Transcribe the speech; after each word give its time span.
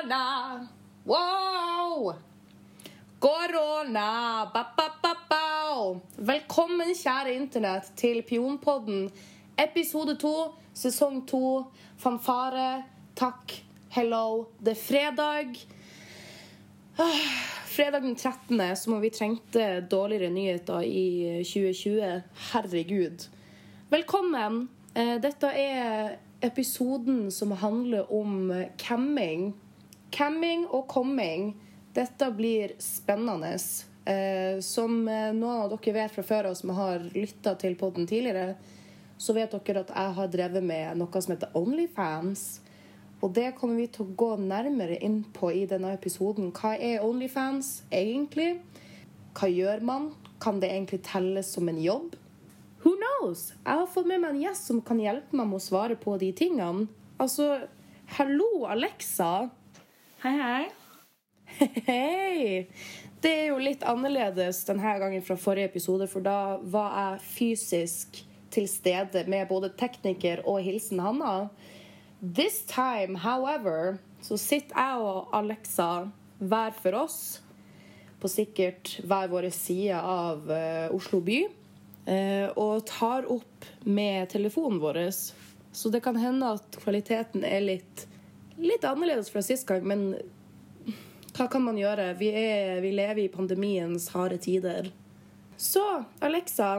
Korona! 0.00 0.66
Wow! 1.04 2.14
Korona! 3.18 4.50
Ba, 4.54 4.66
ba, 4.76 4.88
ba, 5.02 5.14
ba. 5.28 6.00
Velkommen, 6.16 6.94
kjære 6.96 7.34
Internett, 7.36 7.90
til 7.96 8.22
Pionpodden. 8.22 9.10
Episode 9.58 10.16
to, 10.16 10.32
sesong 10.72 11.20
to. 11.28 11.66
Fanfare. 12.00 12.82
Takk. 13.14 13.52
Hello. 13.92 14.46
Det 14.64 14.72
er 14.72 14.80
fredag. 14.80 15.60
Ah, 16.96 17.28
Fredag 17.68 18.00
den 18.00 18.16
13., 18.16 18.76
som 18.76 18.94
om 18.94 19.00
vi 19.04 19.10
trengte 19.10 19.80
dårligere 19.90 20.32
nyheter 20.32 20.80
i 20.80 21.42
2020. 21.44 22.22
Herregud. 22.54 23.28
Velkommen. 23.90 24.68
Eh, 24.94 25.18
Dette 25.20 25.52
er 25.52 26.16
episoden 26.40 27.28
som 27.30 27.52
handler 27.52 28.08
om 28.12 28.64
camming. 28.78 29.52
Camming 30.10 30.66
og 30.70 30.86
coming. 30.90 31.52
Dette 31.94 32.30
blir 32.34 32.74
spennende. 32.78 33.54
Eh, 34.04 34.60
Som 34.60 35.08
eh, 35.08 35.30
noen 35.36 35.64
av 35.66 35.74
dere 35.74 35.94
vet 35.94 36.14
fra 36.14 36.24
før 36.26 36.50
av 36.50 36.56
som 36.58 36.72
har 36.76 37.04
lytta 37.14 37.54
til 37.60 37.76
podden 37.78 38.06
tidligere, 38.10 38.56
så 39.20 39.34
vet 39.36 39.52
dere 39.52 39.84
at 39.84 39.92
jeg 39.92 40.16
har 40.16 40.32
drevet 40.32 40.64
med 40.64 40.98
noe 40.98 41.22
som 41.22 41.34
heter 41.34 41.52
Onlyfans. 41.58 42.60
Og 43.20 43.34
det 43.36 43.50
kommer 43.58 43.76
vi 43.82 43.90
til 43.92 44.06
å 44.06 44.14
gå 44.16 44.30
nærmere 44.40 44.96
inn 45.04 45.20
på 45.36 45.50
i 45.52 45.66
denne 45.68 45.92
episoden. 45.92 46.48
Hva 46.56 46.72
er 46.80 47.04
Onlyfans 47.04 47.82
egentlig? 47.92 48.54
Hva 49.36 49.50
gjør 49.52 49.84
man? 49.84 50.08
Kan 50.40 50.60
det 50.62 50.70
egentlig 50.72 51.02
telles 51.04 51.52
som 51.52 51.68
en 51.68 51.80
jobb? 51.82 52.16
Who 52.80 52.94
knows? 52.96 53.50
Jeg 53.66 53.76
har 53.82 53.90
fått 53.92 54.08
med 54.08 54.22
meg 54.22 54.32
en 54.32 54.42
gjest 54.46 54.70
som 54.70 54.80
kan 54.80 55.02
hjelpe 55.02 55.36
meg 55.36 55.50
med 55.50 55.60
å 55.60 55.64
svare 55.66 55.98
på 56.00 56.16
de 56.22 56.30
tingene. 56.32 56.88
Altså, 57.20 57.58
hallo, 58.16 58.64
Alexa. 58.72 59.50
Hei, 60.20 60.36
hei. 60.36 60.64
Hei! 61.86 62.66
Det 63.24 63.30
er 63.30 63.46
jo 63.46 63.60
litt 63.62 63.80
annerledes 63.88 64.58
denne 64.68 64.90
gangen 65.00 65.22
fra 65.24 65.32
forrige 65.40 65.70
episode, 65.70 66.04
for 66.12 66.20
da 66.20 66.58
var 66.60 66.90
jeg 66.92 67.22
fysisk 67.24 68.18
til 68.52 68.66
stede 68.68 69.22
med 69.32 69.48
både 69.48 69.70
tekniker 69.80 70.42
og 70.44 70.58
hilsen 70.66 71.00
Hanna. 71.00 71.48
This 72.20 72.58
time, 72.68 73.16
however, 73.24 73.96
så 74.20 74.36
sitter 74.36 74.76
jeg 74.76 75.08
og 75.08 75.32
Alexa 75.40 75.88
hver 76.36 76.76
for 76.82 77.00
oss 77.00 77.18
på 78.20 78.28
sikkert 78.28 78.98
hver 79.00 79.32
vår 79.32 79.48
side 79.56 79.96
av 79.96 80.44
uh, 80.52 80.92
Oslo 81.00 81.22
by 81.24 81.40
uh, 81.48 82.48
og 82.60 82.84
tar 82.92 83.24
opp 83.32 83.72
med 83.88 84.28
telefonen 84.36 84.84
vår. 84.84 85.00
Så 85.72 85.88
det 85.88 86.04
kan 86.04 86.20
hende 86.20 86.58
at 86.60 86.82
kvaliteten 86.84 87.48
er 87.48 87.64
litt, 87.72 88.04
litt 88.60 88.84
annerledes 88.84 89.30
fra 89.32 89.42
sist 89.44 89.66
gang, 89.68 89.84
men 89.86 90.06
hva 91.36 91.46
kan 91.50 91.62
man 91.64 91.78
gjøre? 91.78 92.10
Vi, 92.18 92.28
er, 92.36 92.80
vi 92.84 92.90
lever 92.94 93.22
i 93.24 93.28
pandemiens 93.32 94.08
harde 94.14 94.38
tider. 94.42 94.90
Så, 95.60 95.82
Alexa, 96.24 96.72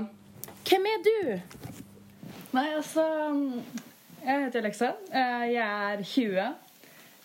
hvem 0.68 0.86
er 0.90 1.02
du? 1.06 1.18
Nei, 2.52 2.68
altså 2.76 3.04
Jeg 4.22 4.44
heter 4.46 4.60
Alexa. 4.62 4.90
Eh, 5.10 5.46
Jeg 5.54 5.64
er 5.96 6.04
20. 6.04 6.50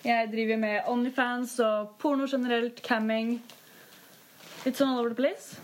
Jeg 0.07 0.29
driver 0.31 0.59
med 0.61 0.87
Onlyfans 0.87 1.57
og 1.65 1.95
porno 1.99 2.25
generelt, 2.29 2.79
camming. 2.85 3.35
Litt 4.65 4.77
sånn 4.79 4.93
all 4.93 5.01
over 5.03 5.13
the 5.13 5.19
place. 5.19 5.57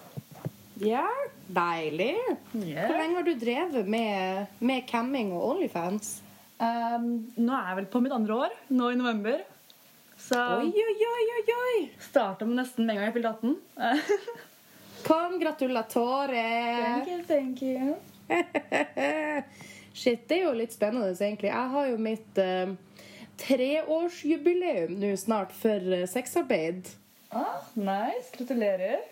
Ja, 0.83 1.05
deilig. 1.53 2.16
Hvor 2.52 2.97
lenge 2.97 3.16
har 3.19 3.25
du 3.28 3.33
drevet 3.39 3.88
med, 3.89 4.52
med 4.59 4.85
camming 4.89 5.31
og 5.38 5.45
Onlyfans? 5.53 6.16
Um, 6.61 7.07
nå 7.37 7.55
er 7.57 7.69
jeg 7.71 7.79
vel 7.81 7.89
på 7.91 8.01
mitt 8.03 8.13
andre 8.15 8.37
år, 8.45 8.55
nå 8.73 8.91
i 8.93 8.97
november. 8.99 9.41
Så 10.19 10.37
Oi, 10.61 10.69
oi, 10.69 10.95
oi, 11.09 11.43
oi, 11.57 11.77
starta 11.99 12.45
nesten 12.47 12.85
med 12.85 12.93
en 12.93 13.01
gang 13.01 13.09
jeg 13.09 13.15
fylte 13.17 13.33
18. 13.33 13.55
Kom, 15.07 15.33
Congratulatore! 15.33 16.44
thank 16.83 17.07
you, 17.07 17.23
thank 17.28 17.61
you. 17.61 17.95
Shit, 19.94 20.28
det 20.29 20.38
er 20.38 20.45
jo 20.45 20.53
litt 20.55 20.73
spennende, 20.73 21.11
egentlig. 21.11 21.50
Jeg 21.51 21.72
har 21.73 21.89
jo 21.89 21.97
mitt 22.01 22.39
uh, 22.39 22.72
treårsjubileum 23.44 24.95
nå 25.01 25.11
snart 25.19 25.51
for 25.57 25.97
eh, 25.97 26.07
sexarbeid. 26.09 26.88
Ah, 27.33 27.66
nice. 27.75 28.31
Gratulerer. 28.38 29.03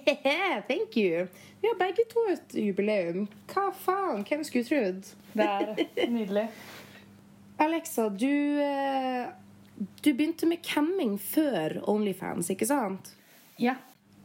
Thank 0.68 0.96
you. 0.96 1.26
Vi 1.60 1.68
har 1.68 1.78
begge 1.78 2.04
to 2.10 2.24
et 2.32 2.54
jubileum. 2.54 3.26
Hva 3.52 3.68
faen? 3.76 4.24
Hvem 4.26 4.44
skulle 4.46 4.66
trodd? 4.66 5.10
Det 5.36 5.46
er 5.46 6.08
nydelig. 6.10 6.46
Alexa, 7.62 8.08
du 8.08 8.60
eh, 8.62 9.28
Du 10.02 10.12
begynte 10.12 10.48
med 10.50 10.62
camming 10.66 11.18
før 11.20 11.78
Onlyfans, 11.90 12.50
ikke 12.50 12.66
sant? 12.66 13.12
Ja. 13.60 13.76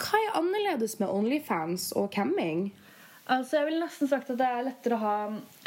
Hva 0.01 0.19
er 0.23 0.37
annerledes 0.39 0.97
med 1.01 1.09
Onlyfans 1.13 1.91
og 1.97 2.09
camming? 2.13 2.69
Altså, 3.27 3.57
jeg 3.59 3.67
ville 3.67 3.83
nesten 3.83 4.07
sagt 4.07 4.29
at 4.31 4.39
det 4.39 4.47
er 4.47 4.65
lettere 4.69 4.95
å 4.95 5.03
ha 5.03 5.15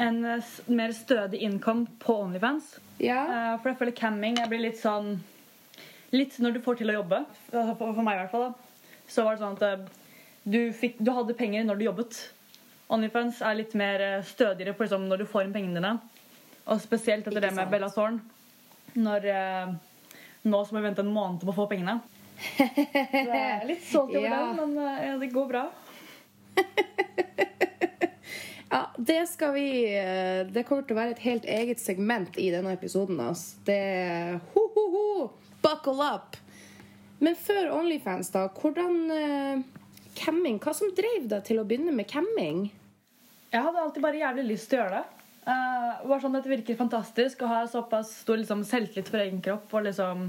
en 0.01 0.23
eh, 0.25 0.55
mer 0.73 0.95
stødig 0.97 1.43
income 1.45 1.87
på 2.03 2.17
Onlyfans. 2.25 2.79
Ja. 3.03 3.21
Eh, 3.27 3.53
For 3.61 3.71
jeg 3.73 3.81
føler 3.83 3.99
camming 4.01 4.41
jeg 4.41 4.51
blir 4.53 4.65
litt 4.69 4.81
sånn 4.81 5.19
Litt 6.11 6.41
når 6.43 6.57
du 6.57 6.65
får 6.65 6.81
til 6.81 6.91
å 6.91 6.95
jobbe. 6.97 7.21
Altså, 7.53 7.77
for 7.79 8.03
meg 8.03 8.17
i 8.17 8.23
hvert 8.25 8.33
fall. 8.33 8.49
da 8.49 8.70
Så 9.11 9.25
var 9.27 9.35
det 9.37 9.43
sånn 9.43 9.57
at 9.59 9.65
eh, 9.67 9.81
du, 10.45 10.61
fikk, 10.77 11.01
du 11.03 11.11
hadde 11.15 11.35
penger 11.39 11.67
når 11.67 11.81
du 11.81 11.85
jobbet. 11.89 12.19
Onlyfans 12.91 13.41
er 13.47 13.59
litt 13.59 13.75
mer 13.79 14.03
eh, 14.03 14.23
stødigere 14.27 14.75
på 14.79 14.87
liksom, 14.87 15.05
når 15.11 15.23
du 15.25 15.29
får 15.31 15.47
inn 15.49 15.55
pengene 15.55 15.79
dine. 15.81 15.93
Og 16.71 16.81
spesielt 16.83 17.27
etter 17.27 17.43
det 17.43 17.53
med. 17.57 17.71
Bella 17.73 17.91
Thorne. 17.91 18.23
Når 18.99 19.27
eh, 19.31 19.75
Nå 20.51 20.63
så 20.65 20.73
må 20.73 20.81
vi 20.81 20.87
vente 20.89 21.03
en 21.05 21.11
måned 21.13 21.43
på 21.45 21.53
å 21.53 21.57
få 21.59 21.67
pengene. 21.71 21.99
Så 22.57 22.65
jeg 22.65 23.27
er 23.29 23.67
litt 23.69 23.83
solgt 23.85 24.15
over 24.17 24.25
Ja. 24.31 24.39
den, 24.57 24.73
men 24.75 24.87
eh, 24.87 25.03
ja, 25.11 25.17
det 25.21 25.33
går 25.35 25.51
bra. 25.53 25.67
Ja, 28.71 28.85
det 29.03 29.25
skal 29.27 29.51
vi 29.57 29.65
Det 30.55 30.63
kommer 30.69 30.85
til 30.87 30.95
å 30.95 30.99
være 31.01 31.17
et 31.17 31.23
helt 31.25 31.47
eget 31.51 31.81
segment 31.83 32.37
i 32.39 32.53
denne 32.55 32.71
episoden. 32.77 33.19
Altså. 33.19 33.59
Det 33.67 33.79
ho, 34.55 34.63
ho, 34.77 34.85
ho, 34.93 35.07
Buckle 35.65 36.07
up! 36.07 36.39
Men 37.21 37.37
før 37.37 37.71
Onlyfans, 37.77 38.33
da. 38.33 38.47
Hvordan 38.57 39.01
eh, 39.13 39.63
camming? 40.17 40.59
Hva 40.63 40.73
som 40.77 40.93
drev 40.97 41.29
deg 41.29 41.45
til 41.47 41.61
å 41.61 41.67
begynne 41.69 41.93
med 41.95 42.09
camming? 42.09 42.69
Jeg 43.51 43.65
hadde 43.67 43.83
alltid 43.83 44.05
bare 44.05 44.23
jævlig 44.23 44.47
lyst 44.53 44.71
til 44.71 44.79
å 44.79 44.85
gjøre 44.85 45.01
det. 45.01 45.17
Uh, 45.41 46.03
var 46.07 46.21
sånn 46.21 46.37
at 46.37 46.45
Det 46.45 46.53
virker 46.53 46.77
fantastisk 46.79 47.41
å 47.43 47.49
ha 47.51 47.61
såpass 47.69 48.13
stor 48.23 48.39
liksom, 48.39 48.61
selvtillit 48.69 49.09
for 49.09 49.23
egen 49.23 49.41
kropp 49.43 49.73
og 49.73 49.87
liksom 49.89 50.29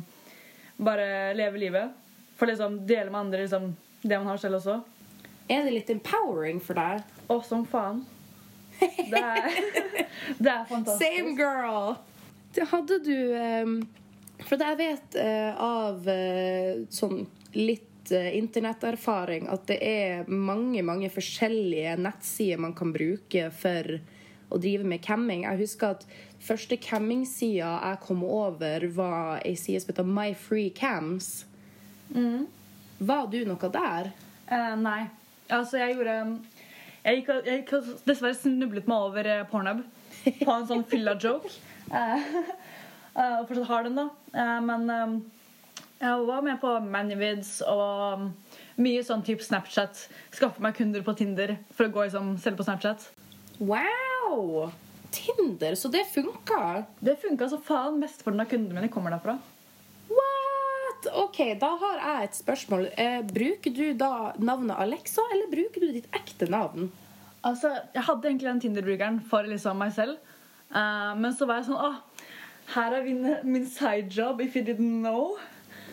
bare 0.82 1.34
leve 1.38 1.62
livet. 1.62 1.92
For 2.40 2.50
liksom 2.50 2.80
dele 2.90 3.12
med 3.12 3.20
andre 3.28 3.44
liksom, 3.44 3.70
det 4.02 4.18
man 4.18 4.32
har 4.32 4.42
selv 4.42 4.60
også. 4.60 4.80
Er 5.52 5.68
det 5.68 5.76
litt 5.76 5.92
empowering 5.94 6.62
for 6.64 6.80
deg? 6.80 7.04
Og 7.32 7.44
som 7.48 7.64
faen. 7.68 8.04
Det 8.82 9.20
er, 9.20 9.52
det 10.44 10.52
er 10.52 10.64
fantastisk. 10.68 11.06
Same 11.06 11.36
girl! 11.38 11.94
Det 12.56 12.66
hadde 12.72 12.98
du 13.06 13.16
eh, 13.38 13.76
For 14.48 14.62
jeg 14.62 14.78
vet 14.80 15.18
eh, 15.20 15.52
av 15.56 16.08
eh, 16.10 16.84
sånn 16.92 17.26
litt 17.58 18.12
eh, 18.14 18.32
internetterfaring 18.38 19.48
at 19.52 19.68
det 19.70 19.78
er 19.86 20.32
mange, 20.32 20.82
mange 20.86 21.12
forskjellige 21.14 21.98
nettsider 22.02 22.62
man 22.62 22.76
kan 22.78 22.94
bruke 22.96 23.50
for 23.56 23.96
å 24.52 24.60
drive 24.60 24.88
med 24.88 25.04
camming. 25.06 25.46
Jeg 25.48 25.62
husker 25.64 25.96
at 25.96 26.06
første 26.44 26.76
cammingsida 26.82 27.78
jeg 27.78 28.02
kom 28.04 28.26
over, 28.28 28.88
var 28.96 29.40
ei 29.46 29.56
side 29.56 29.84
som 29.84 29.94
heter 29.94 30.08
My 30.08 30.34
Free 30.36 30.74
Cams. 30.76 31.46
Var 32.12 33.30
du 33.32 33.40
noe 33.48 33.70
der? 33.72 34.12
Uh, 34.52 34.76
nei. 34.76 35.06
Altså, 35.48 35.80
jeg 35.80 35.96
gjorde 35.96 36.18
Jeg 37.02 37.22
gikk, 37.22 37.30
jeg 37.48 37.62
gikk 37.62 37.72
dessverre 38.06 38.36
snublet 38.38 38.90
meg 38.92 39.08
over 39.08 39.30
Pornhub 39.50 39.86
på 40.22 40.54
en 40.54 40.68
sånn 40.70 40.88
fylla-joke. 40.88 41.52
Eh, 41.92 42.14
eh, 42.14 42.52
og 43.16 43.48
fortsatt 43.50 43.70
har 43.70 43.88
den, 43.88 44.00
da. 44.00 44.08
Eh, 44.34 44.60
men 44.66 44.90
eh, 44.96 45.16
jeg 46.02 46.28
var 46.28 46.46
med 46.46 46.58
på 46.62 46.70
Manyvids 46.82 47.60
og 47.70 48.22
um, 48.22 48.30
mye 48.82 49.04
sånn 49.06 49.22
type 49.26 49.46
Snapchat. 49.46 50.08
Skaffe 50.34 50.64
meg 50.64 50.74
kunder 50.80 51.04
på 51.06 51.14
Tinder 51.20 51.60
for 51.76 51.86
å 51.86 51.94
gå 51.94 52.08
liksom, 52.08 52.32
selv 52.42 52.58
på 52.58 52.66
Snapchat. 52.66 53.06
Wow! 53.60 54.72
Tinder, 55.14 55.76
så 55.76 55.92
det 55.94 56.08
funka? 56.10 56.88
Det 57.04 57.20
funka 57.22 57.52
så 57.52 57.60
faen. 57.62 58.00
Mesteparten 58.02 58.42
av 58.42 58.50
kundene 58.50 58.80
mine 58.80 58.90
kommer 58.90 59.14
derfra. 59.14 59.38
What? 60.10 61.12
Ok, 61.22 61.44
da 61.62 61.70
har 61.84 62.02
jeg 62.02 62.30
et 62.32 62.40
spørsmål. 62.40 62.90
Eh, 62.98 63.22
bruker 63.28 63.76
du 63.76 63.86
da 64.00 64.32
navnet 64.42 64.82
Alexa, 64.82 65.28
eller 65.36 65.52
bruker 65.54 65.86
du 65.86 65.92
ditt 66.00 66.10
ekte 66.18 66.50
navn? 66.50 66.90
Altså, 67.46 67.76
Jeg 67.94 68.08
hadde 68.08 68.30
egentlig 68.30 68.50
den 68.50 68.66
Tinder-brukeren 68.66 69.22
for 69.30 69.46
liksom 69.46 69.78
meg 69.82 69.94
selv. 69.94 70.18
Eh, 70.74 71.14
men 71.20 71.36
så 71.36 71.46
var 71.46 71.62
jeg 71.62 71.70
sånn 71.70 71.84
Åh, 71.84 72.02
her 72.76 72.96
er 72.98 73.04
min, 73.06 73.36
min 73.44 73.68
sidejob 73.70 74.42
if 74.42 74.56
you 74.56 74.64
didn't 74.66 75.02
know. 75.02 75.38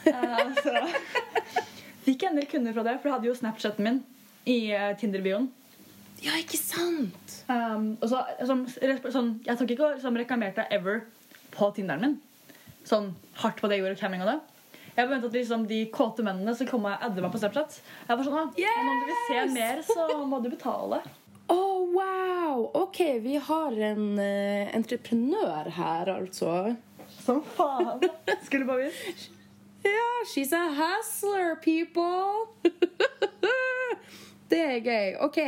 Uh, 0.07 0.55
så 0.63 0.75
fikk 2.07 2.25
jeg 2.25 2.31
en 2.31 2.41
del 2.41 2.49
kunder 2.51 2.77
fra 2.77 2.85
det, 2.87 2.99
for 3.01 3.11
jeg 3.11 3.17
hadde 3.19 3.31
jo 3.31 3.39
Snapchaten 3.39 3.85
min 3.85 4.03
i 4.49 4.71
eh, 4.73 4.95
Tinder-bioen. 4.97 5.51
Ja, 6.25 6.35
ikke 6.41 6.59
sant? 6.59 7.35
Um, 7.51 7.93
og 8.01 8.09
så, 8.11 8.23
som, 8.49 8.65
sånn, 9.13 9.35
jeg 9.47 9.59
tok 9.61 9.75
ikke 9.75 9.85
og 9.85 9.99
liksom, 9.99 10.17
reklamerte 10.19 10.65
ever 10.75 11.03
på 11.55 11.69
Tinderen 11.77 12.05
min. 12.07 12.17
sånn 12.89 13.13
hardt 13.43 13.61
på 13.61 13.69
det 13.69 13.77
jeg 13.79 13.85
gjorde, 13.85 14.01
camming 14.01 14.25
og 14.25 14.31
det. 14.33 14.39
Jeg 14.97 15.05
forventa 15.05 15.29
at 15.29 15.37
liksom, 15.37 15.67
de 15.71 15.83
kåte 15.95 16.25
mennene 16.27 16.55
skulle 16.57 16.73
komme 16.73 16.95
og 16.95 17.05
adde 17.07 17.23
meg 17.23 17.35
på 17.35 17.39
Snapchat. 17.43 17.77
Jeg 18.09 18.19
var 18.19 18.27
sånn, 18.27 18.39
ah, 18.41 18.49
men 18.57 18.89
Om 18.95 19.03
du 19.03 19.11
vil 19.11 19.21
se 19.29 19.45
mer, 19.53 19.83
så 19.87 20.07
må 20.27 20.41
du 20.43 20.49
betale. 20.51 21.03
Å, 21.49 21.59
wow! 21.95 22.69
OK, 22.85 23.01
vi 23.25 23.39
har 23.49 23.81
en 23.93 24.05
uh, 24.21 24.77
entreprenør 24.77 25.73
her, 25.79 26.13
altså. 26.19 26.77
Som 27.25 27.43
faen. 27.57 28.05
Skulle 28.47 28.69
bare 28.69 28.89
visst. 28.89 29.31
Ja, 29.87 30.09
she's 30.29 30.53
a 30.53 30.69
hustler, 30.75 31.57
people! 31.63 32.49
det 34.51 34.65
er 34.65 34.81
gøy. 34.83 35.15
OK. 35.25 35.39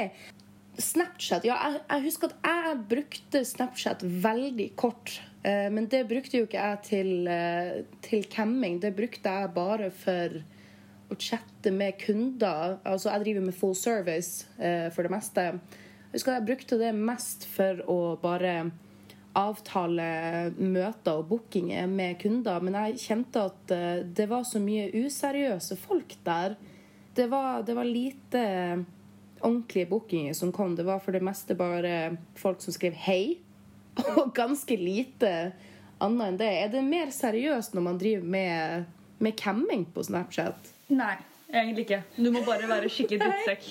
Snapchat. 0.81 1.45
Ja, 1.45 1.57
jeg, 1.67 1.83
jeg 1.91 2.07
husker 2.07 2.31
at 2.31 2.47
jeg 2.47 2.79
brukte 2.89 3.45
Snapchat 3.45 4.05
veldig 4.25 4.71
kort. 4.81 5.19
Eh, 5.43 5.69
men 5.73 5.89
det 5.91 6.05
brukte 6.09 6.41
jo 6.41 6.49
ikke 6.49 6.63
jeg 6.63 6.81
til, 6.87 7.29
eh, 7.29 7.83
til 8.05 8.25
camming. 8.33 8.81
Det 8.83 8.95
brukte 8.97 9.29
jeg 9.29 9.53
bare 9.55 9.91
for 9.91 10.41
å 11.11 11.19
chatte 11.19 11.73
med 11.73 11.99
kunder. 12.01 12.79
Altså, 12.85 13.11
jeg 13.11 13.25
driver 13.25 13.47
med 13.49 13.57
full 13.57 13.75
service 13.75 14.47
eh, 14.59 14.91
for 14.95 15.03
det 15.03 15.13
meste. 15.13 15.47
Jeg 16.11 16.19
husker 16.19 16.39
jeg 16.39 16.47
brukte 16.49 16.79
det 16.81 16.95
mest 16.99 17.45
for 17.47 17.85
å 17.87 17.99
bare 18.19 18.55
avtale 19.39 20.07
møter 20.59 21.21
og 21.21 21.29
bookinger 21.31 21.87
med 21.87 22.19
kunder. 22.19 22.59
Men 22.67 22.79
jeg 22.81 22.99
kjente 23.05 23.45
at 23.47 23.75
eh, 23.75 24.01
det 24.03 24.27
var 24.31 24.43
så 24.49 24.59
mye 24.63 24.89
useriøse 24.91 25.79
folk 25.79 26.17
der. 26.27 26.57
Det 27.15 27.29
var, 27.31 27.63
det 27.63 27.77
var 27.79 27.87
lite 27.87 28.43
ordentlige 29.41 29.87
bookinger 29.87 30.35
som 30.35 30.51
kom. 30.53 30.75
Det 30.77 30.87
var 30.89 30.99
for 30.99 31.15
det 31.15 31.23
meste 31.23 31.55
bare 31.55 32.17
folk 32.35 32.61
som 32.63 32.75
skrev 32.75 32.93
'hei', 32.93 33.39
og 34.17 34.35
ganske 34.35 34.77
lite 34.77 35.53
annet 36.01 36.27
enn 36.27 36.41
det. 36.41 36.51
Er 36.65 36.69
det 36.75 36.83
mer 36.85 37.15
seriøst 37.15 37.75
når 37.75 37.87
man 37.87 37.99
driver 38.03 38.27
med, 38.27 38.85
med 39.19 39.39
camming 39.39 39.87
på 39.95 40.03
Snapchat? 40.03 40.75
Nei, 40.91 41.17
egentlig 41.53 41.87
ikke. 41.87 42.03
Du 42.17 42.31
må 42.35 42.43
bare 42.47 42.69
være 42.69 42.91
skikkelig 42.91 43.21
drittsekk. 43.27 43.71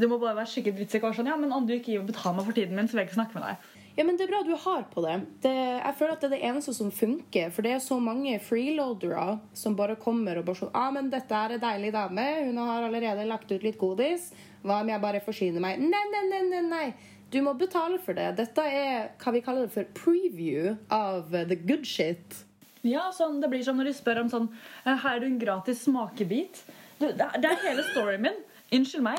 Du 0.00 0.06
må 0.08 0.16
bare 0.20 0.38
være 0.38 0.48
skikkelig 0.48 0.78
drittsekk 0.80 1.04
sånn, 1.18 1.28
ja, 1.28 1.36
men 1.36 1.52
om 1.52 1.66
du 1.68 1.74
ikke 1.76 1.92
gir 1.92 2.06
betaler 2.08 2.38
meg 2.40 2.48
for 2.48 2.56
tiden 2.56 2.78
min, 2.78 2.88
så 2.88 2.96
vil 2.96 3.02
jeg 3.04 3.10
ikke 3.10 3.18
snakke 3.20 3.36
med 3.36 3.46
deg. 3.50 3.68
Ja, 3.98 4.04
men 4.06 4.16
Det 4.16 4.24
er 4.24 4.30
bra 4.30 4.42
du 4.46 4.54
har 4.56 4.84
på 4.88 5.02
det. 5.04 5.16
det. 5.42 5.52
Jeg 5.52 5.94
føler 5.98 6.12
at 6.14 6.20
det 6.22 6.28
er 6.30 6.36
det 6.36 6.44
eneste 6.48 6.72
som 6.72 6.90
funker. 6.94 7.50
For 7.52 7.66
det 7.66 7.72
er 7.74 7.82
så 7.84 7.98
mange 8.00 8.38
freeloadere 8.40 9.40
som 9.52 9.74
bare 9.76 9.96
kommer 10.00 10.38
og 10.38 10.46
bare 10.46 10.56
sånn 10.56 10.70
ah, 10.72 10.90
men 10.94 11.10
'Dette 11.10 11.34
er 11.36 11.56
en 11.56 11.60
deilig 11.60 11.92
dame. 11.92 12.26
Hun 12.46 12.56
har 12.56 12.86
allerede 12.86 13.26
lagt 13.28 13.50
ut 13.52 13.62
litt 13.62 13.78
godis. 13.78 14.30
Hva 14.64 14.80
om 14.80 14.88
jeg 14.88 15.00
bare 15.00 15.20
forsyner 15.20 15.60
meg?' 15.60 15.80
Nei, 15.80 16.04
nei, 16.14 16.22
nei, 16.30 16.42
nei, 16.48 16.62
nei. 16.62 16.94
Du 17.30 17.42
må 17.42 17.52
betale 17.58 17.98
for 17.98 18.14
det. 18.14 18.36
Dette 18.36 18.62
er 18.62 19.10
hva 19.18 19.32
vi 19.32 19.40
kaller 19.40 19.66
det 19.66 19.72
for 19.74 19.84
preview 19.94 20.76
av 20.90 21.30
the 21.30 21.56
good 21.56 21.84
shit. 21.84 22.44
Ja, 22.82 23.10
sånn, 23.12 23.40
Det 23.40 23.50
blir 23.50 23.62
som 23.62 23.76
når 23.76 23.90
de 23.90 23.92
spør 23.94 24.22
om 24.22 24.30
sånn 24.30 24.48
«Eh, 24.86 24.96
Her 24.96 25.16
er 25.16 25.20
du 25.20 25.26
en 25.26 25.38
gratis 25.38 25.82
smakebit. 25.84 26.62
Du, 26.98 27.06
det, 27.12 27.20
er, 27.20 27.36
det 27.40 27.50
er 27.50 27.68
hele 27.68 27.84
storyen 27.92 28.22
min. 28.22 28.38
Unnskyld 28.70 29.02
meg. 29.02 29.18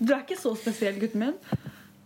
Du 0.00 0.12
er 0.12 0.22
ikke 0.24 0.36
så 0.40 0.54
spesiell, 0.56 0.98
gutten 1.00 1.22
min. 1.24 1.36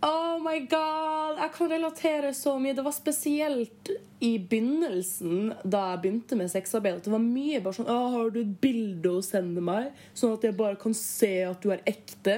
Oh 0.05 0.39
my 0.43 0.59
god! 0.69 1.39
Jeg 1.39 1.51
kan 1.55 1.69
relatere 1.71 2.33
så 2.35 2.57
mye. 2.59 2.75
Det 2.77 2.83
var 2.85 2.93
spesielt 2.95 3.89
i 4.23 4.35
begynnelsen, 4.39 5.49
da 5.63 5.81
jeg 5.91 6.01
begynte 6.03 6.37
med 6.39 6.51
sexarbeid, 6.51 7.01
det 7.03 7.11
var 7.11 7.23
mye 7.23 7.59
bare 7.63 7.77
sånn 7.77 7.89
«Å, 7.91 7.97
'Har 8.13 8.29
du 8.31 8.39
et 8.41 8.53
bilde 8.61 9.11
å 9.11 9.23
sende 9.25 9.63
meg?' 9.65 9.91
Sånn 10.15 10.35
at 10.37 10.45
jeg 10.45 10.55
bare 10.57 10.79
kan 10.79 10.93
se 10.93 11.31
at 11.43 11.61
du 11.61 11.71
er 11.73 11.83
ekte. 11.89 12.37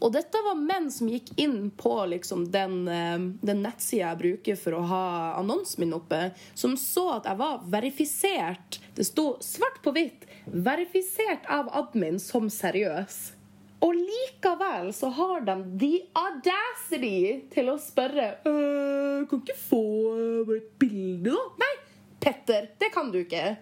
Og 0.00 0.12
dette 0.12 0.42
var 0.44 0.60
menn 0.60 0.90
som 0.92 1.08
gikk 1.08 1.32
inn 1.40 1.70
på 1.70 1.94
liksom, 2.12 2.46
den, 2.52 2.86
eh, 2.88 3.18
den 3.42 3.62
nettsida 3.64 4.12
jeg 4.12 4.22
bruker 4.22 4.56
for 4.60 4.78
å 4.78 4.86
ha 4.86 5.06
annonsen 5.40 5.80
min 5.80 5.96
oppe, 5.98 6.32
som 6.54 6.76
så 6.76 7.16
at 7.16 7.24
jeg 7.24 7.38
var 7.38 7.64
verifisert. 7.64 8.78
Det 8.94 9.06
sto 9.06 9.36
svart 9.40 9.82
på 9.82 9.92
hvitt 9.96 10.25
'verifisert 10.46 11.46
av 11.48 11.68
admin 11.72 12.20
som 12.20 12.48
seriøs'. 12.48 13.32
Og 13.80 13.94
likevel 13.94 14.92
så 14.94 15.08
har 15.08 15.40
de 15.40 15.56
the 15.78 16.00
audacity 16.16 17.48
til 17.52 17.68
å 17.68 17.78
spørre 17.78 18.38
«Øh, 18.46 19.28
Kan 19.28 19.42
ikke 19.42 19.58
få 19.58 19.82
øh, 20.16 20.46
bare 20.46 20.56
et 20.56 20.78
bilde, 20.78 21.30
da? 21.30 21.42
Nei, 21.60 21.74
Petter, 22.20 22.70
det 22.78 22.92
kan 22.94 23.10
du 23.12 23.18
ikke. 23.18 23.56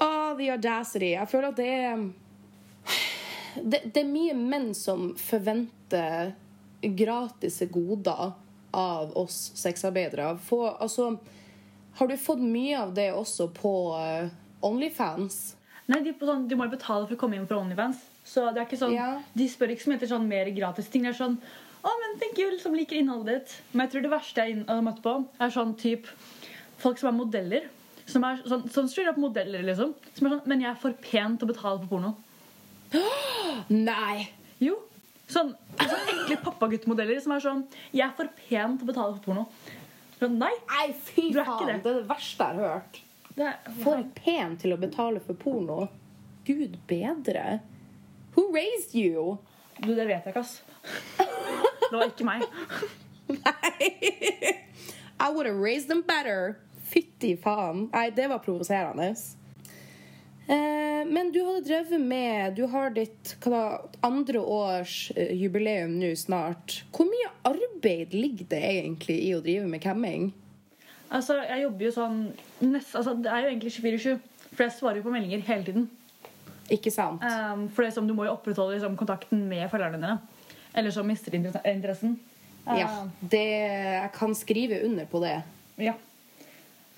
Ah, 0.00 0.34
the 0.36 0.50
audacity. 0.50 1.12
Jeg 1.12 1.28
føler 1.28 1.48
at 1.48 1.56
det 1.56 1.68
er 1.68 2.10
det, 3.54 3.80
det 3.94 4.00
er 4.00 4.08
mye 4.08 4.34
menn 4.34 4.70
som 4.74 5.10
forventer 5.18 6.32
gratis 6.80 7.60
goder 7.70 8.32
av 8.70 9.16
oss 9.18 9.52
sexarbeidere. 9.58 10.38
Få, 10.38 10.66
altså, 10.70 11.16
har 11.98 12.08
du 12.08 12.16
fått 12.16 12.42
mye 12.42 12.78
av 12.78 12.94
det 12.94 13.10
også 13.12 13.50
på 13.54 13.74
eh, 13.98 14.30
Onlyfans? 14.66 15.56
Nei, 15.90 16.00
de, 16.06 16.12
sånn, 16.22 16.44
de 16.48 16.56
må 16.58 16.68
jo 16.68 16.74
betale 16.76 17.08
for 17.08 17.16
å 17.16 17.20
komme 17.20 17.38
inn 17.38 17.48
for 17.50 17.58
Onlyfans. 17.58 18.04
Så 18.26 18.44
det 18.54 18.62
er 18.62 18.68
ikke 18.68 18.78
sånn, 18.78 18.94
Ja. 18.94 19.08
De 19.34 19.48
spør 19.50 19.72
ikke 19.74 19.86
som 19.86 19.94
heter 19.96 20.10
sånn 20.12 20.28
mer 20.30 20.50
gratis 20.54 20.88
ting. 20.92 21.02
Det 21.06 21.14
er 21.14 21.18
sånn 21.24 21.40
Å, 21.80 21.88
men 21.96 22.18
thank 22.20 22.36
you, 22.36 22.58
som 22.60 22.74
liker 22.76 22.98
innholdet 23.00 23.38
ditt. 23.38 23.52
Men 23.72 23.86
jeg 23.86 23.94
tror 23.94 24.02
det 24.04 24.10
verste 24.12 24.42
jeg 24.44 24.64
har 24.68 24.82
møtt 24.84 24.98
på, 25.00 25.14
er 25.40 25.52
sånn 25.54 25.70
typ 25.80 26.10
folk 26.82 27.00
som 27.00 27.08
er 27.08 27.16
modeller. 27.16 27.70
Som 28.10 28.26
er 28.28 28.42
sånn, 28.44 28.66
sånn 28.68 28.90
straight 28.90 29.08
up 29.08 29.16
modeller, 29.16 29.64
liksom. 29.64 29.94
Som 30.12 30.26
er 30.28 30.34
sånn 30.34 30.46
Men 30.52 30.60
jeg 30.60 30.70
er 30.74 30.80
for 30.82 30.92
pen 30.92 31.38
til 31.40 31.48
å 31.48 31.52
betale 31.54 31.80
for 31.80 31.88
porno. 31.94 32.12
Nei! 33.70 34.28
Jo. 34.60 34.76
Sånn, 35.30 35.54
sånn 35.78 36.08
ekle 36.12 36.36
pappaguttmodeller 36.44 37.20
som 37.22 37.32
er 37.36 37.42
sånn 37.44 37.60
Jeg 37.94 38.02
er 38.08 38.16
for 38.18 38.28
pen 38.42 38.76
til 38.76 38.84
å 38.84 38.90
betale 38.92 39.14
for 39.16 39.24
porno. 39.30 39.46
Sånn, 40.20 40.36
nei. 40.36 40.52
Nei, 40.68 40.88
fy 40.92 41.30
faen! 41.32 41.64
det. 41.64 41.78
Det 41.84 41.92
er 41.94 42.00
det 42.02 42.08
verste 42.10 42.44
jeg 42.50 42.60
har 42.60 42.74
hørt. 42.76 43.00
Det 43.34 43.46
er, 43.46 43.58
For 43.82 44.02
pen 44.16 44.56
til 44.60 44.74
å 44.74 44.80
betale 44.80 45.22
for 45.24 45.38
porno. 45.38 45.86
Gud 46.46 46.78
bedre. 46.90 47.60
Who 48.34 48.50
raised 48.54 48.94
you? 48.94 49.38
du, 49.80 49.94
det 49.94 50.06
vet 50.06 50.26
jeg 50.26 50.34
ikke, 50.34 50.40
ass. 50.40 50.62
Det 51.90 51.96
var 51.96 52.10
ikke 52.10 52.26
meg. 52.28 52.44
Nei! 53.30 54.56
I 55.20 55.28
would 55.30 55.46
have 55.46 55.56
raised 55.56 55.88
them 55.88 56.02
better. 56.06 56.56
Fytti 56.90 57.36
faen. 57.36 57.88
Nei, 57.92 58.10
det 58.14 58.28
var 58.30 58.42
provoserende. 58.44 59.12
Eh, 60.50 61.06
men 61.06 61.32
du 61.32 61.40
hadde 61.44 61.60
drevet 61.66 62.00
med 62.00 62.56
Du 62.58 62.64
har 62.72 62.90
ditt 62.90 63.36
da, 63.44 63.84
andre 64.00 64.40
års 64.40 65.12
eh, 65.16 65.34
jubileum 65.38 65.98
nå 66.00 66.14
snart. 66.18 66.80
Hvor 66.96 67.06
mye 67.06 67.30
arbeid 67.46 68.14
ligger 68.16 68.48
det 68.54 68.62
egentlig 68.72 69.20
i 69.28 69.34
å 69.36 69.42
drive 69.44 69.68
med 69.70 69.82
camming? 69.84 70.30
Altså, 71.10 71.40
jeg 71.42 71.62
jobber 71.64 71.84
jo 71.88 71.92
sånn 71.94 72.18
nest, 72.62 72.92
altså, 72.94 73.16
Det 73.18 73.30
er 73.32 73.44
jo 73.44 73.48
egentlig 73.50 73.72
24-7, 73.74 74.18
for 74.52 74.62
jeg 74.62 74.74
svarer 74.76 75.00
jo 75.00 75.06
på 75.08 75.14
meldinger 75.14 75.40
hele 75.48 75.66
tiden. 75.66 75.88
Ikke 76.70 76.92
sant? 76.94 77.24
Um, 77.24 77.64
for 77.68 77.82
det 77.82 77.90
er 77.90 77.96
som 77.96 78.06
Du 78.06 78.14
må 78.14 78.28
jo 78.28 78.36
opprettholde 78.36 78.76
liksom, 78.76 78.94
kontakten 78.98 79.42
med 79.50 79.66
følgerne 79.72 79.98
dine. 79.98 80.18
Eller 80.74 80.94
så 80.94 81.02
mister 81.02 81.34
de 81.34 81.42
interessen. 81.72 82.18
Uh, 82.66 82.76
Ja. 82.78 82.90
Det, 83.20 83.42
jeg 83.42 84.12
kan 84.14 84.34
skrive 84.34 84.84
under 84.86 85.04
på 85.10 85.22
det. 85.24 85.42
ja. 85.78 85.96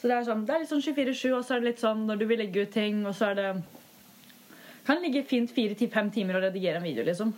Så 0.02 0.08
det 0.10 0.16
er, 0.16 0.24
sånn, 0.26 0.40
det 0.42 0.50
er 0.50 0.62
litt 0.64 0.70
sånn 0.72 0.82
24-7, 0.82 1.28
og 1.30 1.44
så 1.46 1.54
er 1.54 1.60
det 1.60 1.68
litt 1.68 1.80
sånn 1.80 2.00
når 2.08 2.18
du 2.18 2.24
vil 2.26 2.40
legge 2.42 2.64
ut 2.66 2.72
ting, 2.74 3.04
og 3.06 3.14
så 3.14 3.28
er 3.30 3.36
det 3.38 3.50
Kan 4.82 4.98
ligge 4.98 5.22
fint 5.22 5.52
fire-fem 5.54 6.08
timer 6.10 6.40
og 6.40 6.42
redigere 6.42 6.80
en 6.80 6.82
video, 6.82 7.04
liksom. 7.06 7.30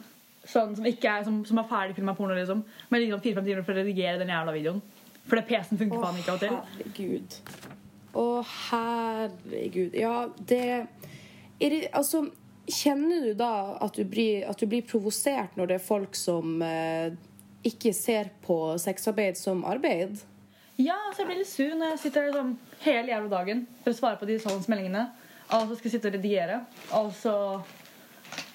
Sånn 0.48 0.72
som, 0.78 0.86
ikke 0.88 1.10
er, 1.10 1.26
som, 1.26 1.42
som 1.44 1.58
er 1.60 1.66
ferdig 1.68 1.98
filma 1.98 2.14
porno, 2.16 2.32
liksom. 2.32 2.62
Men 2.88 3.02
liksom 3.02 3.20
fire-fem 3.20 3.44
timer 3.50 3.66
for 3.66 3.76
å 3.76 3.82
redigere 3.82 4.16
den 4.22 4.32
jævla 4.32 4.54
videoen. 4.56 4.80
Fordi 5.28 5.42
PC-en 5.48 5.80
funker 5.80 6.02
faen 6.02 6.18
ikke 6.20 6.32
av 6.32 6.36
og 6.36 6.42
til. 6.42 6.56
herregud. 6.78 7.36
Å, 8.14 8.24
herregud. 8.70 9.94
Ja, 9.98 10.16
det 10.38 10.64
det, 11.60 11.88
Altså, 11.96 12.26
kjenner 12.68 13.28
du 13.28 13.32
da 13.38 13.76
at 13.84 13.96
du 13.96 14.04
blir, 14.08 14.44
at 14.48 14.60
du 14.60 14.66
blir 14.68 14.84
provosert 14.86 15.56
når 15.56 15.70
det 15.70 15.78
er 15.78 15.84
folk 15.84 16.16
som 16.18 16.62
eh, 16.62 17.14
ikke 17.64 17.92
ser 17.96 18.30
på 18.44 18.58
sexarbeid 18.80 19.38
som 19.40 19.64
arbeid? 19.64 20.20
Ja, 20.76 20.96
altså 21.08 21.22
jeg 21.22 21.28
blir 21.30 21.38
litt 21.38 21.50
sur 21.52 21.74
når 21.78 21.94
jeg 21.94 22.00
sitter 22.08 22.28
liksom, 22.28 22.56
hele 22.82 23.12
jævla 23.12 23.30
dagen 23.30 23.64
for 23.84 23.92
å 23.94 23.98
svare 23.98 24.18
på 24.20 24.26
de 24.28 24.40
sånne 24.42 24.66
meldingene. 24.68 25.04
Og 25.54 25.68
så 25.68 25.76
skal 25.78 25.88
jeg 25.88 25.94
sitte 25.96 26.10
og 26.10 26.16
redigere. 26.16 26.60
Altså 26.96 27.34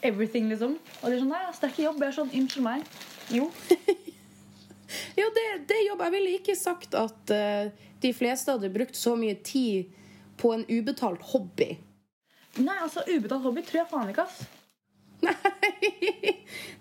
everything, 0.03 0.49
liksom. 0.51 0.75
Og 1.01 1.05
de 1.07 1.15
er 1.15 1.21
sånn 1.23 1.31
Nei, 1.31 1.41
altså, 1.47 1.61
det 1.61 1.69
er 1.69 1.73
ikke 1.75 1.88
jobb. 1.88 2.03
Jeg 2.03 2.11
er 2.11 2.17
sånn 2.17 2.33
Unnskyld 2.41 2.65
meg. 2.65 2.85
Jo. 3.31 3.49
Ja, 5.19 5.27
det, 5.36 5.46
det 5.69 5.79
jobb. 5.88 6.01
Jeg 6.08 6.15
ville 6.15 6.36
ikke 6.39 6.55
sagt 6.58 6.96
at 6.98 7.34
uh, 7.34 7.89
de 8.01 8.13
fleste 8.15 8.55
hadde 8.55 8.72
brukt 8.74 8.98
så 8.98 9.15
mye 9.19 9.38
tid 9.46 9.91
på 10.39 10.53
en 10.55 10.65
ubetalt 10.69 11.24
hobby. 11.34 11.75
Nei, 12.60 12.77
altså, 12.81 13.03
ubetalt 13.08 13.46
hobby 13.46 13.63
tror 13.67 13.84
jeg 13.84 13.91
faen 13.91 14.13
ikke, 14.13 14.25
ass. 14.25 14.39
Nei! 15.25 15.36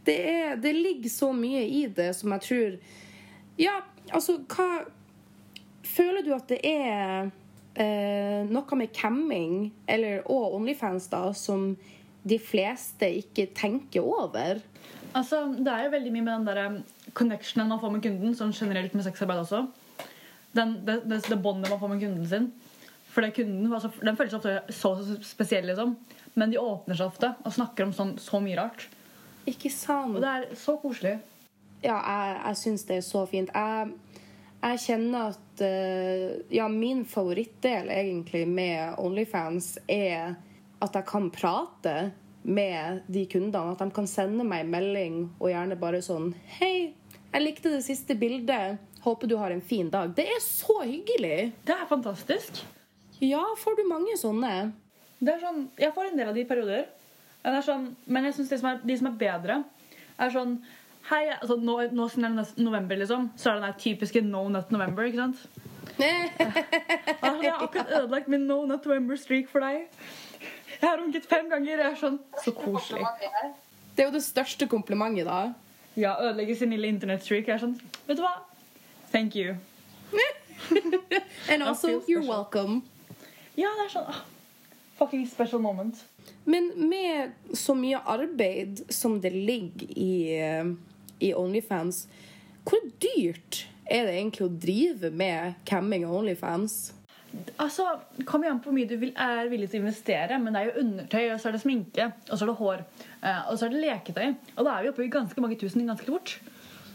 Det, 0.04 0.14
er, 0.14 0.56
det 0.56 0.72
ligger 0.72 1.10
så 1.10 1.32
mye 1.34 1.64
i 1.66 1.82
det 1.90 2.12
som 2.16 2.32
jeg 2.36 2.44
tror 2.46 2.76
Ja, 3.58 3.80
altså, 4.14 4.38
hva 4.46 4.86
Føler 5.88 6.22
du 6.22 6.30
at 6.36 6.46
det 6.52 6.60
er 6.68 7.30
eh, 7.74 8.46
noe 8.46 8.78
med 8.78 8.92
camming 8.94 9.72
eller, 9.90 10.20
og 10.30 10.54
Onlyfans 10.58 11.08
da, 11.10 11.24
som 11.34 11.72
de 12.28 12.38
fleste 12.38 13.08
ikke 13.18 13.48
tenker 13.56 14.06
over? 14.06 14.60
Altså, 15.16 15.46
Det 15.56 15.72
er 15.72 15.86
jo 15.86 15.94
veldig 15.96 16.12
mye 16.14 16.26
med 16.26 16.34
den 16.36 16.48
der 16.50 16.60
um, 16.66 16.78
connectionen 17.16 17.70
man 17.72 17.80
får 17.80 17.94
med 17.94 18.02
kunden, 18.04 18.34
sånn 18.36 18.54
generelt 18.56 18.94
med 18.96 19.06
sexarbeid 19.06 19.42
også. 19.44 19.64
Den, 20.56 20.78
det, 20.86 21.00
det, 21.08 21.22
det 21.28 21.40
båndet 21.42 21.70
man 21.70 21.80
får 21.80 21.92
med 21.92 22.02
kunden 22.02 22.28
sin. 22.28 22.50
For 23.08 23.24
det 23.24 23.34
kunden, 23.36 23.72
altså, 23.72 23.90
Den 24.04 24.16
føles 24.16 24.36
ofte 24.36 24.60
så 24.74 24.94
spesiell, 25.24 25.66
liksom. 25.70 25.96
Men 26.38 26.52
de 26.52 26.60
åpner 26.60 26.98
seg 26.98 27.10
ofte 27.10 27.32
og 27.42 27.54
snakker 27.54 27.88
om 27.88 27.94
sånn, 27.96 28.14
så 28.22 28.40
mye 28.42 28.58
rart. 28.58 28.86
Ikke 29.48 29.72
sant? 29.72 30.18
Og 30.18 30.22
det 30.22 30.34
er 30.34 30.58
så 30.58 30.76
koselig. 30.82 31.16
Ja, 31.82 31.96
jeg, 31.96 32.36
jeg 32.42 32.60
syns 32.62 32.84
det 32.88 32.98
er 32.98 33.06
så 33.06 33.24
fint. 33.30 33.50
Jeg, 33.54 34.22
jeg 34.58 34.82
kjenner 34.84 35.32
at 35.32 35.62
uh, 35.62 36.54
Ja, 36.54 36.68
min 36.70 37.04
favorittdel 37.08 37.90
egentlig 37.94 38.44
med 38.50 38.98
Onlyfans 39.02 39.76
er 39.86 40.36
at 40.78 40.94
jeg 40.94 41.06
kan 41.08 41.30
prate 41.34 41.94
med 42.48 43.02
de 43.12 43.26
kundene. 43.30 43.74
At 43.74 43.82
de 43.82 43.92
kan 43.94 44.08
sende 44.08 44.46
meg 44.46 44.64
en 44.64 44.72
melding 44.72 45.20
og 45.36 45.50
gjerne 45.52 45.78
bare 45.80 46.00
sånn 46.04 46.32
Hei, 46.58 46.94
jeg 47.28 47.44
likte 47.44 47.72
det 47.74 47.84
siste 47.86 48.16
bildet. 48.18 48.80
Håper 49.04 49.30
du 49.30 49.36
har 49.38 49.52
en 49.54 49.62
fin 49.62 49.90
dag. 49.92 50.10
Det 50.16 50.26
er 50.26 50.40
så 50.42 50.80
hyggelig! 50.82 51.52
Det 51.68 51.76
er 51.76 51.86
fantastisk. 51.90 52.62
Ja, 53.22 53.42
får 53.58 53.78
du 53.78 53.84
mange 53.88 54.16
sånne? 54.18 54.72
Det 55.18 55.34
er 55.34 55.42
sånn, 55.42 55.68
Jeg 55.78 55.94
får 55.94 56.10
en 56.10 56.18
del 56.18 56.30
av 56.30 56.36
de 56.36 56.44
i 56.44 56.48
perioder. 56.48 56.86
Er 57.46 57.62
sånn, 57.64 57.92
men 58.06 58.26
jeg 58.28 58.36
synes 58.36 58.50
de 58.52 58.58
som, 58.60 58.82
de 58.84 58.96
som 58.98 59.08
er 59.10 59.18
bedre, 59.20 59.62
er 60.18 60.34
sånn 60.34 60.58
Hei, 61.08 61.22
altså 61.32 61.54
nå, 61.56 61.74
nå 61.96 62.04
som 62.12 62.24
det 62.24 62.28
er 62.28 62.48
november, 62.60 62.98
liksom, 63.00 63.30
så 63.40 63.48
er 63.48 63.54
det 63.56 63.68
den 63.70 63.76
typiske 63.80 64.20
no 64.26 64.42
nut 64.52 64.72
november. 64.74 65.06
ikke 65.08 65.22
sant? 65.22 65.46
Altså, 67.18 67.42
jeg 67.42 67.52
har 67.52 67.62
akkurat 67.64 67.94
ødelagt 67.96 68.28
min 68.28 68.44
no 68.46 68.58
nut 68.68 68.84
november 68.84 69.16
streak 69.16 69.48
for 69.48 69.64
deg. 69.64 69.88
Jeg 70.80 70.86
har 70.90 70.98
runket 71.00 71.26
fem 71.26 71.48
ganger. 71.50 71.78
Jeg 71.82 71.92
er 71.92 71.96
sånn 71.98 72.18
Så 72.44 72.52
koselig. 72.54 73.02
Det 73.96 74.04
er 74.04 74.10
jo 74.10 74.14
det 74.14 74.22
største 74.22 74.68
komplimentet, 74.70 75.26
da. 75.26 75.52
Ja, 75.98 76.14
ødelegge 76.22 76.54
sin 76.56 76.70
lille 76.70 76.90
internettstreak. 76.92 77.48
Jeg 77.48 77.56
er 77.56 77.64
sånn 77.64 77.74
Vet 78.06 78.18
du 78.20 78.22
hva? 78.22 78.36
Thank 79.10 79.34
you. 79.36 79.56
And 81.50 81.62
also, 81.62 81.88
you're 81.88 82.22
special. 82.22 82.28
welcome. 82.28 82.82
Ja, 83.56 83.70
det 83.78 83.88
er 83.88 83.92
sånn 83.94 84.10
ah, 84.10 84.20
Fucking 84.98 85.24
special 85.30 85.62
moment. 85.62 86.00
Men 86.44 86.72
med 86.90 87.32
så 87.56 87.74
mye 87.78 88.00
arbeid 88.10 88.82
som 88.92 89.20
det 89.22 89.30
ligger 89.32 89.90
i, 89.94 90.34
eh, 90.34 90.70
i 91.22 91.30
Onlyfans, 91.38 92.06
hvor 92.66 92.82
dyrt 93.00 93.64
er 93.86 94.08
det 94.08 94.16
egentlig 94.18 94.46
å 94.48 94.50
drive 94.60 95.10
med 95.14 95.54
camming 95.68 96.04
og 96.08 96.18
Onlyfans? 96.22 96.78
Altså, 97.60 97.84
Kom 98.24 98.42
igjen 98.44 98.58
på 98.62 98.70
hvor 98.70 98.76
mye 98.78 98.88
du 98.88 98.96
vil, 98.96 99.10
er 99.20 99.48
villig 99.50 99.68
til 99.70 99.82
å 99.82 99.84
investere, 99.86 100.38
men 100.40 100.54
det 100.54 100.60
er 100.62 100.70
jo 100.70 100.82
undertøy, 100.84 101.24
og 101.34 101.40
så 101.40 101.48
er 101.50 101.56
det 101.56 101.60
sminke, 101.62 102.06
og 102.30 102.38
så 102.38 102.44
er 102.46 102.50
det 102.52 102.56
hår, 102.60 102.84
eh, 103.22 103.40
og 103.50 103.58
så 103.58 103.66
er 103.66 103.74
det 103.74 103.82
leketøy. 103.84 104.28
Og 104.56 104.64
da 104.64 104.76
er 104.78 104.82
vi 104.86 104.92
oppe 104.94 105.04
i 105.04 105.10
ganske 105.12 105.44
mange 105.44 105.58
tusen 105.60 105.84
ganske 105.86 106.08
fort. 106.08 106.38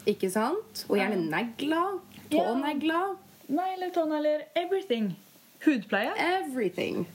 Ikke 0.09 0.29
sant? 0.33 0.85
Og 0.89 0.97
gjerne 0.97 1.19
negler. 1.29 1.99
Tånegler. 2.33 3.13
Negler, 3.53 3.91
tånegler, 3.95 4.45
everything. 4.57 5.11
Hudpleie. 5.63 6.11
Everything. 6.17 7.05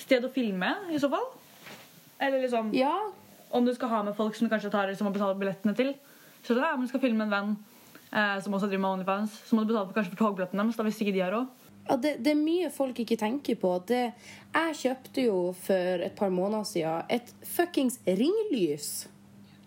Sted 0.00 0.24
å 0.24 0.30
filme, 0.32 0.72
i 0.90 0.98
så 1.02 1.10
fall. 1.12 1.28
Eller 2.22 2.40
liksom 2.42 2.72
Ja. 2.74 2.94
om 3.52 3.64
du 3.66 3.74
skal 3.74 3.88
ha 3.88 4.02
med 4.02 4.16
folk 4.16 4.34
som 4.34 4.48
du 4.48 4.54
kanskje 4.54 4.70
tar 4.72 4.94
som 4.94 5.06
har 5.06 5.12
betalt 5.14 5.38
billettene 5.38 5.76
til. 5.76 5.94
Så 6.42 6.54
da, 6.56 6.72
om 6.74 6.80
du 6.80 6.88
skal 6.88 7.00
filme 7.00 7.22
en 7.22 7.30
venn 7.30 7.56
eh, 8.12 8.40
som 8.40 8.54
også 8.54 8.66
driver 8.70 8.80
med 8.80 8.90
Onlyfans, 8.98 9.30
så 9.46 9.54
må 9.54 9.62
du 9.62 9.72
betale 9.74 9.86
for, 9.86 9.94
kanskje 9.94 10.16
for 10.16 10.24
togbillettene 10.24 10.62
deres. 10.64 10.76
Da 10.76 10.82
hvis 10.88 11.00
ikke 11.02 11.12
de 11.12 11.20
har 11.20 11.30
råd. 11.36 11.46
Ja 11.88 11.96
det, 11.98 12.16
det 12.22 12.32
er 12.32 12.38
mye 12.38 12.70
folk 12.72 13.00
ikke 13.02 13.18
tenker 13.20 13.58
på. 13.58 13.72
Det, 13.88 14.02
jeg 14.54 14.78
kjøpte 14.82 15.24
jo 15.26 15.38
for 15.58 16.04
et 16.06 16.14
par 16.18 16.32
måneder 16.34 16.68
siden 16.68 17.10
et 17.12 17.32
fuckings 17.54 17.98
ringlys. 18.06 19.08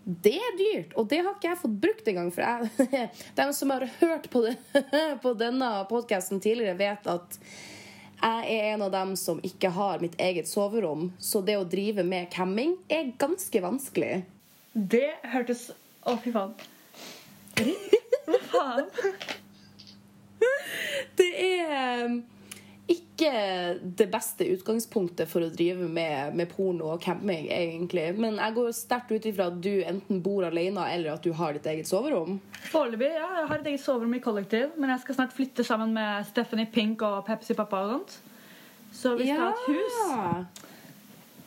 Det 0.05 0.35
er 0.37 0.57
dyrt, 0.59 0.91
og 1.01 1.07
det 1.09 1.23
har 1.25 1.33
ikke 1.33 1.49
jeg 1.49 1.59
fått 1.63 1.77
brukt 1.81 2.09
engang. 2.11 2.27
For 2.33 2.45
jeg, 2.45 3.07
de 3.39 3.47
som 3.57 3.73
har 3.73 3.87
hørt 3.99 4.29
på, 4.29 4.43
det, 4.45 4.57
på 5.23 5.33
denne 5.37 5.71
podkasten 5.89 6.43
tidligere, 6.43 6.77
vet 6.77 7.09
at 7.09 7.39
jeg 8.25 8.53
er 8.55 8.67
en 8.73 8.85
av 8.85 8.93
dem 8.93 9.15
som 9.19 9.41
ikke 9.43 9.73
har 9.75 10.01
mitt 10.01 10.15
eget 10.21 10.47
soverom. 10.49 11.09
Så 11.19 11.41
det 11.45 11.57
å 11.59 11.65
drive 11.67 12.05
med 12.05 12.29
camming 12.33 12.77
er 12.87 13.11
ganske 13.19 13.61
vanskelig. 13.65 14.21
Det 14.73 15.07
hørtes 15.33 15.71
Å, 16.05 16.13
fy 16.21 16.29
faen. 16.29 16.53
Hva 18.29 18.39
faen? 18.51 19.41
Um, 22.03 22.23
ikke 22.85 23.29
det 23.97 24.05
beste 24.13 24.45
utgangspunktet 24.53 25.29
for 25.29 25.41
å 25.41 25.49
drive 25.49 25.87
med, 25.89 26.35
med 26.37 26.51
porno 26.51 26.91
og 26.93 27.01
camping, 27.01 27.47
egentlig. 27.49 28.11
Men 28.21 28.37
jeg 28.37 28.53
går 28.59 28.75
sterkt 28.77 29.13
ut 29.15 29.25
ifra 29.25 29.47
at 29.49 29.57
du 29.63 29.71
enten 29.81 30.21
bor 30.21 30.45
alene 30.45 30.85
eller 30.93 31.15
at 31.15 31.25
du 31.25 31.31
har 31.33 31.57
ditt 31.57 31.65
eget 31.71 31.89
soverom. 31.89 32.37
Foreløpig, 32.69 33.09
ja. 33.15 33.31
Jeg 33.39 33.49
har 33.49 33.63
et 33.63 33.71
eget 33.71 33.81
soverom 33.81 34.13
i 34.13 34.21
kollektiv, 34.21 34.77
men 34.77 34.93
jeg 34.93 35.01
skal 35.01 35.17
snart 35.17 35.33
flytte 35.33 35.65
sammen 35.65 35.97
med 35.97 36.29
Stephanie 36.29 36.69
Pink 36.69 37.01
og 37.07 37.23
Pepsi 37.25 37.57
Pappa 37.57 37.81
og 37.87 37.95
sånt. 37.95 38.19
Så 38.93 39.15
vi 39.17 39.31
skal 39.31 39.47
ha 39.47 39.51
et 39.55 39.65
hus. 39.73 40.63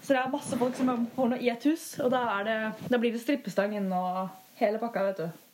Så 0.03 0.17
det 0.17 0.23
er 0.25 0.33
masse 0.33 0.59
folk 0.59 0.75
som 0.75 0.91
er 0.91 1.05
på 1.05 1.21
porno 1.21 1.39
i 1.39 1.53
et 1.53 1.65
hus, 1.71 1.93
og 2.03 2.11
da, 2.11 2.25
det, 2.49 2.59
da 2.89 2.99
blir 2.99 3.15
det 3.15 3.23
strippestang 3.23 3.77
inne 3.79 3.95
og 3.95 4.25
hele 4.59 4.81
pakka, 4.83 5.07
vet 5.13 5.23
du. 5.23 5.48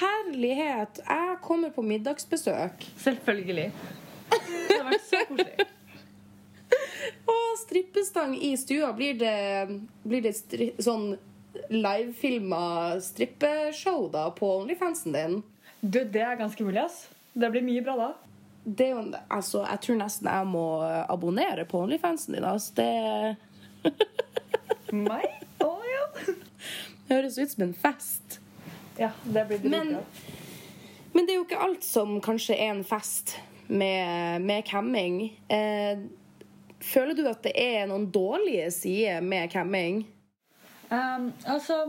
Herlighet! 0.00 1.00
Jeg 1.06 1.38
kommer 1.42 1.70
på 1.70 1.82
middagsbesøk. 1.82 2.86
Selvfølgelig. 3.02 3.72
Det 4.30 4.76
har 4.76 4.86
vært 4.88 5.06
så 5.06 5.22
koselig. 5.28 5.66
Å, 7.30 7.36
strippestang 7.62 8.36
i 8.38 8.52
stua. 8.58 8.92
Blir 8.96 9.18
det, 9.20 9.36
blir 10.06 10.24
det 10.24 10.34
stri 10.38 10.70
sånn 10.82 11.12
livefilma 11.72 13.00
strippeshow 13.02 14.08
da 14.12 14.28
på 14.34 14.50
Onlyfansen 14.60 15.16
din? 15.16 15.42
Du, 15.80 16.00
det 16.04 16.22
er 16.22 16.38
ganske 16.40 16.64
mulig, 16.64 16.82
ass. 16.84 17.06
Det 17.36 17.50
blir 17.52 17.64
mye 17.66 17.84
bra 17.84 17.96
da. 18.00 18.08
Det 18.66 18.88
altså, 19.28 19.62
jeg 19.62 19.82
tror 19.84 20.00
nesten 20.00 20.30
jeg 20.30 20.48
må 20.50 20.66
abonnere 21.06 21.66
på 21.68 21.84
Onlyfansen 21.84 22.34
din. 22.36 22.46
Altså. 22.48 22.74
Det 22.80 23.92
Meg? 25.06 25.26
Å 25.62 25.70
ja. 25.86 26.34
høres 27.10 27.38
ut 27.38 27.52
som 27.52 27.68
en 27.68 27.76
fest. 27.76 28.40
Ja, 28.98 29.10
det 29.24 29.46
blir 29.48 29.58
det 29.58 29.70
Men, 29.70 29.96
men 31.12 31.26
det 31.26 31.34
er 31.34 31.40
jo 31.40 31.46
ikke 31.46 31.62
alt 31.66 31.84
som 31.84 32.16
kanskje 32.24 32.56
er 32.56 32.72
en 32.74 32.84
fest 32.86 33.36
med, 33.66 34.42
med 34.46 34.64
camming. 34.68 35.20
Eh, 35.52 36.04
føler 36.80 37.16
du 37.18 37.24
at 37.28 37.42
det 37.44 37.52
er 37.60 37.86
noen 37.90 38.08
dårlige 38.12 38.70
sider 38.74 39.24
med 39.24 39.50
camming? 39.52 40.04
Um, 40.90 41.32
altså 41.50 41.80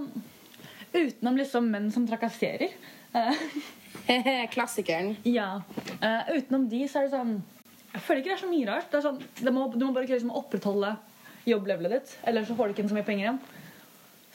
Utenom 0.94 1.36
liksom 1.38 1.68
menn 1.70 1.92
som 1.94 2.08
trakasserer. 2.10 2.72
eh, 3.14 4.46
Klassikeren. 4.54 5.16
ja. 5.24 5.62
Uh, 6.02 6.38
utenom 6.38 6.66
de 6.70 6.88
så 6.88 7.04
er 7.04 7.08
det 7.08 7.14
sånn 7.14 7.36
Jeg 7.94 8.02
føler 8.06 8.22
ikke 8.22 8.32
det 8.32 8.38
er 8.38 8.42
så 8.42 8.50
mye 8.50 8.70
rart. 8.70 8.90
Det 8.92 8.98
er 9.00 9.06
sånn, 9.06 9.22
det 9.44 9.54
må, 9.54 9.68
du 9.74 9.86
må 9.86 9.94
bare 9.94 10.10
liksom 10.10 10.34
opprettholde 10.36 10.96
jobblevelet 11.48 11.94
ditt, 11.94 12.18
ellers 12.28 12.50
så 12.50 12.56
får 12.58 12.68
du 12.68 12.74
ikke 12.74 12.84
inn 12.84 12.90
så 12.92 12.98
mye 12.98 13.08
penger 13.08 13.24
igjen. 13.24 13.38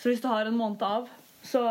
Så 0.00 0.09
hvis 0.09 0.23
du 0.23 0.29
har 0.31 0.49
en 0.49 0.57
måned 0.57 0.81
av, 0.87 1.11
så 1.43 1.63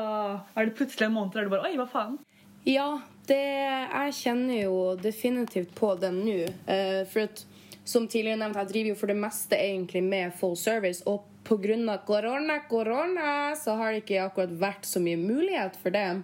er 0.55 0.67
det 0.67 0.75
plutselig 0.77 1.07
en 1.07 1.15
måned 1.15 1.35
der 1.35 1.47
du 1.47 1.53
bare 1.53 1.69
Oi, 1.69 1.77
hva 1.79 1.87
faen? 1.89 2.19
Ja, 2.67 3.01
det, 3.29 3.39
jeg 3.39 4.13
kjenner 4.19 4.57
jo 4.59 4.77
definitivt 5.01 5.73
på 5.77 5.95
den 6.01 6.21
nå. 6.25 6.37
Uh, 6.67 7.01
for 7.09 7.25
at, 7.25 7.43
som 7.87 8.05
tidligere 8.11 8.41
nevnt, 8.43 8.59
jeg 8.59 8.71
driver 8.73 8.93
jo 8.93 8.99
for 8.99 9.13
det 9.13 9.17
meste 9.21 9.57
egentlig 9.57 10.03
med 10.05 10.35
full 10.37 10.57
service. 10.59 11.01
Og 11.09 11.25
pga. 11.47 11.97
korona, 12.05 12.59
korona, 12.69 13.55
så 13.55 13.75
har 13.79 13.91
det 13.91 14.03
ikke 14.03 14.23
akkurat 14.27 14.53
vært 14.61 14.85
så 14.85 15.01
mye 15.01 15.17
mulighet 15.17 15.79
for 15.81 15.95
det. 15.95 16.21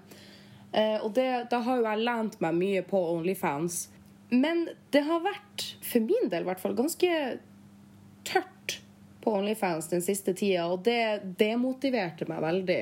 Uh, 0.75 1.00
og 1.06 1.13
det, 1.16 1.48
da 1.50 1.63
har 1.63 1.80
jo 1.80 1.88
jeg 1.88 2.06
lent 2.06 2.42
meg 2.44 2.60
mye 2.60 2.84
på 2.86 3.01
Onlyfans. 3.16 3.88
Men 4.30 4.68
det 4.92 5.06
har 5.08 5.24
vært, 5.24 5.70
for 5.82 6.04
min 6.04 6.27
del 6.30 6.44
i 6.44 6.50
hvert 6.50 6.62
fall, 6.62 6.75
ganske 6.75 7.12
tørt 8.27 8.82
på 9.24 9.34
Onlyfans 9.39 9.88
den 9.92 10.04
siste 10.04 10.34
tida, 10.36 10.68
og 10.72 10.84
det 10.86 11.36
demotiverte 11.39 12.27
meg 12.30 12.44
veldig. 12.44 12.82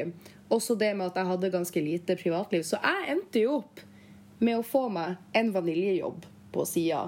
Også 0.54 0.76
det 0.78 0.92
med 0.98 1.10
at 1.10 1.20
jeg 1.20 1.30
hadde 1.32 1.54
ganske 1.54 1.82
lite 1.82 2.18
privatliv. 2.20 2.64
Så 2.68 2.80
jeg 2.84 3.16
endte 3.16 3.42
jo 3.42 3.60
opp 3.62 3.82
med 4.40 4.60
å 4.60 4.66
få 4.66 4.88
meg 4.94 5.18
en 5.36 5.52
vaniljejobb 5.56 6.28
på 6.54 6.66
sida. 6.70 7.08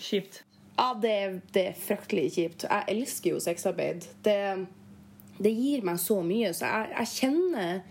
Kjipt. 0.00 0.42
Ja, 0.76 0.92
det, 0.96 1.16
det 1.52 1.64
er 1.72 1.80
fryktelig 1.80 2.30
kjipt. 2.36 2.64
Jeg 2.68 2.86
elsker 2.94 3.34
jo 3.34 3.40
sexarbeid. 3.42 4.06
Det, 4.24 4.36
det 5.42 5.52
gir 5.52 5.84
meg 5.84 6.00
så 6.00 6.20
mye, 6.24 6.54
så 6.56 6.70
jeg, 6.70 6.94
jeg 6.94 7.12
kjenner 7.16 7.82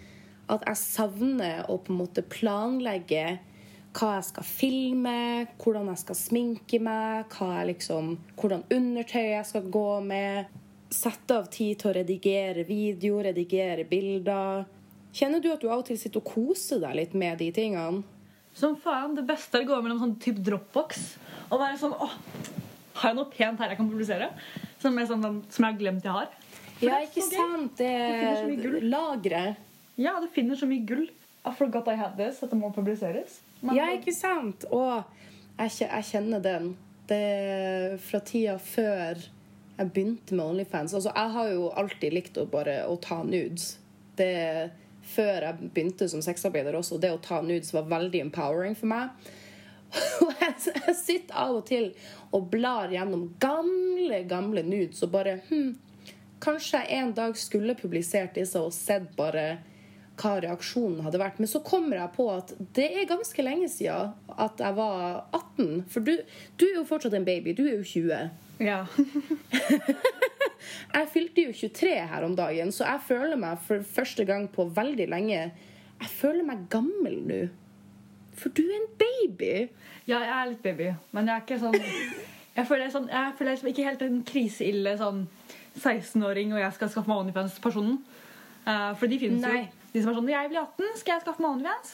at 0.50 0.66
jeg 0.66 0.82
savner 0.82 1.68
å 1.70 1.78
på 1.84 1.94
en 1.94 2.00
måte 2.00 2.26
planlegge 2.26 3.38
hva 3.98 4.16
jeg 4.16 4.26
skal 4.30 4.46
filme, 4.46 5.20
hvordan 5.62 5.90
jeg 5.92 6.02
skal 6.04 6.18
sminke 6.18 6.80
meg, 6.82 7.36
liksom, 7.70 8.16
hvordan 8.40 8.66
undertøy 8.74 9.32
jeg 9.34 9.46
skal 9.50 9.70
gå 9.74 9.88
med. 10.06 10.50
Sette 10.90 11.36
av 11.38 11.48
tid 11.54 11.78
til 11.80 11.92
å 11.92 11.96
redigere 12.00 12.64
video, 12.66 13.20
redigere 13.22 13.84
bilder. 13.90 14.64
Kjenner 15.14 15.42
du 15.42 15.52
at 15.54 15.62
du 15.62 15.68
av 15.70 15.82
og 15.84 15.86
til 15.90 15.98
sitter 16.02 16.22
og 16.22 16.32
koser 16.34 16.82
deg 16.82 16.96
litt 16.98 17.14
med 17.18 17.38
de 17.42 17.52
tingene? 17.54 18.04
Som 18.58 18.76
faen, 18.82 19.14
Det 19.16 19.26
beste 19.28 19.60
er 19.60 19.66
å 19.66 19.70
gå 19.70 19.78
mellom 19.86 20.00
sånn 20.02 20.16
type 20.22 20.42
Dropbox 20.44 21.04
og 21.52 21.60
være 21.62 21.78
sånn 21.78 21.94
Å, 21.94 22.08
Har 23.00 23.12
jeg 23.12 23.16
noe 23.20 23.30
pent 23.30 23.62
her 23.62 23.70
jeg 23.72 23.78
kan 23.78 23.90
publisere? 23.90 24.32
Som, 24.82 24.98
er 24.98 25.06
sånn, 25.06 25.22
som 25.50 25.66
jeg 25.66 25.74
har 25.74 25.80
glemt 25.80 26.04
jeg 26.04 26.16
har. 26.16 26.28
For 26.80 26.88
Ja, 26.90 26.98
ikke 27.06 27.24
sant? 27.28 27.78
Det 27.78 27.88
er 27.88 28.82
lageret. 28.82 29.58
Ja, 30.00 30.18
du 30.20 30.28
finner 30.34 30.56
så 30.56 30.68
mye 30.68 30.86
gull. 30.88 31.06
I 31.46 31.54
forgot 31.56 31.88
I 31.88 31.96
had 32.00 32.18
this. 32.18 32.42
At 32.44 32.50
det 32.52 32.60
må 32.60 32.74
publiseres. 32.74 33.40
Men- 33.62 33.76
Ja, 33.76 33.90
ikke 33.96 34.14
sant? 34.16 34.66
Og 34.72 35.04
jeg, 35.60 35.72
jeg 35.86 36.04
kjenner 36.12 36.42
den. 36.42 36.78
Det 37.08 37.18
er 37.18 37.98
fra 37.98 38.20
tida 38.20 38.58
før 38.58 39.20
jeg 39.80 39.92
begynte 39.96 40.36
med 40.36 40.46
Onlyfans. 40.46 40.94
Altså, 40.94 41.12
jeg 41.16 41.34
har 41.36 41.52
jo 41.54 41.70
alltid 41.80 42.16
likt 42.16 42.38
å 42.38 42.46
bare 42.52 42.82
å 42.90 42.98
ta 43.02 43.22
nudes. 43.24 43.78
Det 44.20 44.36
Før 45.10 45.42
jeg 45.42 45.70
begynte 45.74 46.06
som 46.12 46.22
sexarbeider 46.22 46.76
også, 46.78 47.00
det 47.02 47.10
å 47.10 47.22
ta 47.24 47.40
nudes 47.42 47.72
var 47.74 47.88
veldig 47.90 48.20
empowering 48.28 48.76
for 48.78 48.92
meg. 48.92 49.30
Og 50.22 50.34
jeg, 50.44 50.74
sitter 51.00 51.34
av 51.34 51.56
og 51.56 51.64
til 51.66 51.88
og 52.36 52.50
blar 52.52 52.92
gjennom 52.94 53.24
gamle, 53.42 54.20
gamle 54.30 54.62
nudes 54.62 55.02
og 55.02 55.16
bare 55.16 55.40
hm, 55.48 55.72
Kanskje 56.40 56.84
jeg 56.84 57.00
en 57.00 57.16
dag 57.18 57.34
skulle 57.36 57.74
publisert 57.76 58.38
disse 58.38 58.60
og 58.62 58.70
sett 58.72 59.10
bare 59.18 59.48
hva 60.20 60.38
reaksjonen 60.44 61.02
hadde 61.04 61.20
vært. 61.20 61.40
Men 61.42 61.50
så 61.52 61.60
kommer 61.66 61.98
jeg 61.98 62.14
på 62.16 62.28
at 62.32 62.54
det 62.78 62.86
er 62.94 63.10
ganske 63.10 63.44
lenge 63.44 63.68
siden 63.72 64.14
at 64.40 64.62
jeg 64.64 64.78
var 64.78 65.26
18. 65.36 65.82
For 65.92 66.06
du, 66.06 66.14
du 66.56 66.66
er 66.70 66.78
jo 66.78 66.86
fortsatt 66.88 67.18
en 67.18 67.28
baby. 67.28 67.56
Du 67.58 67.66
er 67.66 67.82
jo 67.82 67.84
20. 67.84 68.30
Ja. 68.60 68.84
Jeg 70.94 71.08
fylte 71.14 71.44
jo 71.48 71.54
23 71.56 71.92
her 72.12 72.26
om 72.26 72.36
dagen, 72.36 72.72
så 72.74 72.86
jeg 72.86 73.02
føler 73.08 73.38
meg 73.40 73.62
for 73.66 73.84
første 73.86 74.26
gang 74.28 74.48
på 74.52 74.66
veldig 74.76 75.06
lenge 75.10 75.38
Jeg 75.38 76.10
føler 76.10 76.44
meg 76.46 76.66
gammel 76.72 77.16
nå. 77.30 77.40
For 78.40 78.52
du 78.56 78.64
er 78.66 78.76
en 78.78 78.90
baby. 79.00 79.70
ja, 80.08 80.20
jeg 80.20 80.34
er 80.36 80.50
litt 80.50 80.64
baby, 80.64 80.90
men 81.12 81.28
jeg 81.30 81.36
er 81.36 81.46
ikke 81.46 81.60
sånn 81.62 81.78
Jeg 81.80 82.68
føler, 82.68 82.86
er 82.86 82.94
sånn, 82.94 83.08
jeg 83.12 83.36
føler 83.38 83.52
liksom 83.54 83.72
ikke 83.72 83.86
helt 83.88 84.02
en 84.04 84.22
kriseille 84.28 84.96
sånn 85.00 85.22
16-åring 85.80 86.54
og 86.56 86.60
jeg 86.60 86.76
skal 86.76 86.92
skaffe 86.92 87.08
meg 87.12 87.22
Onlyfans-personen. 87.24 88.00
Uh, 88.66 88.92
for 89.00 89.08
de 89.08 89.20
finnes 89.22 89.46
Nei. 89.46 89.62
jo. 89.62 89.92
De 89.94 90.02
som 90.02 90.12
er 90.12 90.18
sånn 90.18 90.28
Når 90.28 90.36
jeg 90.36 90.50
blir 90.52 90.62
18, 90.66 90.98
skal 91.00 91.14
jeg 91.16 91.24
skaffe 91.24 91.46
meg 91.46 91.54
Onlyfans. 91.54 91.94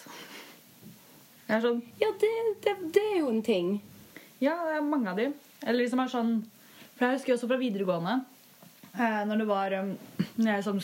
Jeg 1.46 1.58
er 1.60 1.64
sånn 1.68 1.84
Ja, 2.02 2.10
det, 2.24 2.34
det, 2.66 2.76
det 2.96 3.06
er 3.12 3.20
jo 3.20 3.30
en 3.30 3.44
ting. 3.46 3.72
Ja, 4.42 4.56
det 4.66 4.80
er 4.80 4.88
mange 4.88 5.12
av 5.12 5.20
de. 5.22 5.30
Eller 5.66 5.84
de 5.84 5.92
som 5.92 6.02
er 6.02 6.12
sånn 6.12 6.34
For 6.96 7.06
jeg 7.06 7.20
husker 7.20 7.36
også 7.36 7.50
fra 7.50 7.60
videregående 7.60 8.14
eh, 8.96 9.24
Når 9.28 9.42
det 9.42 9.48
var 9.50 9.74
um, 9.82 9.90
Når 10.38 10.50
jeg 10.50 10.62
liksom 10.62 10.80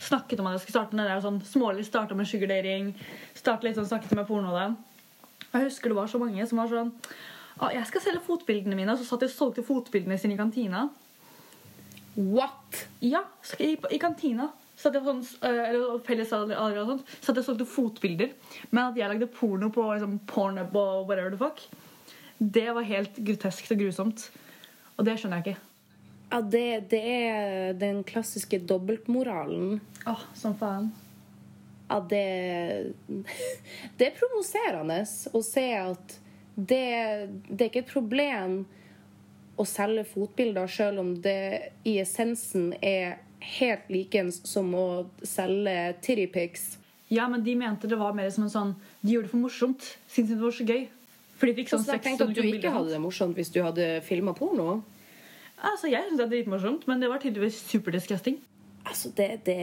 snakket 0.00 0.40
om 0.40 0.48
at 0.48 0.56
jeg 0.56 0.62
skulle 0.62 0.78
starte 0.78 0.96
med 0.96 1.04
det 1.04 1.12
der 1.12 1.24
sånn 1.26 1.42
smålig 1.44 1.82
starta 1.84 2.16
med 2.16 2.28
sugardating, 2.28 2.94
starte 3.36 3.66
litt 3.66 3.76
sånn 3.76 3.90
snakket 3.90 4.14
med 4.16 4.24
porno 4.24 4.54
det. 4.54 4.70
Jeg 5.50 5.66
husker 5.66 5.92
det 5.92 5.98
var 5.98 6.08
så 6.08 6.20
mange 6.22 6.46
som 6.48 6.62
var 6.62 6.70
sånn 6.70 6.94
«Å, 7.60 7.68
Jeg 7.74 7.84
skal 7.90 8.04
selge 8.06 8.22
fotbildene 8.24 8.78
mine. 8.78 8.94
Og 8.94 9.02
så 9.02 9.04
satt 9.04 9.26
de 9.26 9.28
og 9.28 9.34
solgte 9.34 9.64
fotbildene 9.66 10.16
sine 10.16 10.38
i 10.38 10.40
kantina. 10.40 10.86
What? 12.16 12.86
Ja, 13.04 13.26
i, 13.60 13.74
i 13.92 14.00
kantina. 14.00 14.48
Satt 14.80 14.96
jeg 14.96 15.04
sånn, 15.04 15.20
øh, 15.20 15.62
eller 15.66 16.00
felles 16.06 16.32
alder 16.32 16.80
og 16.80 16.94
sånt, 16.94 17.10
satt 17.18 17.34
jeg 17.34 17.42
og 17.42 17.48
solgte 17.50 17.68
fotbilder. 17.68 18.32
Men 18.70 18.86
at 18.86 19.00
jeg 19.02 19.12
lagde 19.12 19.28
porno 19.34 19.68
på 19.74 19.84
liksom, 19.90 20.16
Pornhub 20.30 20.76
og 20.80 21.10
whatever 21.10 21.34
the 21.34 21.40
fuck, 21.40 21.60
det 22.40 22.70
var 22.72 22.88
helt 22.88 23.20
groteskt 23.20 23.74
og 23.74 23.82
grusomt. 23.82 24.30
Og 25.00 25.06
det 25.08 25.16
skjønner 25.16 25.40
jeg 25.40 25.54
ikke. 25.54 25.66
Ja, 26.30 26.40
det, 26.46 26.66
det 26.92 27.00
er 27.10 27.78
den 27.80 28.02
klassiske 28.06 28.60
dobbeltmoralen. 28.68 29.80
Åh, 30.06 30.26
som 30.36 30.52
faen. 30.60 30.90
Ja, 31.88 31.98
det 32.10 32.92
Det 33.98 34.10
er 34.10 34.18
provoserende 34.18 35.00
å 35.34 35.40
se 35.42 35.64
at 35.78 36.20
det, 36.54 36.84
det 37.48 37.64
er 37.64 37.70
ikke 37.70 37.82
et 37.86 37.90
problem 37.90 38.60
å 39.60 39.66
selge 39.68 40.04
fotbilder, 40.08 40.70
selv 40.70 41.02
om 41.02 41.14
det 41.24 41.72
i 41.88 41.96
essensen 42.02 42.70
er 42.78 43.18
helt 43.58 43.88
likens 43.90 44.40
som 44.48 44.70
å 44.76 44.86
selge 45.26 45.96
tittypics. 46.04 46.76
Ja, 47.10 47.26
men 47.28 47.42
de 47.44 47.56
mente 47.58 47.88
det 47.90 47.98
var 47.98 48.14
mer 48.14 48.30
som 48.30 48.44
en 48.46 48.52
sånn 48.52 48.72
De 49.02 49.16
gjorde 49.16 49.26
det 49.26 49.32
for 49.32 49.42
morsomt. 49.42 49.86
Syntes 50.06 50.36
det 50.36 50.44
var 50.44 50.54
så 50.54 50.66
gøy. 50.68 50.84
For 51.40 51.48
de 51.48 51.56
fikk 51.56 51.72
sånn 51.72 51.84
Så 51.86 51.96
jeg 51.96 52.04
tenkte 52.04 52.28
at 52.28 52.36
du 52.36 52.44
ikke 52.44 52.72
hadde 52.74 52.92
det 52.92 53.00
morsomt 53.00 53.38
hvis 53.38 53.52
du 53.54 53.62
hadde 53.64 53.88
filma 54.04 54.34
porno. 54.36 54.82
Altså, 55.60 55.88
jeg 55.92 56.06
syns 56.06 56.20
det 56.20 56.26
er 56.26 56.32
dritmorsomt, 56.34 56.86
men 56.88 57.00
det 57.02 57.08
var 57.08 57.20
tydeligvis 57.20 57.60
superdisgusting. 57.68 58.38
Altså, 58.84 59.12
det, 59.16 59.28
det, 59.46 59.56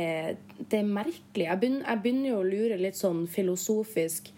det 0.57 0.79
er 0.79 0.89
merkelig. 0.89 1.45
Jeg 1.45 1.59
begynner, 1.61 1.85
jeg 1.85 2.01
begynner 2.03 2.29
jo 2.31 2.39
å 2.41 2.47
lure 2.47 2.79
litt 2.81 2.97
sånn 2.97 3.25
filosofisk. 3.29 4.31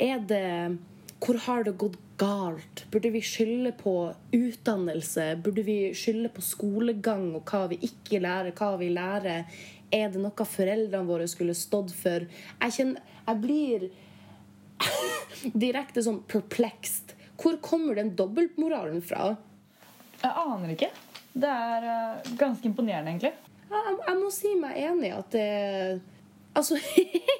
Er 0.00 0.24
det 0.24 0.78
Hvor 1.20 1.36
har 1.44 1.64
det 1.64 1.76
gått 1.80 1.98
galt? 2.20 2.84
Burde 2.92 3.10
vi 3.12 3.20
skylde 3.24 3.72
på 3.76 3.94
utdannelse? 4.32 5.34
Burde 5.44 5.64
vi 5.64 5.78
skylde 5.96 6.32
på 6.32 6.44
skolegang 6.44 7.34
og 7.36 7.48
hva 7.48 7.66
vi 7.72 7.80
ikke 7.84 8.20
lærer, 8.24 8.52
hva 8.56 8.76
vi 8.80 8.88
lærer? 8.92 9.44
Er 9.92 10.12
det 10.12 10.22
noe 10.22 10.46
foreldrene 10.46 11.08
våre 11.08 11.28
skulle 11.28 11.56
stått 11.56 11.92
for? 11.96 12.24
Jeg 12.60 12.76
kjenner 12.76 13.08
Jeg 13.26 13.40
blir 13.42 13.90
direkte 15.54 16.02
sånn 16.04 16.22
perplexed. 16.30 17.14
Hvor 17.40 17.56
kommer 17.64 17.96
den 17.96 18.14
dobbeltmoralen 18.18 19.00
fra? 19.04 19.34
Jeg 20.20 20.30
aner 20.30 20.74
ikke. 20.74 20.90
Det 21.32 21.48
er 21.48 21.86
øh, 21.88 22.32
ganske 22.38 22.68
imponerende, 22.68 23.14
egentlig. 23.14 23.32
Ja, 23.70 23.80
jeg, 23.86 23.98
jeg 24.08 24.18
må 24.18 24.30
si 24.34 24.54
meg 24.58 24.80
enig 24.82 25.10
i 25.10 25.14
at 25.14 25.34
det 25.34 25.48
Altså 26.58 26.74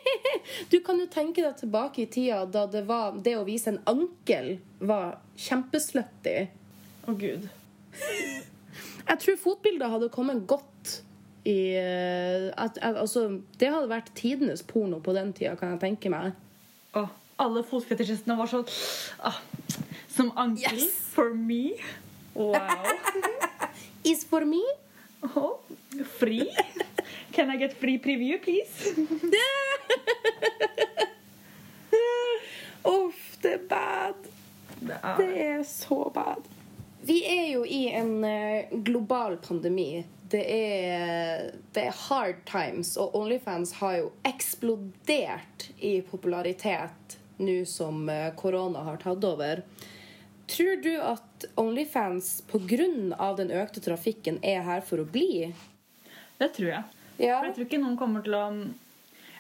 Du 0.71 0.77
kan 0.87 1.01
jo 1.03 1.09
tenke 1.11 1.43
deg 1.43 1.57
tilbake 1.59 2.05
i 2.05 2.11
tida 2.11 2.45
da 2.47 2.63
det, 2.71 2.85
var, 2.87 3.17
det 3.19 3.35
å 3.39 3.47
vise 3.47 3.73
en 3.73 3.81
ankel 3.91 4.53
var 4.79 5.19
kjempeslutty. 5.41 6.37
Å, 7.11 7.15
gud. 7.19 7.49
Jeg 9.11 9.23
tror 9.25 9.41
fotbilder 9.43 9.91
hadde 9.91 10.13
kommet 10.15 10.45
godt 10.49 11.01
i 11.49 11.75
eh, 11.75 12.51
at, 12.55 12.79
at, 12.79 13.01
Altså, 13.01 13.27
det 13.59 13.73
hadde 13.73 13.91
vært 13.91 14.13
tidenes 14.19 14.63
porno 14.67 15.01
på 15.03 15.15
den 15.17 15.35
tida, 15.37 15.57
kan 15.59 15.75
jeg 15.75 15.83
tenke 15.83 16.13
meg. 16.13 16.37
Åh, 16.99 17.11
alle 17.41 17.63
fotfetisjistene 17.67 18.37
var 18.39 18.51
sånn 18.51 18.67
ah, 19.27 19.39
Som 20.11 20.31
ankel 20.37 20.79
Yes! 20.79 20.95
for 21.11 21.35
me. 21.35 21.75
Wow. 22.35 22.85
Is 24.11 24.25
for 24.29 24.45
me? 24.47 24.63
Åh, 25.27 25.59
free? 26.19 26.49
Can 27.33 27.51
I 27.51 27.57
get 27.57 27.75
free 27.81 27.99
preview, 27.99 28.39
please? 28.39 28.95
Uff, 32.85 33.37
det 33.43 33.53
er 33.53 33.65
bad. 33.69 34.15
Det 34.81 34.97
er 35.03 35.59
er 35.61 35.65
så 35.69 36.11
bad. 36.15 36.49
Vi 37.05 37.21
er 37.25 37.47
jo 37.53 37.65
i 37.65 37.89
en 37.97 38.25
eh, 38.25 38.73
global 38.73 39.37
pandemi. 39.37 40.05
Det 40.31 40.43
er, 40.47 41.51
det 41.75 41.87
er 41.89 41.97
hard 42.09 42.45
times, 42.47 42.97
og 42.97 43.17
Onlyfans 43.19 43.73
har 43.81 43.97
jo 43.99 44.11
eksplodert 44.25 45.71
i 45.79 46.01
popularitet 46.07 47.20
nå 47.41 47.57
som 47.69 48.05
eh, 48.13 48.31
korona 48.39 48.85
har 48.87 49.01
tatt 49.03 49.25
over. 49.25 49.63
Tror 50.51 50.81
du 50.83 50.93
at 51.01 51.45
Onlyfans 51.61 52.43
pga. 52.51 53.35
den 53.37 53.51
økte 53.51 53.81
trafikken 53.81 54.41
er 54.43 54.63
her 54.67 54.81
for 54.81 54.99
å 55.03 55.07
bli? 55.07 55.53
Det 56.41 56.53
tror 56.57 56.69
jeg. 56.73 56.85
Ja. 57.21 57.39
For 57.39 57.51
jeg 57.51 57.55
tror 57.57 57.67
ikke 57.69 57.83
noen 57.83 57.99
kommer 58.01 58.25
til 58.25 58.35
å 58.35 58.45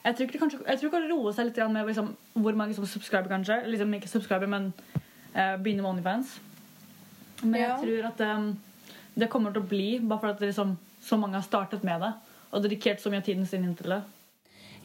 Jeg 0.04 0.16
tror 0.16 0.26
ikke 0.26 0.32
det 0.32 0.40
kanskje 0.40 0.60
Jeg 0.66 0.78
tror 0.80 0.90
det 0.94 1.10
roer 1.10 1.32
seg 1.36 1.48
litt 1.48 1.58
med 1.72 1.86
liksom, 1.88 2.16
hvor 2.34 2.56
mange 2.56 2.74
som 2.74 2.86
subscriber, 2.86 3.28
kanskje. 3.28 3.62
Liksom 3.66 3.94
ikke 3.94 4.08
subscriber, 4.08 4.46
men 4.46 4.72
uh, 5.34 5.56
begynner 5.56 5.82
med 5.82 5.90
Onlyfans. 5.90 6.38
Men 7.42 7.60
Ja. 7.60 7.76
jeg 7.76 7.84
tror 7.84 8.08
at 8.12 8.38
um, 8.38 8.58
det 9.16 9.30
kommer 9.30 9.52
til 9.52 9.62
å 9.62 9.68
bli, 9.68 9.98
bare 9.98 10.20
fordi 10.20 10.46
liksom, 10.52 10.76
så 11.00 11.16
mange 11.16 11.40
har 11.40 11.44
startet 11.44 11.82
med 11.84 12.00
det. 12.00 12.12
Og 12.52 12.62
dedikert 12.62 13.00
så 13.00 13.10
mye 13.10 13.20
av 13.20 13.28
tiden 13.28 13.46
sin 13.46 13.64
inn 13.64 13.76
til 13.76 13.90
det. 13.90 14.02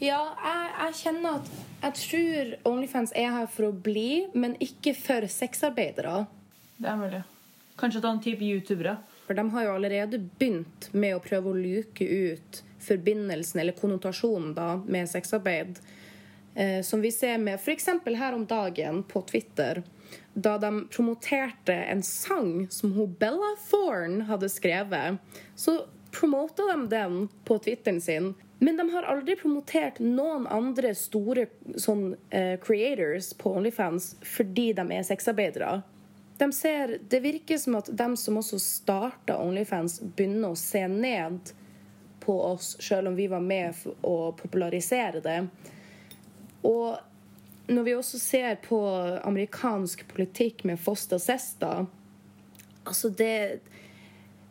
Ja, 0.03 0.19
jeg, 0.43 0.71
jeg 0.79 0.95
kjenner 0.99 1.37
at 1.39 1.51
jeg 1.85 1.97
tror 2.01 2.49
Onlyfans 2.71 3.13
er 3.15 3.31
her 3.31 3.49
for 3.51 3.69
å 3.69 3.75
bli, 3.85 4.25
men 4.35 4.57
ikke 4.63 4.95
for 4.97 5.27
sexarbeidere. 5.31 6.25
Det 6.75 6.89
er 6.91 6.99
mulig. 6.99 7.21
Kanskje 7.79 8.01
et 8.01 8.07
annet 8.09 8.25
type 8.25 8.43
youtubere. 8.43 8.97
For 9.25 9.37
de 9.37 9.45
har 9.53 9.65
jo 9.65 9.75
allerede 9.75 10.19
begynt 10.19 10.89
med 10.93 11.15
å 11.15 11.21
prøve 11.23 11.51
å 11.51 11.57
luke 11.57 12.05
ut 12.05 12.61
forbindelsen, 12.85 13.61
eller 13.61 13.77
konnotasjonen, 13.77 14.51
da, 14.57 14.75
med 14.85 15.09
sexarbeid. 15.09 15.79
Eh, 16.55 16.81
som 16.85 17.01
vi 17.01 17.11
ser 17.11 17.39
med 17.41 17.55
f.eks. 17.55 17.89
her 18.05 18.35
om 18.35 18.45
dagen 18.45 19.01
på 19.03 19.23
Twitter, 19.31 19.81
da 20.33 20.57
de 20.61 20.71
promoterte 20.91 21.73
en 21.73 22.03
sang 22.03 22.67
som 22.71 22.93
hun 22.93 23.15
Bella 23.19 23.55
Thorne 23.69 24.27
hadde 24.29 24.51
skrevet. 24.51 25.17
Så 25.55 25.79
promota 26.11 26.67
de 26.71 26.87
den 26.91 27.27
på 27.47 27.57
Twitteren 27.63 28.01
sin. 28.01 28.33
Men 28.59 28.77
de 28.77 28.89
har 28.89 29.03
aldri 29.03 29.35
promotert 29.35 29.99
noen 29.99 30.47
andre 30.47 30.93
store 30.95 31.47
sånn, 31.75 32.13
uh, 32.31 32.55
creators 32.63 33.33
på 33.37 33.51
Onlyfans 33.59 34.13
fordi 34.23 34.69
de 34.77 34.85
er 34.95 35.03
sexarbeidere. 35.03 35.81
De 36.39 36.47
ser, 36.55 36.97
det 37.09 37.19
virker 37.23 37.59
som 37.59 37.77
at 37.79 37.91
de 37.91 38.07
som 38.19 38.39
også 38.39 38.59
starta 38.59 39.37
Onlyfans, 39.43 40.01
begynner 40.15 40.51
å 40.51 40.59
se 40.59 40.83
ned 40.91 41.51
på 42.23 42.35
oss, 42.43 42.75
selv 42.83 43.11
om 43.11 43.15
vi 43.15 43.27
var 43.31 43.43
med 43.43 43.75
å 44.01 44.31
popularisere 44.35 45.21
det. 45.23 45.37
Og 46.65 46.97
når 47.67 47.83
vi 47.83 47.95
også 47.95 48.19
ser 48.19 48.57
på 48.63 48.79
amerikansk 49.23 50.07
politikk 50.11 50.63
med 50.63 50.79
foster 50.81 51.21
Sesta 51.21 51.85
Altså, 52.85 53.09
det 53.09 53.61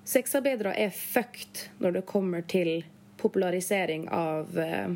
Sexarbeidere 0.04 0.72
er 0.74 0.90
fucked 0.90 1.68
når 1.78 1.92
det 1.94 2.00
kommer 2.10 2.42
til 2.50 2.82
popularisering 3.24 4.06
av 4.12 4.58
eh, 4.60 4.94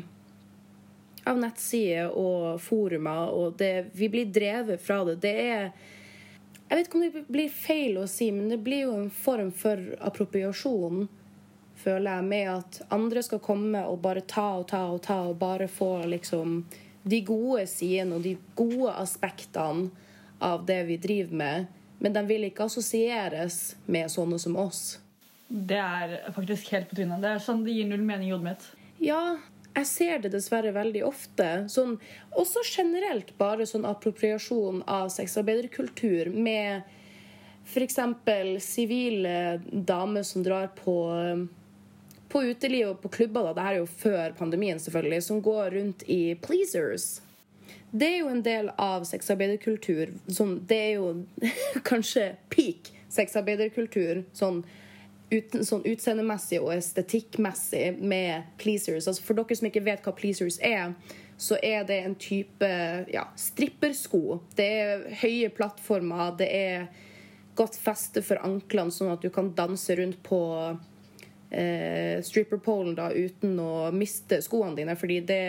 av 1.29 1.39
nettsider 1.39 2.13
og 2.17 2.59
forumer, 2.63 3.31
og 3.35 3.57
det, 3.59 3.89
vi 3.93 4.09
blir 4.11 4.29
drevet 4.33 4.81
fra 4.81 5.03
det. 5.07 5.19
Det 5.25 5.37
er 5.45 5.71
Jeg 6.69 6.77
vet 6.77 6.87
ikke 6.87 6.97
om 6.99 7.01
det 7.01 7.21
blir 7.33 7.49
feil 7.49 7.95
å 7.97 8.05
si, 8.05 8.27
men 8.29 8.51
det 8.51 8.59
blir 8.61 8.83
jo 8.83 8.91
en 8.93 9.09
form 9.09 9.47
for 9.49 9.79
appropriasjon, 10.05 11.07
føler 11.81 12.19
jeg, 12.19 12.25
med 12.29 12.49
at 12.51 12.77
andre 12.93 13.23
skal 13.25 13.41
komme 13.41 13.81
og 13.89 13.97
bare 14.03 14.21
ta 14.21 14.59
og 14.59 14.67
ta 14.69 14.83
og 14.93 15.01
ta 15.01 15.17
og 15.31 15.39
bare 15.41 15.65
få 15.65 16.05
liksom 16.11 16.59
de 17.09 17.23
gode 17.25 17.65
sidene 17.71 18.19
og 18.19 18.21
de 18.27 18.35
gode 18.53 18.93
aspektene 19.01 19.89
av 20.45 20.67
det 20.69 20.83
vi 20.91 20.99
driver 21.01 21.41
med. 21.41 21.67
Men 21.99 22.13
de 22.13 22.23
vil 22.29 22.45
ikke 22.51 22.69
assosieres 22.69 23.73
med 23.89 24.13
sånne 24.13 24.37
som 24.37 24.53
oss. 24.61 24.99
Det 25.49 25.79
er 25.81 26.31
faktisk 26.35 26.69
helt 26.75 26.89
på 26.89 26.99
trynet. 26.99 27.21
Det 27.23 27.31
er 27.33 27.41
sånn, 27.41 27.63
det 27.65 27.73
gir 27.73 27.89
null 27.89 28.05
mening 28.05 28.29
i 28.29 28.33
hodet 28.35 28.45
mitt. 28.45 28.67
Ja, 29.01 29.21
jeg 29.73 29.87
ser 29.89 30.21
det 30.23 30.33
dessverre 30.33 30.73
veldig 30.75 31.01
ofte. 31.07 31.47
Sånn, 31.73 31.97
også 32.37 32.61
generelt 32.67 33.33
bare 33.41 33.65
sånn 33.69 33.87
appropriasjon 33.89 34.83
av 34.89 35.09
sexarbeiderkultur 35.13 36.29
med 36.33 36.85
f.eks. 37.69 37.99
sivile 38.65 39.33
damer 39.71 40.25
som 40.25 40.45
drar 40.45 40.69
på 40.77 40.99
på 42.29 42.43
uteliv 42.45 42.91
og 42.91 42.99
på 43.01 43.09
klubber, 43.09 43.47
da, 43.47 43.53
det 43.57 43.63
er 43.65 43.77
jo 43.79 43.87
før 43.89 44.35
pandemien, 44.37 44.77
selvfølgelig, 44.77 45.23
som 45.25 45.39
går 45.41 45.71
rundt 45.73 46.03
i 46.05 46.35
pleasers. 46.43 47.23
Det 47.89 48.05
er 48.05 48.19
jo 48.19 48.29
en 48.29 48.43
del 48.45 48.69
av 48.77 49.07
sexarbeiderkultur. 49.09 50.11
Sånn, 50.29 50.59
det 50.69 50.77
er 50.77 50.91
jo 50.99 51.07
kanskje 51.89 52.35
peak 52.53 52.91
sexarbeiderkultur. 53.09 54.21
Sånn, 54.37 54.61
ut, 55.31 55.57
sånn 55.65 55.85
utseendemessig 55.87 56.59
og 56.61 56.73
estetikkmessig 56.75 57.99
med 58.01 58.49
pleasers. 58.61 59.07
Altså 59.07 59.25
for 59.25 59.39
dere 59.39 59.57
som 59.59 59.69
ikke 59.69 59.85
vet 59.85 60.05
hva 60.05 60.15
pleasers 60.17 60.59
er, 60.65 60.95
så 61.39 61.55
er 61.63 61.85
det 61.87 62.01
en 62.03 62.17
type 62.19 62.69
ja, 63.13 63.29
strippersko. 63.39 64.41
Det 64.57 64.67
er 64.81 65.05
høye 65.21 65.51
plattformer, 65.55 66.33
det 66.39 66.49
er 66.51 66.89
godt 67.59 67.77
feste 67.79 68.23
for 68.23 68.41
anklene, 68.43 68.91
sånn 68.91 69.13
at 69.13 69.23
du 69.23 69.29
kan 69.33 69.53
danse 69.55 69.95
rundt 69.99 70.19
på 70.23 70.41
eh, 71.49 72.19
stripperpolen 72.23 72.95
da, 72.97 73.09
uten 73.11 73.57
å 73.63 73.89
miste 73.95 74.41
skoene 74.43 74.77
dine, 74.79 74.95
fordi 74.99 75.19
det, 75.27 75.41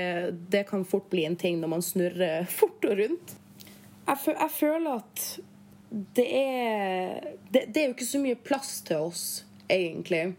det, 0.50 0.64
kan 0.70 0.86
fort 0.86 1.10
bli 1.12 1.26
en 1.28 1.38
ting 1.38 1.60
når 1.60 1.74
man 1.76 1.86
snurrer 1.86 2.48
fort 2.60 2.86
og 2.88 2.98
rundt. 3.02 3.36
Jeg, 4.06 4.18
jeg 4.34 4.52
føler 4.56 4.98
at 4.98 5.28
det 5.90 6.26
er 6.38 7.30
det, 7.50 7.64
det, 7.74 7.80
er 7.80 7.88
jo 7.88 7.94
ikke 7.96 8.12
så 8.12 8.20
mye 8.22 8.38
plass 8.38 8.76
til 8.86 9.08
oss, 9.10 9.24
egentlig. 9.70 10.34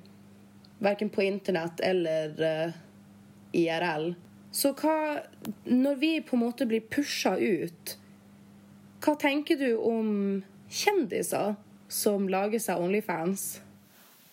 Verken 0.81 1.09
på 1.13 1.23
internett 1.23 1.79
eller 1.79 2.35
uh, 2.41 2.47
eh, 2.47 3.61
IRL. 3.61 4.13
Så 4.51 4.73
hva 4.75 5.21
Når 5.63 5.99
vi 6.01 6.13
på 6.21 6.35
en 6.35 6.43
måte 6.43 6.67
blir 6.67 6.83
pusha 6.91 7.37
ut, 7.37 7.97
hva 9.01 9.15
tenker 9.17 9.57
du 9.57 9.77
om 9.77 10.09
kjendiser 10.69 11.55
som 11.91 12.27
lager 12.29 12.59
seg 12.59 12.81
Onlyfans? 12.83 13.61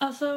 Altså 0.02 0.34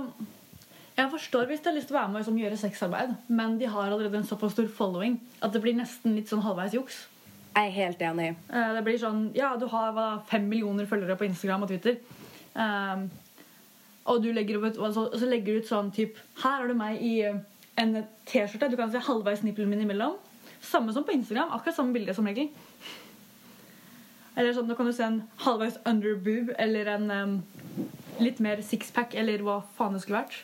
jeg 0.97 1.09
forstår 1.11 1.47
hvis 1.49 1.63
de 1.63 1.69
har 1.69 1.75
lyst 1.77 1.89
til 1.89 1.95
å 1.95 1.99
være 1.99 2.11
med 2.11 2.19
og 2.19 2.21
liksom, 2.21 2.39
gjøre 2.41 2.59
sexarbeid, 2.59 3.13
men 3.31 3.55
de 3.59 3.69
har 3.71 3.87
allerede 3.87 4.19
en 4.19 4.27
såpass 4.27 4.53
stor 4.55 4.67
following 4.75 5.17
at 5.41 5.53
det 5.53 5.61
blir 5.63 5.77
nesten 5.77 6.17
litt 6.17 6.29
sånn 6.31 6.43
halvveis 6.45 6.75
juks. 6.75 6.99
Jeg 7.55 7.67
er 7.67 7.75
helt 7.75 8.03
enig. 8.05 8.29
Eh, 8.51 8.69
det 8.77 8.83
blir 8.85 8.99
sånn 8.99 9.25
Ja, 9.35 9.53
du 9.59 9.65
har 9.71 9.91
hva, 9.95 10.07
fem 10.29 10.45
millioner 10.47 10.87
følgere 10.87 11.17
på 11.19 11.27
Instagram 11.27 11.65
og 11.65 11.71
Twitter. 11.71 11.97
Um, 12.53 13.07
og 14.09 14.23
du 14.23 14.31
legger 14.33 14.57
ut, 14.57 14.77
altså, 14.77 15.07
og 15.07 15.19
så 15.19 15.29
legger 15.29 15.53
du 15.53 15.61
ut 15.61 15.69
sånn 15.69 15.91
typ 15.93 16.17
Her 16.41 16.63
har 16.63 16.67
du 16.69 16.77
meg 16.77 17.01
i 17.05 17.19
eh, 17.27 17.41
en 17.81 17.95
T-skjorte. 18.29 18.71
Du 18.71 18.77
kan 18.79 18.91
se 18.91 19.01
halvveis 19.05 19.43
nippelen 19.45 19.69
min 19.69 19.83
imellom. 19.85 20.17
Samme 20.61 20.93
som 20.93 21.05
på 21.05 21.13
Instagram. 21.15 21.53
Akkurat 21.55 21.77
samme 21.77 21.93
bilde 21.93 22.15
som 22.17 22.27
regel. 22.27 22.49
Eller 24.35 24.55
sånn, 24.55 24.69
Da 24.69 24.77
kan 24.77 24.87
du 24.87 24.93
se 24.95 25.05
en 25.05 25.21
halvveis 25.45 25.79
underboob 25.85 26.53
eller 26.61 26.93
en 26.93 27.11
um, 27.11 27.35
litt 28.23 28.39
mer 28.43 28.61
sixpack 28.65 29.15
eller 29.17 29.43
hva 29.45 29.59
faen 29.77 29.97
det 29.97 30.03
skulle 30.03 30.21
vært. 30.23 30.39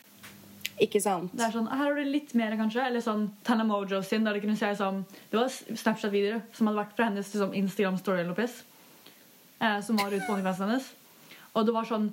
Ikke 0.84 1.02
sant? 1.02 1.32
Det 1.34 1.46
er 1.48 1.56
sånn, 1.56 1.70
Her 1.72 1.88
har 1.88 1.98
du 1.98 2.06
litt 2.06 2.36
mer, 2.38 2.54
kanskje. 2.60 2.86
Eller 2.86 3.02
sånn 3.02 3.30
Tana 3.48 3.66
Mojo 3.66 4.04
sin. 4.06 4.28
Der 4.28 4.38
det 4.38 4.44
kunne 4.46 4.60
se 4.60 4.70
som, 4.78 5.02
det 5.32 5.40
var 5.40 5.50
Snapchat-videoer 5.50 6.44
som 6.54 6.70
hadde 6.70 6.84
vært 6.84 6.96
fra 6.98 7.10
hennes 7.10 7.34
liksom, 7.34 7.56
Instagram 7.58 7.98
Story 8.02 8.28
Lopez. 8.28 8.62
Eh, 9.58 9.80
som 9.82 9.98
var 9.98 10.14
ute 10.14 10.26
på 10.28 10.36
OnlyFans 10.36 10.62
hennes. 10.62 10.92
Og 11.58 11.66
det 11.66 11.74
var 11.74 11.88
sånn 11.90 12.12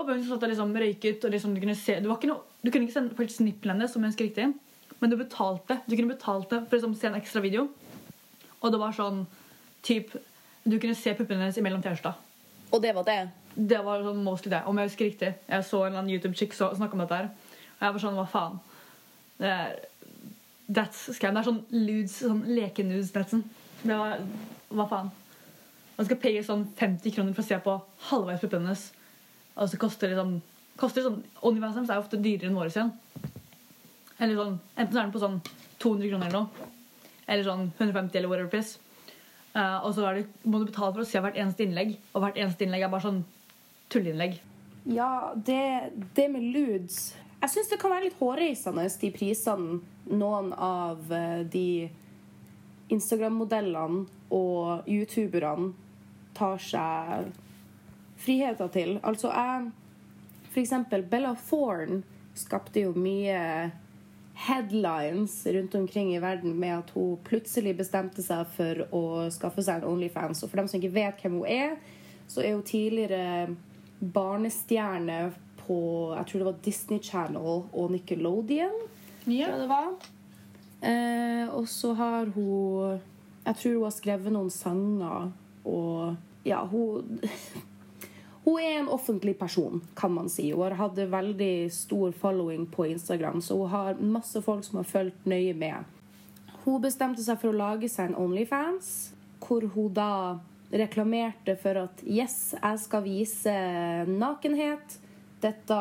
det 0.00 0.06
var 0.06 0.16
hun 0.16 0.24
som 0.24 0.34
satt 0.34 0.44
og 0.46 0.52
liksom 0.52 0.76
røyket. 0.80 1.24
og 1.24 1.30
liksom, 1.30 1.54
Du 1.54 1.60
kunne 1.60 1.76
se, 1.76 1.98
ikke 2.00 2.28
noe, 2.30 2.40
du 2.62 2.70
kunne 2.70 2.86
ikke 2.86 2.94
sende 2.94 3.28
snippelen 3.28 3.76
hennes, 3.76 3.92
som 3.92 4.02
jeg 4.02 4.12
husker 4.12 4.24
riktig, 4.24 4.46
men 5.00 5.10
du 5.10 5.16
betalte 5.16 5.80
Du 5.86 5.96
kunne 5.96 6.14
betalte 6.14 6.62
for 6.64 6.76
å 6.76 6.78
liksom, 6.78 6.94
se 6.96 7.06
en 7.10 7.18
ekstra 7.18 7.42
video. 7.44 7.68
Og 8.62 8.72
det 8.72 8.80
var 8.80 8.96
sånn 8.96 9.26
typ, 9.82 10.14
Du 10.64 10.78
kunne 10.78 10.94
se 10.94 11.12
puppene 11.18 11.42
hennes 11.42 11.58
imellom 11.58 11.82
T-skjorta. 11.82 12.14
Og 12.72 12.80
det 12.80 12.94
var 12.94 13.04
det? 13.04 13.20
Det 13.54 13.80
var 13.84 14.00
sånn 14.00 14.24
mostly 14.24 14.50
det, 14.52 14.62
om 14.64 14.78
jeg 14.78 14.88
husker 14.88 15.10
riktig. 15.10 15.32
Jeg 15.48 15.64
så 15.68 15.82
en 15.82 15.90
eller 15.90 16.00
annen 16.00 16.14
YouTube-chick 16.14 16.54
snakke 16.56 16.94
om 16.96 17.02
dette 17.02 17.18
her. 17.18 17.32
Og 17.74 17.84
jeg 17.84 17.96
var 17.96 18.04
sånn 18.06 18.16
Hva 18.16 18.26
faen? 18.32 18.60
Det 19.42 19.50
er, 19.50 19.74
that's 20.70 21.02
scam. 21.12 21.34
Det 21.34 21.42
er 21.42 21.50
sånn 21.50 21.64
ludes, 21.74 22.16
sånn 22.22 22.44
lekenudes-netsen. 22.48 23.44
Det 23.82 23.98
var 23.98 24.24
Hva 24.72 24.88
faen? 24.88 25.12
Man 25.98 26.08
skal 26.08 26.22
paye 26.22 26.46
sånn 26.46 26.64
50 26.78 27.12
kroner 27.12 27.36
for 27.36 27.44
å 27.44 27.50
se 27.50 27.60
på 27.60 27.76
halvveis 28.08 28.40
puppene 28.40 28.70
hennes. 28.70 28.88
Og 29.56 29.68
så 29.68 29.80
koster 29.80 30.12
det 30.12 30.20
sånn 30.20 30.38
koster 30.80 31.04
liksom 31.04 31.44
Onlyfans 31.46 31.90
er 31.90 32.00
ofte 32.00 32.20
dyrere 32.20 32.48
enn 32.48 32.56
våre 32.56 32.72
igjen. 32.72 32.92
Eller 34.18 34.38
sånn, 34.38 34.56
Enten 34.76 34.96
er 34.96 35.02
den 35.02 35.12
på 35.14 35.22
sånn 35.22 35.40
200 35.82 36.08
kroner 36.12 36.30
eller 36.30 36.38
noe. 36.38 36.70
Eller 37.26 37.46
sånn 37.46 37.66
150 37.76 38.18
eller 38.18 38.30
whatever 38.30 38.50
pris. 38.52 38.76
Uh, 39.52 39.84
og 39.84 39.92
så 39.94 40.14
det, 40.16 40.24
må 40.48 40.62
du 40.62 40.70
betale 40.70 40.94
for 40.94 41.04
å 41.04 41.08
se 41.08 41.20
hvert 41.20 41.36
eneste 41.38 41.66
innlegg. 41.66 41.96
Og 42.14 42.24
hvert 42.24 42.40
eneste 42.40 42.64
innlegg 42.64 42.86
er 42.86 42.92
bare 42.92 43.06
sånn 43.06 43.20
tulleinnlegg. 43.92 44.38
Ja, 44.90 45.10
det, 45.36 45.60
det 46.16 46.26
med 46.32 46.48
ludes 46.54 47.12
jeg 47.42 47.50
syns 47.50 47.72
det 47.72 47.80
kan 47.82 47.90
være 47.90 48.06
litt 48.06 48.20
hårreisende, 48.20 48.84
de 49.02 49.08
prisene 49.10 49.80
noen 50.14 50.52
av 50.54 51.08
eh, 51.10 51.40
de 51.50 51.90
Instagram-modellene 52.94 54.04
og 54.30 54.86
youtuberne 54.86 55.72
tar 56.38 56.62
seg 56.62 57.32
friheter 58.22 58.72
til. 58.72 58.98
Altså, 59.02 59.30
jeg 59.30 59.70
For 60.52 60.60
eksempel 60.60 61.02
Bella 61.08 61.34
Thorne 61.48 62.02
skapte 62.36 62.82
jo 62.84 62.92
mye 62.92 63.70
headlines 64.34 65.46
rundt 65.46 65.74
omkring 65.74 66.14
i 66.14 66.20
verden 66.20 66.56
med 66.60 66.78
at 66.78 66.90
hun 66.90 67.18
plutselig 67.24 67.76
bestemte 67.76 68.24
seg 68.24 68.48
for 68.56 68.84
å 68.92 69.02
skaffe 69.32 69.64
seg 69.64 69.80
en 69.80 69.90
Onlyfans. 69.92 70.42
Og 70.42 70.50
for 70.50 70.60
dem 70.60 70.68
som 70.68 70.80
ikke 70.80 70.94
vet 70.94 71.20
hvem 71.22 71.40
hun 71.40 71.48
er, 71.48 71.76
så 72.28 72.42
er 72.42 72.56
hun 72.56 72.64
tidligere 72.66 73.54
barnestjerne 74.00 75.32
på 75.62 75.78
jeg 76.16 76.26
tror 76.28 76.40
det 76.42 76.48
var 76.48 76.62
Disney 76.64 76.98
Channel 77.02 77.64
og 77.70 77.92
Nickelodeon. 77.92 78.80
Ja. 79.30 79.52
Tror 79.52 79.62
det 79.62 79.70
var. 79.70 79.92
Eh, 80.82 81.46
og 81.54 81.68
så 81.70 81.92
har 81.94 82.26
hun 82.34 82.98
Jeg 83.44 83.54
tror 83.56 83.74
hun 83.76 83.84
har 83.84 83.94
skrevet 83.94 84.34
noen 84.34 84.50
sanger 84.50 85.30
og 85.64 86.16
Ja, 86.44 86.64
hun 86.66 87.20
Hun 88.44 88.58
er 88.58 88.78
en 88.80 88.90
offentlig 88.90 89.36
person, 89.38 89.82
kan 89.94 90.12
man 90.12 90.28
si. 90.28 90.50
Hun 90.50 90.64
har 90.66 90.78
hatt 90.80 90.98
veldig 90.98 91.70
stor 91.72 92.12
following 92.12 92.66
på 92.66 92.86
Instagram, 92.90 93.40
så 93.40 93.58
hun 93.60 93.70
har 93.70 94.00
masse 94.02 94.42
folk 94.42 94.64
som 94.66 94.80
har 94.80 94.88
fulgt 94.88 95.26
nøye 95.30 95.54
med. 95.54 95.84
Hun 96.64 96.82
bestemte 96.82 97.22
seg 97.22 97.38
for 97.38 97.52
å 97.52 97.58
lage 97.58 97.90
seg 97.90 98.10
en 98.10 98.18
Onlyfans, 98.18 99.12
hvor 99.42 99.66
hun 99.74 99.94
da 99.94 100.40
reklamerte 100.72 101.54
for 101.60 101.78
at 101.84 102.02
yes, 102.06 102.54
jeg 102.56 102.82
skal 102.82 103.04
vise 103.04 103.54
nakenhet 104.08 104.98
dette 105.42 105.78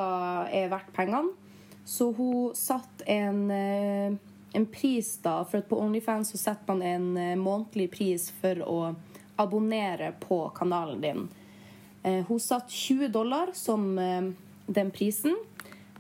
er 0.49 0.69
verdt 0.71 0.91
pengene. 0.95 1.33
Så 1.85 2.11
hun 2.13 2.55
satte 2.55 3.05
en, 3.09 3.51
eh, 3.51 4.13
en 4.53 4.65
pris, 4.65 5.17
da, 5.21 5.43
for 5.45 5.61
at 5.61 5.69
på 5.69 5.79
Onlyfans 5.81 6.33
så 6.33 6.37
setter 6.37 6.73
man 6.73 6.81
en 6.81 7.17
eh, 7.17 7.35
månedlig 7.35 7.89
pris 7.91 8.29
for 8.41 8.61
å 8.65 8.79
abonnere 9.41 10.13
på 10.21 10.43
kanalen 10.55 11.01
din. 11.01 11.29
Eh, 12.03 12.23
hun 12.27 12.39
satte 12.39 12.73
20 12.73 13.07
dollar 13.13 13.51
som 13.53 13.95
den 14.65 14.91
prisen. 14.91 15.35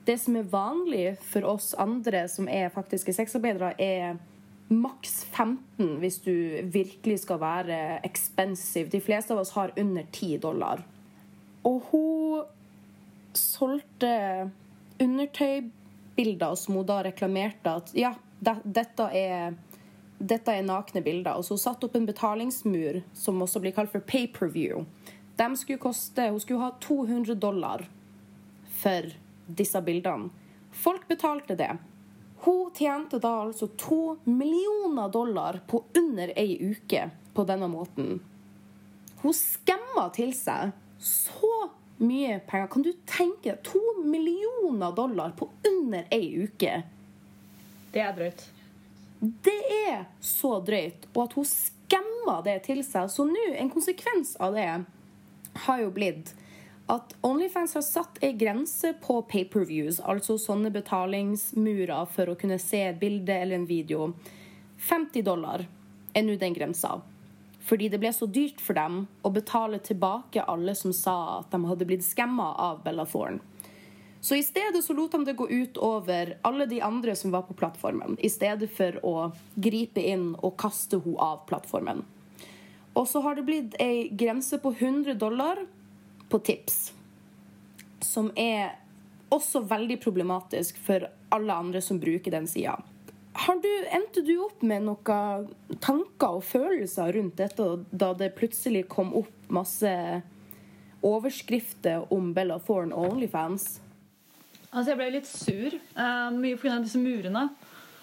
Det 0.05 0.17
som 0.17 0.35
er 0.35 0.49
vanlig 0.49 1.15
for 1.21 1.45
oss 1.45 1.73
andre 1.77 2.25
som 2.29 2.49
er 2.49 2.73
faktiske 2.73 3.13
sexarbeidere, 3.13 3.75
er 3.77 4.17
maks 4.71 5.25
15 5.25 5.99
hvis 5.99 6.17
du 6.23 6.33
virkelig 6.73 7.19
skal 7.25 7.41
være 7.41 7.99
expensive. 8.07 8.89
De 8.89 9.01
fleste 9.03 9.35
av 9.35 9.43
oss 9.43 9.53
har 9.57 9.73
under 9.77 10.07
10 10.11 10.37
dollar. 10.41 10.81
Og 11.67 11.83
hun 11.91 12.43
solgte 13.37 14.49
undertøybilder 15.01 16.55
som 16.55 16.79
hun 16.79 16.87
da 16.87 17.01
reklamerte 17.05 17.75
at 17.81 17.93
ja, 17.97 18.15
dette 18.41 19.11
er 19.17 19.53
dette 20.21 20.53
er 20.53 20.65
nakne 20.65 21.01
bilder. 21.01 21.37
Og 21.37 21.45
så 21.45 21.55
hun 21.55 21.61
satte 21.61 21.87
opp 21.87 21.95
en 21.97 22.05
betalingsmur 22.05 23.01
som 23.17 23.41
også 23.41 23.61
blir 23.63 23.73
kalt 23.75 23.91
for 23.93 24.03
pay-per-view. 24.05 24.85
De 25.41 25.57
skulle 25.57 25.81
koste, 25.81 26.21
Hun 26.21 26.39
skulle 26.39 26.59
ha 26.59 26.71
200 26.79 27.35
dollar 27.35 27.87
for 28.81 29.07
disse 29.45 29.81
bildene. 29.81 30.29
Folk 30.71 31.07
betalte 31.07 31.55
det. 31.55 31.77
Hun 32.43 32.69
tjente 32.77 33.19
da 33.19 33.31
altså 33.41 33.67
to 33.67 34.17
millioner 34.23 35.09
dollar 35.09 35.59
på 35.67 35.83
under 35.97 36.33
ei 36.37 36.57
uke 36.61 37.09
på 37.33 37.45
denne 37.49 37.67
måten. 37.73 38.19
Hun 39.21 39.33
skamma 39.33 40.07
til 40.13 40.33
seg 40.37 40.71
så 41.01 41.51
mye 41.97 42.37
penger. 42.45 42.69
Kan 42.69 42.85
du 42.85 42.93
tenke 43.09 43.51
deg 43.51 43.65
to 43.65 43.81
millioner 44.05 44.93
dollar 44.93 45.33
på 45.37 45.49
under 45.67 46.05
ei 46.13 46.45
uke? 46.45 46.81
Det 47.91 48.05
er 48.05 48.17
drøyt. 48.17 48.47
Det 49.21 49.59
er 49.89 50.05
så 50.21 50.59
drøyt. 50.65 51.09
Og 51.15 51.23
at 51.25 51.37
hun 51.37 51.49
skamma 51.49 52.41
det 52.45 52.59
til 52.69 52.85
seg. 52.85 53.09
Så 53.09 53.25
nå, 53.25 53.51
en 53.57 53.73
konsekvens 53.73 54.37
av 54.37 54.53
det 54.57 54.69
har 55.53 55.81
jo 55.83 55.91
blitt 55.95 56.33
at 56.91 57.13
Onlyfans 57.21 57.73
har 57.77 57.83
satt 57.85 58.17
ei 58.23 58.33
grense 58.35 58.93
på 59.03 59.21
pay-per-views, 59.31 60.01
altså 60.03 60.35
sånne 60.41 60.73
betalingsmurer 60.75 62.09
for 62.11 62.31
å 62.31 62.35
kunne 62.39 62.57
se 62.59 62.81
et 62.89 62.99
bilde 62.99 63.31
eller 63.31 63.61
en 63.61 63.67
video. 63.69 64.09
50 64.89 65.23
dollar 65.23 65.63
er 66.13 66.25
nå 66.27 66.35
den 66.41 66.57
grensa. 66.57 66.97
Fordi 67.61 67.87
det 67.93 68.01
ble 68.01 68.11
så 68.11 68.25
dyrt 68.27 68.59
for 68.59 68.75
dem 68.75 69.05
å 69.21 69.31
betale 69.31 69.79
tilbake 69.79 70.43
alle 70.43 70.75
som 70.75 70.91
sa 70.91 71.39
at 71.39 71.53
de 71.53 71.61
hadde 71.69 71.87
blitt 71.87 72.03
skamma 72.03 72.49
av 72.59 72.81
Bella 72.83 73.05
Thorne. 73.05 73.39
Så 74.21 74.35
i 74.35 74.43
stedet 74.43 74.83
så 74.85 74.93
lot 74.93 75.11
de 75.15 75.23
det 75.25 75.33
gå 75.33 75.47
ut 75.49 75.77
over 75.81 76.35
alle 76.45 76.65
de 76.69 76.81
andre 76.81 77.15
som 77.15 77.31
var 77.31 77.47
på 77.47 77.55
plattformen, 77.57 78.17
i 78.19 78.29
stedet 78.29 78.69
for 78.69 78.99
å 79.05 79.31
gripe 79.55 80.01
inn 80.01 80.33
og 80.43 80.59
kaste 80.61 80.99
henne 81.01 81.17
av 81.17 81.45
plattformen. 81.49 82.03
Og 82.93 83.07
så 83.07 83.21
har 83.23 83.37
det 83.37 83.45
blitt 83.47 83.75
ei 83.79 84.09
grense 84.11 84.59
på 84.59 84.73
100 84.73 85.15
dollar 85.19 85.63
på 86.29 86.39
tips. 86.39 86.91
Som 88.03 88.31
er 88.35 88.77
også 89.31 89.63
veldig 89.63 89.99
problematisk 90.03 90.79
for 90.83 91.07
alle 91.31 91.55
andre 91.55 91.81
som 91.81 91.99
bruker 91.99 92.33
den 92.33 92.47
sida. 92.51 92.75
Endte 93.31 94.21
du 94.27 94.33
opp 94.43 94.63
med 94.67 94.83
noen 94.89 95.47
tanker 95.79 96.41
og 96.41 96.43
følelser 96.43 97.13
rundt 97.15 97.39
dette 97.39 97.67
da 97.91 98.11
det 98.17 98.33
plutselig 98.35 98.83
kom 98.91 99.13
opp 99.21 99.31
masse 99.47 99.93
overskrifter 101.01 102.11
om 102.13 102.33
Bella 102.35 102.59
Thorne 102.59 102.95
og 102.95 103.15
Onlyfans? 103.15 103.79
Altså, 104.71 104.91
jeg 104.91 104.99
ble 104.99 105.09
litt 105.15 105.27
sur. 105.27 105.77
Uh, 105.95 106.29
mye 106.35 106.59
pga. 106.59 106.79
disse 106.83 106.99
murene. 106.99 107.47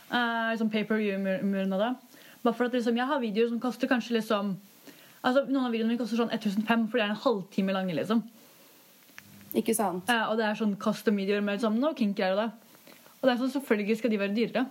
Uh, 0.09 0.51
liksom 0.53 0.73
Paper-murene. 0.73 1.93
Bare 2.43 2.55
for 2.55 2.69
at 2.69 2.73
liksom, 2.77 2.97
Jeg 2.97 3.07
har 3.07 3.21
videoer 3.21 3.53
som 3.53 3.61
koster 3.61 3.89
kanskje 3.89 4.19
liksom 4.19 4.57
Altså, 5.25 5.45
Noen 5.49 5.67
av 5.67 5.73
videoene 5.75 5.93
mine 5.93 6.01
koster 6.01 6.21
sånn 6.21 6.31
1500, 6.33 6.89
for 6.91 7.01
de 7.01 7.05
er 7.05 7.13
en 7.13 7.23
halvtime 7.25 7.75
lange. 7.75 7.95
liksom. 7.99 8.23
Ikke 9.59 9.75
sant? 9.75 10.09
Uh, 10.11 10.29
og 10.31 10.37
det 10.39 10.47
er 10.47 10.59
sånn 10.59 10.77
custom-videoer 10.81 11.43
med 11.45 11.59
liksom, 11.59 11.79
kink 11.83 11.99
kinky 11.99 12.29
og 12.33 12.43
det. 12.43 12.49
Og 13.19 13.27
det 13.27 13.33
er 13.33 13.41
sånn, 13.41 13.55
selvfølgelig 13.57 13.99
skal 13.99 14.13
de 14.13 14.21
være 14.21 14.37
dyrere. 14.37 14.67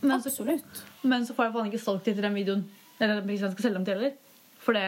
Men 0.00 0.20
så, 0.22 0.30
Absolutt. 0.30 0.82
men 1.02 1.24
så 1.26 1.34
får 1.34 1.48
jeg 1.48 1.54
faen 1.56 1.70
ikke 1.72 1.82
solgt 1.82 2.06
dem 2.06 2.14
til 2.18 2.26
den 2.26 2.36
videoen. 2.36 2.64
Eller 3.00 3.22
hvis 3.26 3.42
jeg 3.42 3.54
skal 3.54 3.66
selge 3.66 3.78
dem 3.78 3.86
til 3.86 3.96
heller. 3.96 4.16
For 4.62 4.76
det, 4.76 4.84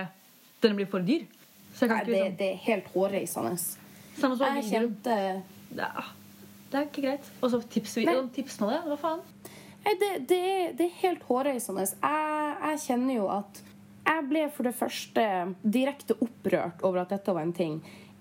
den 0.63 0.77
blir 0.79 0.91
for 0.91 1.07
dyr. 1.07 1.25
Så 1.75 1.87
jeg 1.87 1.91
kan 1.91 1.97
Nei, 1.97 2.03
ikke 2.03 2.11
det, 2.13 2.21
liksom 2.21 2.37
det 2.43 2.49
er 2.51 2.61
helt 2.67 2.91
hårreisende. 2.95 3.55
Samme 4.21 4.37
som 4.37 4.59
Jeg 4.59 4.67
kjente 4.69 5.17
Det, 5.71 5.87
er- 5.87 6.13
det 6.71 6.79
er 6.79 6.87
ikke 6.87 7.03
greit. 7.07 7.31
Og 7.41 7.51
så 7.51 7.63
tips, 7.63 7.95
tips 8.35 8.61
med 8.61 8.71
det. 8.75 8.81
Hva 8.91 8.99
faen? 9.01 9.23
Nei, 9.85 9.95
det, 9.97 10.11
det, 10.29 10.39
er, 10.39 10.73
det 10.77 10.87
er 10.87 10.97
helt 11.01 11.23
hårreisende. 11.27 11.87
Jeg, 11.87 12.57
jeg 12.67 12.81
kjenner 12.85 13.15
jo 13.17 13.29
at 13.33 13.63
jeg 14.07 14.27
ble 14.31 14.45
for 14.55 14.67
det 14.67 14.75
første 14.77 15.25
direkte 15.63 16.17
opprørt 16.25 16.83
over 16.87 17.03
at 17.05 17.13
dette 17.15 17.33
var 17.37 17.47
en 17.47 17.53
ting. 17.57 17.81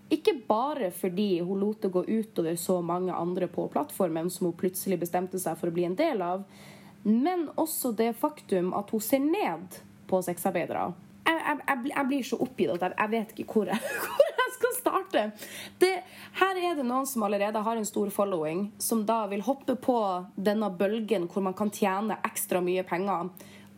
Ikke 0.09 0.33
bare 0.47 0.89
fordi 0.95 1.39
hun 1.45 1.59
lot 1.61 1.81
det 1.85 1.91
gå 1.93 2.01
utover 2.07 2.55
så 2.57 2.79
mange 2.81 3.13
andre 3.13 3.47
på 3.51 3.67
plattformen 3.73 4.29
som 4.33 4.47
hun 4.49 4.57
plutselig 4.57 4.97
bestemte 5.03 5.37
seg 5.41 5.57
for 5.59 5.69
å 5.69 5.75
bli 5.75 5.85
en 5.85 5.97
del 5.99 6.21
av, 6.25 6.43
men 7.03 7.47
også 7.61 7.91
det 7.95 8.11
faktum 8.19 8.73
at 8.75 8.89
hun 8.91 9.03
ser 9.05 9.21
ned 9.23 9.77
på 10.09 10.19
sexarbeidere. 10.25 10.87
Jeg, 11.29 11.37
jeg, 11.45 11.77
jeg, 11.93 12.07
blir- 12.09 12.25
så 12.25 12.39
oppgitt 12.41 12.71
at 12.73 12.81
jeg, 12.87 12.95
jeg 12.97 13.11
vet 13.13 13.35
ikke 13.43 13.53
hvor 13.53 13.69
jeg, 13.69 13.93
hvor 14.07 14.33
jeg 14.41 14.55
skal 14.55 14.73
starte. 14.79 15.23
Det, 15.79 15.91
her 16.41 16.57
er 16.71 16.75
det 16.79 16.87
noen 16.89 17.05
som 17.07 17.23
allerede 17.27 17.61
har 17.63 17.77
en 17.77 17.85
stor 17.87 18.09
following, 18.11 18.65
som 18.81 19.05
da 19.07 19.21
vil 19.31 19.45
hoppe 19.45 19.77
på 19.77 19.99
denne 20.35 20.71
bølgen 20.73 21.29
hvor 21.29 21.45
man 21.45 21.53
kan 21.55 21.69
tjene 21.71 22.17
ekstra 22.27 22.63
mye 22.65 22.83
penger. 22.89 23.29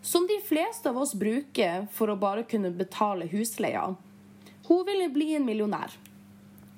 Som 0.01 0.27
de 0.27 0.39
fleste 0.41 0.89
av 0.89 0.97
oss 0.97 1.13
bruker 1.13 1.85
for 1.93 2.09
å 2.09 2.17
bare 2.17 2.43
kunne 2.49 2.71
betale 2.73 3.27
husleia. 3.29 3.83
Hun 4.67 4.85
ville 4.87 5.09
bli 5.13 5.35
en 5.37 5.45
millionær. 5.45 5.93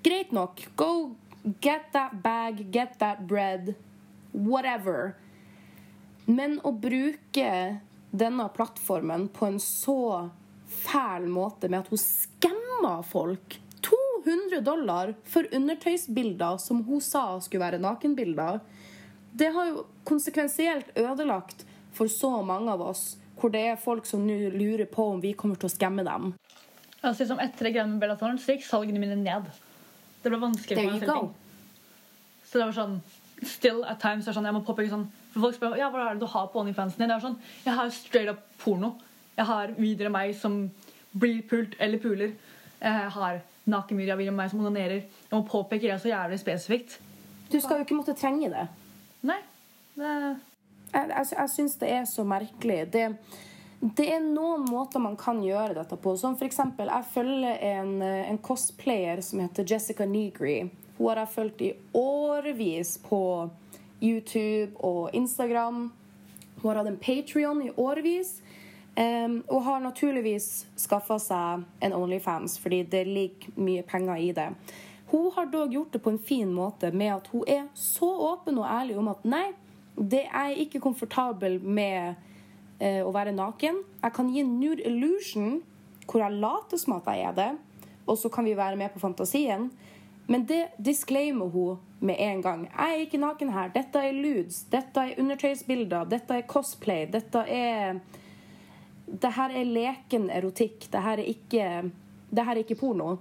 Greit 0.04 0.34
nok. 0.36 0.66
Go 0.76 1.16
get 1.64 1.92
that 1.94 2.20
bag, 2.24 2.66
get 2.72 3.00
that 3.00 3.24
bread. 3.28 3.76
Whatever. 4.32 5.16
Men 6.26 6.60
å 6.64 6.72
bruke 6.76 7.80
denne 8.12 8.48
plattformen 8.56 9.30
på 9.32 9.48
en 9.48 9.60
så 9.60 10.30
fæl 10.68 11.28
måte 11.32 11.70
med 11.70 11.84
at 11.84 11.92
hun 11.94 12.02
skammer 12.02 13.04
folk 13.08 13.60
200 13.84 14.62
dollar 14.66 15.14
for 15.24 15.48
undertøysbilder 15.52 16.60
som 16.62 16.84
hun 16.88 17.02
sa 17.04 17.40
skulle 17.44 17.64
være 17.64 17.82
nakenbilder, 17.84 18.60
det 19.34 19.50
har 19.56 19.72
jo 19.72 19.86
konsekvensielt 20.08 20.92
ødelagt 21.00 21.66
for 21.94 22.12
så 22.12 22.32
mange 22.46 22.72
av 22.74 22.82
oss, 22.82 23.14
hvor 23.40 23.52
det 23.54 23.64
er 23.72 23.80
folk 23.82 24.08
som 24.10 24.24
nå 24.26 24.36
lurer 24.54 24.86
på 24.90 25.06
om 25.16 25.22
vi 25.24 25.34
kommer 25.38 25.60
til 25.60 25.70
å 25.70 25.74
skamme 25.74 26.06
dem. 26.06 26.34
Altså, 27.04 27.24
liksom 27.24 27.42
etter 27.44 27.70
det 27.70 27.86
med 27.88 28.00
Bella 28.00 28.16
Thorne 28.20 28.40
så 28.40 28.56
gikk 28.56 28.66
salgene 28.68 29.02
mine 29.02 29.18
ned. 29.20 29.50
Det 30.24 30.32
ble 30.32 30.40
vanskelig 30.40 30.78
for 30.78 30.92
meg 30.94 31.04
å 31.04 31.08
selge. 31.08 31.34
Så 32.48 32.60
det 32.60 32.70
var 32.70 32.78
sånn 32.78 33.02
Still 33.44 33.82
at 33.90 34.00
times 34.00 34.28
er 34.30 34.36
sånn, 34.36 34.46
jeg 34.48 34.56
må 34.56 34.62
påpeke 34.64 34.92
sånn 34.92 35.08
For 35.34 35.44
folk 35.44 35.56
spør 35.58 35.74
ja, 35.76 35.90
hva 35.92 36.06
er 36.06 36.16
det 36.16 36.24
du 36.24 36.30
har 36.32 36.46
på 36.54 36.62
OnlyFansen 36.62 37.02
din. 37.02 37.10
Det 37.12 37.18
er 37.18 37.24
sånn, 37.26 37.40
Jeg 37.66 37.76
har 37.76 37.90
straight 37.92 38.32
up 38.32 38.44
porno. 38.62 38.94
Jeg 39.36 39.50
har 39.50 39.74
videoer 39.76 40.12
av 40.12 40.14
meg 40.16 40.36
som 40.38 40.60
blir 41.12 41.42
pult 41.50 41.74
eller 41.82 42.00
puler. 42.00 42.36
Jeg 42.80 43.10
har 43.18 43.42
nakenvideoer 43.74 44.30
av 44.30 44.38
meg 44.38 44.52
som 44.54 44.62
onanerer. 44.62 45.02
Jeg 45.02 45.34
må 45.34 45.42
påpeke 45.50 45.90
det 45.90 46.00
så 46.04 46.12
jævlig 46.14 46.40
spesifikt. 46.40 47.00
Du 47.50 47.60
skal 47.60 47.82
jo 47.82 47.88
ikke 47.88 47.98
måtte 47.98 48.16
trenge 48.18 48.52
det. 48.54 48.68
Nei. 49.26 49.42
Det 49.98 50.14
Jeg, 50.94 51.10
jeg, 51.10 51.28
jeg 51.34 51.50
syns 51.50 51.76
det 51.82 51.90
er 51.90 52.06
så 52.10 52.26
merkelig. 52.28 52.80
Det, 52.94 53.08
det 53.98 54.08
er 54.16 54.22
noen 54.24 54.68
måter 54.70 55.02
man 55.02 55.18
kan 55.20 55.42
gjøre 55.44 55.80
dette 55.80 55.98
på. 56.00 56.16
Som 56.20 56.38
eksempel, 56.46 56.92
jeg 56.92 57.10
følger 57.16 57.66
en, 57.74 57.98
en 58.02 58.42
cosplayer 58.46 59.24
som 59.26 59.42
heter 59.44 59.68
Jessica 59.68 60.06
Negri. 60.06 60.62
Hun 60.98 61.10
har 61.10 61.24
jeg 61.24 61.34
fulgt 61.34 61.66
i 61.66 61.74
årevis 61.98 62.98
på 63.08 63.24
YouTube 64.04 64.78
og 64.86 65.10
Instagram. 65.18 65.88
Hun 66.62 66.70
har 66.70 66.84
hatt 66.84 66.92
en 66.94 67.02
Patrion 67.02 67.64
i 67.66 67.72
årevis. 67.76 68.38
Um, 68.94 69.40
og 69.50 69.64
har 69.66 69.80
naturligvis 69.82 70.68
skaffa 70.78 71.16
seg 71.18 71.64
en 71.82 71.96
Onlyfans, 71.98 72.60
fordi 72.62 72.84
det 72.86 73.08
ligger 73.10 73.56
mye 73.58 73.82
penger 73.82 74.20
i 74.22 74.28
det. 74.38 74.52
Hun 75.10 75.32
har 75.34 75.50
dog 75.50 75.74
gjort 75.74 75.96
det 75.96 76.02
på 76.06 76.14
en 76.14 76.20
fin 76.22 76.52
måte 76.54 76.92
med 76.94 77.10
at 77.16 77.32
hun 77.34 77.42
er 77.50 77.64
så 77.74 78.12
åpen 78.30 78.60
og 78.62 78.70
ærlig 78.70 79.00
om 79.02 79.10
at 79.10 79.26
nei, 79.26 79.48
det 79.96 80.26
er 80.26 80.58
ikke 80.58 80.82
komfortabel 80.82 81.60
med 81.62 82.16
eh, 82.80 83.02
å 83.06 83.12
være 83.14 83.36
naken. 83.36 83.82
Jeg 84.02 84.16
kan 84.16 84.32
gi 84.34 84.42
en 84.42 84.58
illusion 84.64 85.62
hvor 86.10 86.24
jeg 86.24 86.40
later 86.42 86.80
som 86.82 86.98
at 86.98 87.08
jeg 87.14 87.24
er 87.30 87.36
det, 87.38 87.52
og 88.10 88.18
så 88.20 88.30
kan 88.30 88.46
vi 88.46 88.58
være 88.58 88.76
med 88.80 88.92
på 88.94 89.00
fantasien. 89.00 89.70
Men 90.28 90.46
det 90.48 90.74
disclaimer 90.78 91.52
hun 91.52 91.80
med 92.00 92.16
en 92.20 92.42
gang. 92.42 92.66
Jeg 92.72 92.96
er 92.96 93.04
ikke 93.06 93.20
naken 93.20 93.52
her. 93.52 93.72
Dette 93.76 94.00
er 94.00 94.16
ludes. 94.16 94.64
Dette 94.72 95.00
er 95.00 95.20
undertøysbilder. 95.20 96.08
Dette 96.12 96.40
er 96.40 96.48
cosplay. 96.48 97.08
Dette 97.12 97.44
er 97.48 98.00
Det 99.06 99.30
her 99.36 99.52
er 99.52 99.68
leken 99.68 100.30
erotikk. 100.32 100.88
Det 100.92 101.02
her 101.02 101.20
er 101.20 101.28
ikke, 101.28 101.92
det 102.32 102.46
her 102.46 102.56
er 102.56 102.64
ikke 102.64 102.80
porno. 102.80 103.18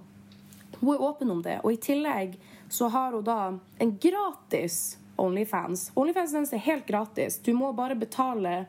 Hun 0.79 0.95
er 0.95 1.01
åpen 1.01 1.31
om 1.31 1.43
det. 1.43 1.59
Og 1.63 1.73
i 1.73 1.77
tillegg 1.77 2.37
så 2.69 2.87
har 2.87 3.11
hun 3.11 3.23
da 3.23 3.53
en 3.79 3.97
gratis 4.01 4.97
Onlyfans. 5.15 5.91
Onlyfans 5.93 6.53
er 6.53 6.63
helt 6.65 6.85
gratis. 6.87 7.39
Du 7.39 7.53
må 7.53 7.73
bare 7.73 7.95
betale 7.95 8.65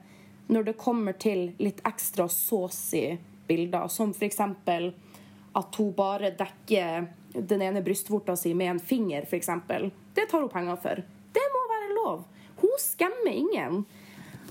når 0.46 0.62
det 0.68 0.76
kommer 0.76 1.16
til 1.16 1.52
litt 1.58 1.80
ekstra 1.88 2.28
saucy 2.28 3.16
bilder, 3.48 3.88
som 3.88 4.12
f.eks. 4.12 4.40
at 4.40 5.78
hun 5.78 5.92
bare 5.96 6.30
dekker 6.36 7.06
den 7.34 7.62
ene 7.62 7.82
brystvorta 7.82 8.36
si 8.36 8.54
med 8.54 8.70
en 8.70 8.80
finger, 8.80 9.22
f.eks. 9.22 9.50
Det 10.14 10.26
tar 10.30 10.40
hun 10.40 10.52
penger 10.52 10.76
for. 10.80 11.02
Det 11.32 11.46
må 11.54 11.62
være 11.72 11.94
lov. 11.96 12.24
Hun 12.60 12.76
skammer 12.80 13.32
ingen. 13.32 13.84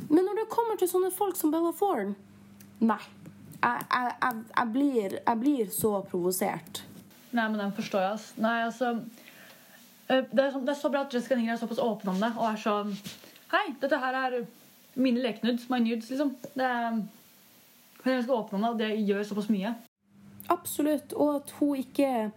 Men 0.09 0.25
når 0.25 0.41
det 0.41 0.49
kommer 0.51 0.77
til 0.77 0.89
sånne 0.89 1.13
folk 1.13 1.37
som 1.39 1.53
Bella 1.53 1.71
Thorne 1.77 2.17
Nei. 2.83 2.99
Jeg, 3.63 3.85
jeg, 3.87 4.15
jeg, 4.19 4.39
jeg, 4.49 4.67
blir, 4.73 5.13
blir 5.39 5.69
så 5.71 5.91
provosert. 6.09 6.81
Nei, 7.31 7.45
men 7.47 7.61
den 7.61 7.71
forstår 7.77 8.03
jeg. 8.03 8.17
Nei, 8.43 8.57
altså 8.65 8.89
det 10.07 10.43
er, 10.43 10.51
så, 10.51 10.59
det 10.59 10.73
er 10.73 10.79
så 10.79 10.91
bra 10.91 11.05
at 11.05 11.13
Jessica 11.13 11.35
Ninger 11.39 11.53
er 11.53 11.61
såpass 11.61 11.79
åpen 11.79 12.11
om 12.11 12.19
det 12.19 12.33
og 12.35 12.47
er 12.49 12.59
sånn 12.59 12.91
Hei, 13.53 13.67
dette 13.79 13.99
her 14.01 14.15
er 14.17 14.37
mine 14.95 15.21
lekenudes, 15.21 15.67
my 15.69 15.77
nudes, 15.81 16.09
liksom. 16.09 16.35
Det 16.53 16.65
er 16.65 16.89
Hun 18.03 18.11
er 18.11 18.17
ganske 18.17 18.35
åpen 18.35 18.57
om 18.57 18.63
det, 18.63 18.69
og 18.71 18.79
det 18.81 19.07
gjør 19.07 19.23
såpass 19.23 19.49
mye. 19.53 19.75
Absolutt. 20.51 21.13
Og 21.13 21.35
at 21.35 21.53
hun 21.59 21.77
ikke 21.79 22.31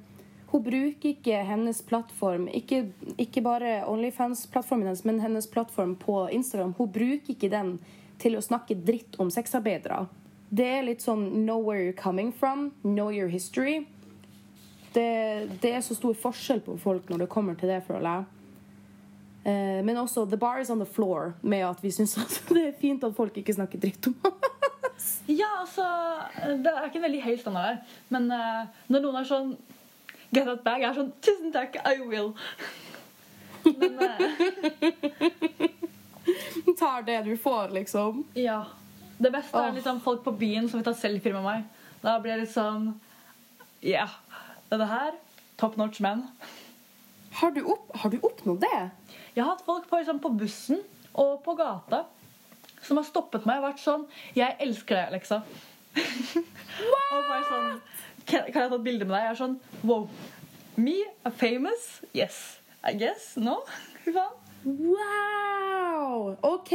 Hun 0.46 0.62
bruker 0.62 1.08
ikke 1.10 1.40
hennes 1.42 1.80
plattform, 1.82 2.46
ikke, 2.48 2.92
ikke 3.18 3.42
bare 3.42 3.80
Onlyfans-plattformen 3.90 4.86
hennes, 4.86 5.04
men 5.04 5.18
hennes 5.20 5.46
plattform 5.50 5.96
på 5.98 6.28
Instagram. 6.32 6.74
Hun 6.78 6.92
bruker 6.92 7.32
ikke 7.34 7.50
den 7.50 7.72
til 8.22 8.38
å 8.38 8.44
snakke 8.44 8.76
dritt 8.78 9.18
om 9.18 9.30
sexarbeidere. 9.30 10.04
Det 10.48 10.68
er 10.78 10.86
litt 10.86 11.02
sånn 11.02 11.42
know 11.42 11.58
where 11.58 11.82
you're 11.82 11.96
coming 11.98 12.30
from, 12.32 12.70
know 12.84 13.10
your 13.10 13.26
history. 13.28 13.88
Det, 14.96 15.58
det 15.62 15.70
er 15.76 15.84
så 15.84 15.94
stor 15.98 16.16
forskjell 16.18 16.62
på 16.64 16.74
folk 16.82 17.08
når 17.12 17.24
det 17.24 17.28
kommer 17.32 17.54
til 17.60 17.68
det, 17.70 17.82
føler 17.86 18.08
jeg. 18.08 18.24
Eh, 19.46 19.80
men 19.86 20.00
også 20.00 20.24
the 20.26 20.38
bar 20.40 20.58
is 20.62 20.70
on 20.74 20.80
the 20.82 20.88
floor 20.88 21.34
med 21.42 21.62
at 21.68 21.82
vi 21.84 21.92
syns 21.94 22.16
det 22.50 22.64
er 22.64 22.72
fint 22.80 23.04
at 23.06 23.14
folk 23.14 23.36
ikke 23.38 23.54
snakker 23.54 23.78
dritt 23.82 24.08
om 24.10 24.16
oss. 24.26 25.10
Ja, 25.28 25.46
altså 25.60 25.84
Det 26.64 26.72
er 26.72 26.86
ikke 26.88 26.98
en 27.02 27.04
veldig 27.06 27.22
høy 27.26 27.36
standard 27.38 27.66
her. 27.68 27.76
Men 28.10 28.30
eh, 28.32 28.62
når 28.90 29.04
noen 29.04 29.20
er 29.20 29.28
sånn 29.28 29.52
Get 30.34 30.48
that 30.48 30.64
bag, 30.64 30.82
jeg 30.82 30.88
er 30.90 30.96
sånn 30.96 31.12
Tusen 31.22 31.52
takk, 31.54 31.76
I 31.86 32.00
will. 32.02 32.32
Men 33.78 34.00
eh, 34.02 34.24
Tar 36.80 37.06
det 37.06 37.20
du 37.28 37.36
får, 37.38 37.70
liksom. 37.76 38.24
ja. 38.34 38.64
Det 39.16 39.30
beste 39.32 39.56
er 39.56 39.72
liksom 39.72 40.00
folk 40.04 40.20
på 40.26 40.32
byen 40.36 40.66
som 40.68 40.76
vil 40.80 40.84
ta 40.84 40.92
selfie 40.92 41.32
med 41.32 41.44
meg. 41.46 41.62
Da 42.02 42.18
blir 42.20 42.34
jeg 42.34 42.42
litt 42.42 42.52
sånn 42.52 42.90
Ja. 43.86 44.08
Dette 44.70 44.88
her 44.90 45.16
top 45.60 45.76
notch 45.76 46.00
menn. 46.04 46.26
Har 47.40 47.52
du, 47.52 47.62
opp, 47.68 47.90
har 48.02 48.10
du 48.10 48.18
oppnådd 48.24 48.60
det? 48.64 48.90
Jeg 49.34 49.44
har 49.44 49.52
hatt 49.52 49.64
folk 49.66 49.88
på, 49.90 50.00
liksom, 50.00 50.20
på 50.24 50.32
bussen 50.40 50.80
og 51.16 51.42
på 51.44 51.54
gata 51.58 52.04
som 52.86 53.00
har 53.00 53.06
stoppet 53.08 53.46
meg 53.48 53.60
og 53.60 53.68
vært 53.70 53.82
sånn 53.82 54.06
'Jeg 54.36 54.56
elsker 54.62 54.96
deg, 54.96 55.06
Alexa'. 55.10 55.42
og 57.12 57.28
bare 57.28 57.44
sånn 57.50 57.80
kan, 58.26 58.42
'Kan 58.52 58.62
jeg 58.62 58.70
ta 58.70 58.76
et 58.76 58.84
bilde 58.84 59.04
med 59.04 59.16
deg?' 59.16 59.24
Jeg 59.24 59.30
er 59.30 59.40
sånn 59.42 59.60
Wow. 59.82 60.08
Me? 60.76 60.96
A 61.24 61.30
famous? 61.30 62.02
Yes. 62.14 62.60
I 62.84 62.92
guess. 62.92 63.36
No? 63.36 63.62
Fy 64.04 64.12
faen. 64.12 64.34
Wow! 64.66 66.36
OK, 66.42 66.72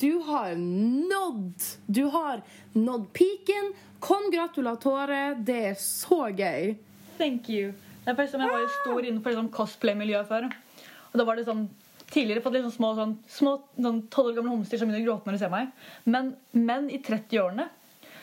du 0.00 0.20
har 0.22 0.54
nådd 0.54 1.66
Du 1.86 2.06
har 2.08 2.42
nådd 2.72 3.12
piken. 3.12 3.72
Congratulatore. 4.00 5.36
Det 5.44 5.60
er 5.72 5.74
så 5.80 6.28
gøy. 6.30 6.76
Thank 7.18 7.48
you. 7.48 7.72
Det 8.04 8.12
er 8.12 8.16
faktisk 8.18 8.36
som 8.36 8.44
Jeg 8.44 8.52
var 8.52 8.60
jo 8.62 8.72
stor 8.82 9.06
innenfor 9.06 9.32
liksom, 9.32 9.50
cosplay-miljøet 9.54 10.28
før. 10.28 10.48
Og 11.12 11.20
da 11.20 11.26
var 11.28 11.38
det 11.38 11.48
sånn 11.48 11.66
Tidligere 12.14 12.44
fått 12.44 12.54
liksom 12.54 12.70
små 12.70 12.88
sånn, 12.94 13.14
små 13.32 13.52
sånn 13.74 14.02
12 14.12 14.28
år 14.28 14.34
gamle 14.36 14.52
homser 14.52 14.78
som 14.78 14.90
begynner 14.90 15.02
å 15.02 15.06
gråte 15.08 15.26
når 15.26 15.34
de 15.34 15.40
ser 15.40 15.50
meg. 15.50 15.70
Men 16.04 16.28
menn 16.52 16.90
i 16.92 17.00
30-årene 17.02 17.64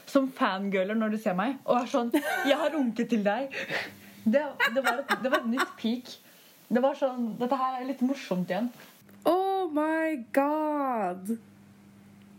som 0.07 0.29
fangirler 0.31 0.95
når 0.95 1.15
de 1.15 1.19
ser 1.19 1.35
meg 1.35 1.57
og 1.65 1.81
er 1.81 1.89
sånn 1.91 2.11
'Jeg 2.13 2.57
har 2.61 2.71
runket 2.71 3.09
til 3.11 3.25
deg'. 3.25 3.57
Det, 4.23 4.43
det, 4.75 4.83
var, 4.85 5.01
et, 5.01 5.15
det 5.23 5.31
var 5.33 5.41
et 5.41 5.49
nytt 5.49 5.73
peak. 5.81 6.13
Det 6.69 6.83
var 6.83 6.95
sånn, 6.95 7.33
Dette 7.41 7.57
her 7.57 7.81
er 7.81 7.89
litt 7.89 8.03
morsomt 8.05 8.53
igjen. 8.53 8.69
Oh 9.27 9.67
my 9.73 10.21
god! 10.31 11.35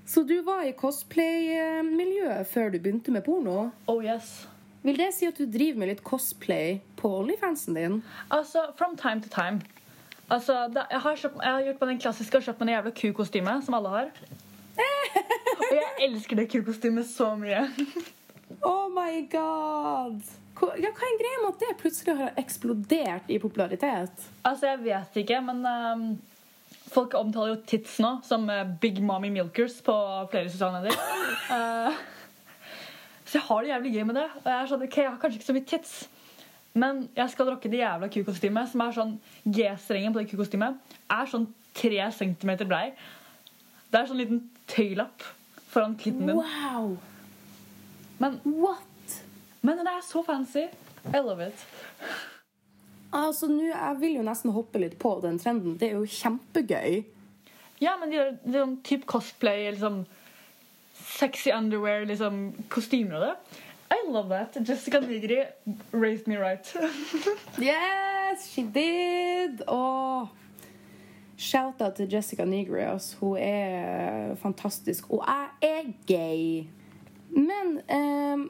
Så 0.07 0.23
du 0.23 0.41
var 0.47 0.65
i 0.65 0.73
cosplay-miljøet 0.79 2.49
før 2.49 2.73
du 2.73 2.79
begynte 2.79 3.13
med 3.13 3.27
porno? 3.27 3.71
Oh 3.91 4.01
yes. 4.05 4.47
Vil 4.83 4.99
det 4.99 5.13
si 5.15 5.29
at 5.31 5.39
du 5.39 5.47
driver 5.47 5.79
med 5.79 5.93
litt 5.93 6.03
cosplay 6.07 6.81
på 6.99 7.11
Onlyfansen 7.21 7.79
din? 7.79 8.01
Altså, 8.35 8.67
from 8.79 8.97
time 8.99 9.23
to 9.23 9.31
time. 9.31 9.63
Altså, 10.33 10.67
da, 10.73 10.87
jeg, 10.91 11.01
har 11.05 11.19
kjøpt, 11.21 11.43
jeg 11.43 11.53
har 11.53 11.67
gjort 11.67 11.79
på 11.79 11.89
den 11.91 12.01
klassiske 12.03 12.39
og 12.39 12.47
kjøpt 12.47 12.63
meg 12.63 12.71
det 12.71 12.77
jævla 12.77 12.93
ku-kostymet 12.99 13.67
som 13.67 13.77
alle 13.79 13.93
har. 13.93 14.13
Og 15.59 15.73
jeg 15.77 16.09
elsker 16.09 16.39
det 16.41 16.49
ku-kostymet 16.51 17.07
så 17.07 17.35
mye. 17.39 17.67
Oh 18.67 18.89
my 18.93 19.23
god! 19.31 20.23
Hva, 20.59 20.73
ja, 20.81 20.91
hva 20.95 21.09
er 21.09 21.19
greia 21.21 21.43
med 21.43 21.51
at 21.51 21.63
det 21.63 21.79
plutselig 21.81 22.17
har 22.19 22.35
eksplodert 22.41 23.31
i 23.33 23.39
popularitet? 23.43 24.27
Altså, 24.43 24.73
jeg 24.73 24.83
vet 24.87 25.21
ikke, 25.23 25.41
men 25.45 25.63
um, 25.67 26.07
folk 26.93 27.15
omtaler 27.19 27.55
jo 27.55 27.61
tits 27.69 27.99
nå 28.03 28.17
som 28.27 28.49
eh, 28.53 28.67
Big 28.83 29.01
Mommy 29.03 29.31
Milkers 29.33 29.79
på 29.85 29.95
flere 30.33 30.51
sosiale 30.51 30.81
medier. 30.81 30.99
Eh, 31.53 31.97
så 33.33 33.39
jeg 33.39 33.47
har 33.47 33.63
det 33.65 33.71
jævlig 33.71 33.91
gøy 33.95 34.03
med 34.11 34.17
det. 34.19 34.25
Og 34.43 34.49
jeg 34.51 34.55
er 34.61 34.67
sånn, 34.69 34.83
ok, 34.85 34.97
jeg 35.01 35.09
har 35.09 35.21
kanskje 35.23 35.39
ikke 35.39 35.47
så 35.47 35.55
mye 35.57 35.69
tits, 35.71 35.93
men 36.83 36.99
jeg 37.17 37.33
skal 37.33 37.49
rocke 37.49 37.71
det 37.73 37.79
jævla 37.81 38.09
ku-kostymet, 38.13 38.69
som 38.69 38.83
er 38.85 38.97
sånn 38.97 39.15
G-strengen 39.57 40.13
på 40.13 40.21
det 40.21 40.29
kukostymet 40.29 40.99
er 41.17 41.31
sånn 41.31 41.47
tre 41.77 42.11
centimeter 42.13 42.69
brei. 42.69 42.91
Det 43.89 44.01
er 44.03 44.11
sånn 44.11 44.21
liten 44.21 44.43
tøylapp 44.69 45.25
foran 45.73 45.97
klitten 46.01 46.29
din. 46.29 46.43
Wow! 46.43 46.99
Men, 48.21 48.37
What? 48.45 49.17
men 49.65 49.81
det 49.81 49.89
er 49.97 50.05
så 50.05 50.21
fancy. 50.27 50.67
I 51.09 51.25
love 51.25 51.49
it. 51.49 51.65
Altså, 53.13 53.49
nå, 53.49 53.65
Jeg 53.73 53.97
vil 54.01 54.19
jo 54.21 54.29
nesten 54.29 54.53
hoppe 54.53 54.81
litt 54.81 54.99
på 55.01 55.17
den 55.25 55.41
trenden. 55.41 55.79
Det 55.81 55.89
er 55.89 55.97
jo 55.97 56.05
kjempegøy. 56.21 57.01
Ja, 57.81 57.97
men 57.97 58.13
de 58.13 58.29
de 58.45 58.61
sånn 58.61 58.77
type 58.85 59.09
cosplay, 59.09 59.71
liksom 59.73 60.05
sexy 60.93 61.51
underwear, 61.51 62.05
liksom 62.05 62.53
kostymer 62.69 63.19
og 63.19 63.27
det. 63.27 63.35
I 63.93 64.11
love 64.11 64.29
that. 64.29 64.57
Jessica 64.69 65.01
Nigri 65.01 65.45
raised 65.93 66.27
me 66.27 66.37
right. 66.39 66.75
Yes, 67.59 68.47
she 68.53 68.63
did! 68.63 69.63
Og 69.69 70.29
shout-out 71.37 71.95
til 71.95 72.09
Jessica 72.13 72.45
Nigri. 72.45 72.81
Altså. 72.81 73.17
Hun 73.21 73.37
er 73.37 74.35
fantastisk. 74.35 75.11
Og 75.11 75.25
jeg 75.27 75.49
er 75.69 75.93
gay. 76.07 76.67
Men 77.37 77.81
eh, 77.89 78.47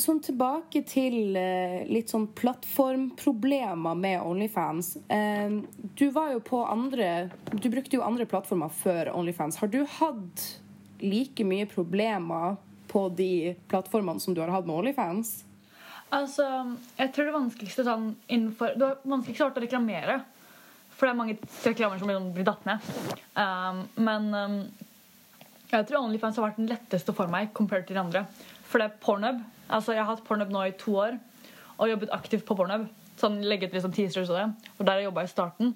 sånn 0.00 0.22
tilbake 0.24 0.82
til 0.88 1.36
eh, 1.36 1.82
litt 1.92 2.12
sånn 2.12 2.30
plattformproblemer 2.38 3.98
med 3.98 4.24
Onlyfans. 4.24 4.94
Eh, 5.12 5.60
du 5.98 6.06
var 6.14 6.32
jo 6.32 6.40
på 6.44 6.64
andre 6.64 7.28
Du 7.52 7.68
brukte 7.68 7.98
jo 7.98 8.06
andre 8.06 8.26
plattformer 8.28 8.72
før 8.72 9.12
Onlyfans. 9.16 9.60
Har 9.60 9.72
du 9.72 9.82
hatt 9.98 10.46
like 11.02 11.44
mye 11.44 11.66
problemer 11.70 12.56
på 12.92 13.06
de 13.16 13.54
plattformene 13.68 14.20
som 14.20 14.34
du 14.34 14.40
har 14.42 14.52
hatt 14.52 14.68
med 14.68 14.76
Onlyfans? 14.76 15.42
altså, 16.12 16.46
jeg 16.98 17.12
tror 17.14 17.28
det 17.28 17.34
vanskeligste 17.34 17.84
sånn 17.86 18.10
innenfor 18.28 18.74
Det 18.76 18.88
vanskeligste 19.08 19.44
har 19.44 19.50
vært 19.50 19.60
å 19.60 19.64
reklamere. 19.64 20.16
For 20.92 21.08
det 21.08 21.12
er 21.14 21.18
mange 21.18 21.36
reklamer 21.64 21.98
som 21.98 22.10
sånn- 22.12 22.32
blir 22.36 22.44
datt 22.46 22.66
ned. 22.68 22.90
Um, 23.34 23.78
men 23.96 24.28
um, 24.34 24.58
jeg 25.72 25.86
tror 25.88 26.02
OnlyFans 26.02 26.36
har 26.36 26.50
vært 26.50 26.60
den 26.60 26.68
letteste 26.68 27.14
for 27.16 27.32
meg 27.32 27.52
compared 27.56 27.86
til 27.88 27.96
de 27.96 28.02
andre. 28.04 28.26
For 28.68 28.78
det 28.78 28.90
er 28.90 29.00
Pornhub. 29.00 29.40
Altså, 29.72 29.96
jeg 29.96 30.04
har 30.04 30.10
hatt 30.12 30.24
Pornhub 30.26 30.52
nå 30.52 30.66
i 30.68 30.76
to 30.76 30.98
år 31.00 31.16
og 31.78 31.88
jobbet 31.88 32.12
aktivt 32.14 32.44
på 32.46 32.56
Pornhub. 32.58 32.86
Sånn, 33.18 33.40
legget 33.48 33.72
liksom 33.72 33.94
teasers 33.96 34.30
og 34.30 34.36
det. 34.36 34.70
Og 34.76 34.84
der 34.84 34.92
har 34.92 35.00
jeg 35.00 35.08
jobba 35.08 35.24
i 35.24 35.32
starten. 35.32 35.74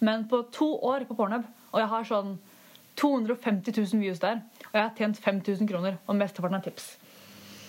Men 0.00 0.24
på 0.28 0.40
to 0.52 0.72
år 0.88 1.04
på 1.08 1.16
Pornhub, 1.18 1.44
og 1.72 1.80
jeg 1.82 1.92
har 1.92 2.08
sånn 2.08 2.38
250 2.96 3.76
000 3.76 4.00
views 4.00 4.22
der, 4.22 4.40
og 4.76 4.82
jeg 4.82 4.88
har 4.90 4.96
tjent 4.98 5.18
5000 5.24 5.68
kroner, 5.70 5.94
og 6.06 6.16
mesteparten 6.16 6.58
er 6.58 6.64
tips. 6.66 6.98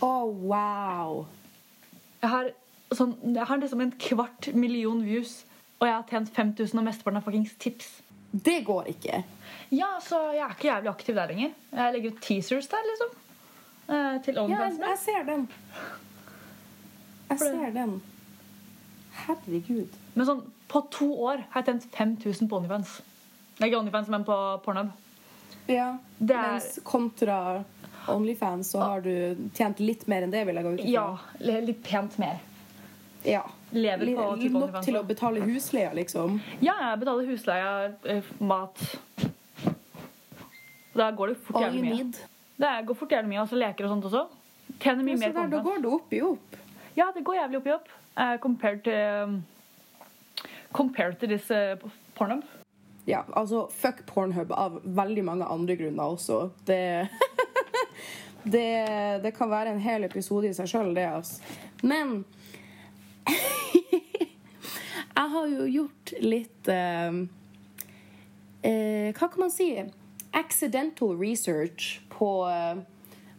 Oh, 0.03 0.27
wow! 0.27 1.21
Jeg 2.19 2.29
har, 2.33 2.49
sånn, 2.91 3.13
jeg 3.31 3.47
har 3.47 3.61
liksom 3.61 3.83
en 3.85 3.93
kvart 3.95 4.49
million 4.59 4.99
views, 5.05 5.45
og 5.79 5.87
jeg 5.87 5.95
har 5.95 6.03
tjent 6.09 6.33
5000, 6.35 6.81
og 6.81 6.83
mesteparten 6.89 7.21
er 7.21 7.23
fuckings 7.23 7.55
tips. 7.63 7.87
Det 8.31 8.57
går 8.67 8.91
ikke. 8.91 9.21
Ja, 9.71 9.93
så 10.03 10.19
jeg 10.35 10.43
er 10.43 10.57
ikke 10.57 10.67
jævlig 10.67 10.91
aktiv 10.91 11.15
der 11.15 11.31
lenger. 11.31 11.55
Jeg 11.79 11.95
legger 11.95 12.11
ut 12.11 12.21
teasers 12.27 12.67
der, 12.75 12.91
liksom. 12.91 13.15
Eh, 13.87 14.19
til 14.27 14.43
Ja, 14.51 14.67
jeg 14.67 14.99
ser 15.05 15.23
den. 15.31 15.47
Jeg 17.29 17.39
ser 17.39 17.73
den. 17.79 17.97
Herregud. 19.23 19.95
Men 20.13 20.27
sånn, 20.27 20.43
på 20.67 20.83
to 20.91 21.13
år 21.23 21.47
har 21.53 21.63
jeg 21.63 21.71
tjent 21.71 21.91
5000 21.95 22.51
på 22.51 22.59
OnlyFans. 22.59 22.99
Ikke 23.61 23.79
OnlyFans, 23.79 24.11
men 24.11 24.27
på 24.27 24.35
Pornhub. 24.67 24.91
Ja, 25.67 25.97
er- 26.19 26.25
Mens 26.33 26.79
kontra 26.83 27.63
Onlyfans 28.07 28.71
så 28.71 28.79
har 28.79 29.01
du 29.01 29.49
tjent 29.53 29.79
litt 29.83 30.07
mer 30.07 30.23
enn 30.23 30.31
det, 30.31 30.45
vil 30.47 30.55
jeg 30.55 30.63
gå 30.63 30.73
ut 30.73 30.79
ifra. 30.79 30.89
Ja, 31.43 31.59
litt 31.59 31.83
pent 31.83 32.17
mer. 32.19 32.39
ja. 33.23 33.43
Lever 33.71 34.05
på 34.15 34.25
type 34.39 34.53
Nok 34.53 34.77
til 34.81 34.95
å 34.95 35.01
betale 35.03 35.41
husleia, 35.43 35.89
liksom. 35.93 36.37
Ja, 36.63 36.71
jeg 36.79 36.99
betaler 37.01 37.25
husleie, 37.27 37.95
eh, 38.05 38.21
mat. 38.39 38.79
Da 40.95 41.11
går 41.11 41.27
det 41.33 41.37
fort 41.43 41.61
jævlig 41.61 41.81
mye. 41.83 41.97
need. 41.97 42.15
Det 42.57 42.71
går 42.87 42.95
fort 42.95 43.09
jævlig 43.11 43.27
mye, 43.33 43.41
altså 43.43 43.59
leker 43.59 43.85
og 43.85 43.91
sånt 43.91 44.05
også. 44.07 44.23
Tjener 44.79 45.03
mye 45.03 45.17
mer 45.19 45.33
så 45.33 45.49
da 45.51 45.59
går 45.61 45.81
det 45.83 45.91
opp 45.91 46.13
i 46.13 46.21
opp. 46.21 46.55
Ja, 46.95 47.11
det 47.11 47.23
går 47.27 47.35
jævlig 47.41 47.57
opp 47.59 47.67
i 47.67 47.71
opp. 47.75 47.89
Uh, 48.17 48.37
compared 48.41 48.83
til 48.83 49.23
um, 49.23 49.43
Compared 50.73 51.19
til 51.19 51.29
disse 51.29 51.77
Pornhub. 52.15 52.43
Ja, 53.07 53.23
altså 53.39 53.69
fuck 53.71 54.01
Pornhub 54.09 54.51
av 54.51 54.81
veldig 54.83 55.23
mange 55.23 55.45
andre 55.47 55.77
grunner 55.79 56.15
også. 56.17 56.49
Det 56.67 57.07
Det, 58.47 59.19
det 59.23 59.33
kan 59.35 59.49
være 59.51 59.73
en 59.73 59.81
hel 59.83 60.05
episode 60.07 60.47
i 60.47 60.55
seg 60.55 60.69
sjøl, 60.71 60.93
det, 60.95 61.03
altså. 61.03 61.41
Men 61.83 62.21
Jeg 65.17 65.31
har 65.33 65.47
jo 65.49 65.65
gjort 65.65 66.13
litt 66.21 66.69
eh, 66.69 67.17
eh, 68.61 69.09
Hva 69.17 69.27
kan 69.33 69.41
man 69.41 69.51
si? 69.51 69.71
Accidental 70.37 71.15
research 71.17 71.97
på, 72.13 72.29
eh, 72.47 72.83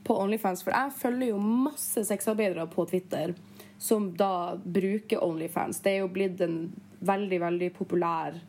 på 0.04 0.18
Onlyfans. 0.18 0.64
For 0.66 0.74
jeg 0.74 0.96
følger 0.98 1.30
jo 1.30 1.38
masse 1.38 2.04
sexarbeidere 2.08 2.66
på 2.72 2.84
Twitter 2.90 3.36
som 3.78 4.10
da 4.18 4.58
bruker 4.58 5.22
Onlyfans. 5.24 5.80
Det 5.84 5.94
er 5.94 6.02
jo 6.02 6.12
blitt 6.12 6.42
en 6.44 6.60
veldig, 6.98 7.40
veldig 7.46 7.72
populær 7.78 8.40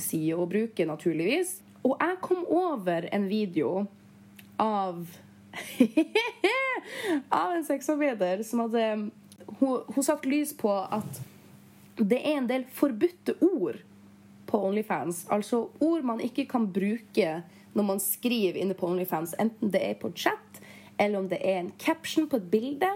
side 0.00 0.36
å 0.38 0.46
bruke, 0.48 0.86
naturligvis. 0.88 1.58
Og 1.82 1.96
jeg 1.98 2.20
kom 2.22 2.44
over 2.46 3.08
en 3.12 3.26
video 3.30 3.86
av 4.62 5.04
av 7.28 7.52
en 7.52 7.64
sexarbeider 7.66 8.40
som 8.46 8.62
hadde 8.64 8.84
hun, 9.58 9.82
hun 9.94 10.04
satte 10.04 10.30
lys 10.30 10.54
på 10.56 10.70
at 10.72 11.20
det 12.00 12.22
er 12.22 12.38
en 12.38 12.48
del 12.48 12.64
forbudte 12.72 13.34
ord 13.44 13.82
på 14.48 14.60
Onlyfans. 14.68 15.26
Altså 15.32 15.66
ord 15.80 16.06
man 16.08 16.22
ikke 16.24 16.46
kan 16.48 16.68
bruke 16.72 17.42
når 17.72 17.88
man 17.88 18.00
skriver 18.00 18.60
inne 18.60 18.76
på 18.76 18.88
Onlyfans. 18.88 19.34
Enten 19.40 19.72
det 19.72 19.82
er 19.84 20.00
på 20.00 20.12
chat, 20.16 20.62
eller 21.00 21.20
om 21.20 21.28
det 21.28 21.40
er 21.40 21.60
en 21.60 21.72
caption 21.80 22.28
på 22.28 22.40
et 22.40 22.50
bilde, 22.52 22.88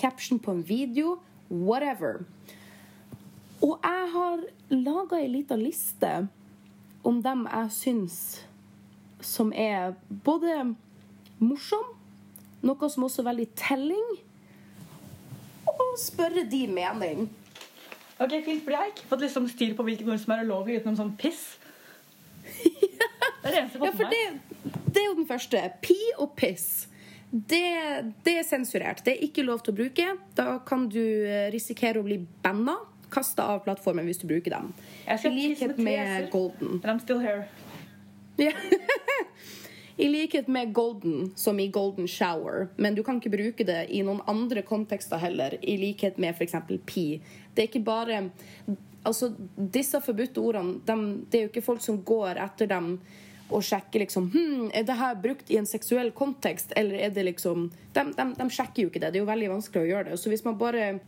caption 0.00 0.40
på 0.40 0.52
en 0.52 0.64
video, 0.68 1.18
whatever. 1.50 2.24
Og 3.64 3.78
jeg 3.82 4.10
har 4.14 4.44
laga 4.70 5.18
ei 5.18 5.30
lita 5.32 5.56
liste 5.58 6.28
om 7.06 7.20
dem 7.22 7.46
jeg 7.50 7.70
syns 7.74 8.16
som 9.24 9.52
er 9.52 9.94
både 10.24 10.74
morsom, 11.42 11.84
noe 12.62 12.88
som 12.90 13.04
også 13.06 13.22
er 13.22 13.28
veldig 13.32 13.48
telling, 13.58 14.08
og 15.68 15.94
spørre 16.00 16.44
de 16.50 16.64
mening. 16.70 17.28
Ok, 18.18 18.32
fint, 18.44 18.64
for 18.64 18.70
Jeg 18.74 18.78
har 18.80 18.90
ikke 18.90 19.08
fått 19.10 19.22
liksom 19.22 19.46
styr 19.50 19.74
på 19.78 19.84
hvilke 19.86 20.06
ord 20.10 20.18
som 20.18 20.32
er 20.34 20.44
ulovlig 20.46 20.80
utenom 20.80 20.96
sånn 20.98 21.12
piss. 21.20 21.44
Det 22.42 23.46
er 23.46 23.52
det 23.52 23.60
eneste 23.60 23.78
jeg 23.78 23.84
Ja, 23.84 23.90
har 23.90 23.92
fått 23.92 24.00
for 24.00 24.04
med 24.04 24.10
meg. 24.10 24.14
det, 24.64 24.72
det 24.94 25.02
er 25.02 25.06
jo 25.06 25.16
den 25.20 25.28
første. 25.28 25.60
Pi 25.84 25.98
og 26.18 26.32
piss. 26.38 26.66
Det, 27.30 27.62
det 28.24 28.34
er 28.40 28.46
sensurert. 28.48 29.04
Det 29.06 29.14
er 29.14 29.22
ikke 29.28 29.44
lov 29.46 29.60
til 29.62 29.74
å 29.74 29.78
bruke. 29.78 30.06
Da 30.34 30.58
kan 30.66 30.88
du 30.90 30.98
eh, 31.02 31.46
risikere 31.54 32.00
å 32.00 32.06
bli 32.06 32.18
banna. 32.42 32.74
Kasta 33.10 33.46
av 33.54 33.64
plattformen 33.64 34.06
hvis 34.08 34.20
du 34.20 34.26
bruker 34.28 34.54
dem. 34.54 34.72
I 35.06 35.30
likhet 35.32 35.78
med. 35.78 36.30
Golden. 36.30 36.80
And 36.82 36.84
I'm 36.84 37.00
still 37.00 37.18
here. 37.18 37.48
Yeah. 38.38 38.54
I 40.00 40.08
likhet 40.08 40.48
med 40.48 40.72
Golden, 40.72 41.32
som 41.34 41.60
i 41.60 41.68
Golden 41.68 42.08
Shower. 42.08 42.68
Men 42.76 42.94
du 42.94 43.02
kan 43.02 43.16
ikke 43.18 43.32
bruke 43.32 43.64
det 43.66 43.88
i 43.90 44.02
noen 44.06 44.20
andre 44.30 44.62
kontekster 44.62 45.18
heller, 45.18 45.56
i 45.58 45.74
likhet 45.80 46.20
med 46.22 46.36
f.eks. 46.36 46.54
pi. 46.86 47.06
Det 47.54 47.64
er 47.64 47.70
ikke 47.72 47.86
bare 47.86 48.28
Altså, 49.06 49.30
disse 49.56 50.00
forbudte 50.04 50.42
ordene, 50.42 50.80
de, 50.84 50.94
det 51.30 51.38
er 51.38 51.44
jo 51.46 51.48
ikke 51.52 51.64
folk 51.64 51.80
som 51.80 52.00
går 52.04 52.36
etter 52.42 52.68
dem 52.68 52.96
og 53.48 53.64
sjekker 53.64 54.02
liksom 54.04 54.28
hm, 54.32 54.70
Er 54.76 54.84
det 54.84 54.96
her 54.98 55.16
brukt 55.20 55.50
i 55.50 55.58
en 55.60 55.66
seksuell 55.68 56.10
kontekst, 56.16 56.72
eller 56.76 57.00
er 57.06 57.12
det 57.14 57.24
liksom 57.30 57.68
de, 57.94 58.04
de, 58.14 58.26
de 58.36 58.46
sjekker 58.52 58.84
jo 58.84 58.92
ikke 58.92 59.00
det. 59.02 59.12
Det 59.12 59.20
er 59.20 59.24
jo 59.24 59.30
veldig 59.30 59.50
vanskelig 59.54 59.82
å 59.82 59.88
gjøre 59.88 60.10
det. 60.10 60.18
Så 60.20 60.32
hvis 60.32 60.44
man 60.46 60.58
bare 60.60 60.98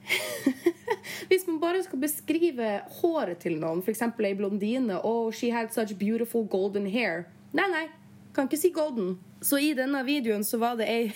Hvis 1.31 1.47
man 1.47 1.61
bare 1.63 1.83
skal 1.85 2.01
beskrive 2.03 2.71
håret 3.01 3.41
til 3.45 3.59
noen, 3.61 3.83
f.eks. 3.85 4.03
ei 4.09 4.35
blondine 4.37 4.99
Oh, 5.05 5.31
she 5.31 5.51
had 5.55 5.73
such 5.75 5.95
beautiful 5.99 6.45
golden 6.45 6.89
hair. 6.91 7.27
Nei, 7.53 7.69
nei. 7.71 7.87
Kan 8.35 8.49
ikke 8.49 8.61
si 8.61 8.71
golden. 8.75 9.19
Så 9.41 9.59
i 9.59 9.73
denne 9.75 10.03
videoen 10.07 10.45
så 10.45 10.61
var 10.61 10.77
det 10.79 10.89
ei 10.91 11.13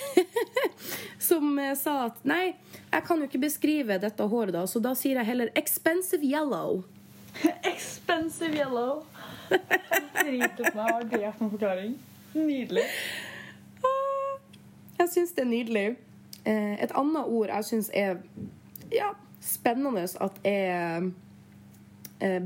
som 1.29 1.59
eh, 1.59 1.75
sa 1.79 2.07
at 2.09 2.23
nei, 2.27 2.55
jeg 2.91 3.07
kan 3.07 3.21
jo 3.21 3.29
ikke 3.29 3.43
beskrive 3.43 3.99
dette 4.01 4.29
håret, 4.31 4.55
da, 4.55 4.65
så 4.67 4.81
da 4.83 4.95
sier 4.99 5.21
jeg 5.21 5.29
heller 5.29 5.53
expensive 5.59 6.25
yellow. 6.25 6.83
Expensive 7.75 8.55
yellow. 8.57 9.05
Driter 9.49 10.71
meg. 10.75 10.75
Hva 10.75 10.89
er 11.01 11.09
det 11.11 11.33
for 11.37 11.45
en 11.45 11.51
forklaring? 11.51 11.95
Nydelig. 12.35 12.85
Jeg 14.99 15.09
syns 15.13 15.35
det 15.37 15.45
er 15.45 15.51
nydelig. 15.51 15.87
Eh, 16.45 16.83
Et 16.83 16.93
annet 16.95 17.25
ord 17.25 17.47
jeg 17.49 17.65
syns 17.65 17.91
er 17.95 18.17
ja, 18.93 19.13
spennende 19.41 20.03
at 20.21 20.41
er 20.45 21.11
eh, 22.21 22.41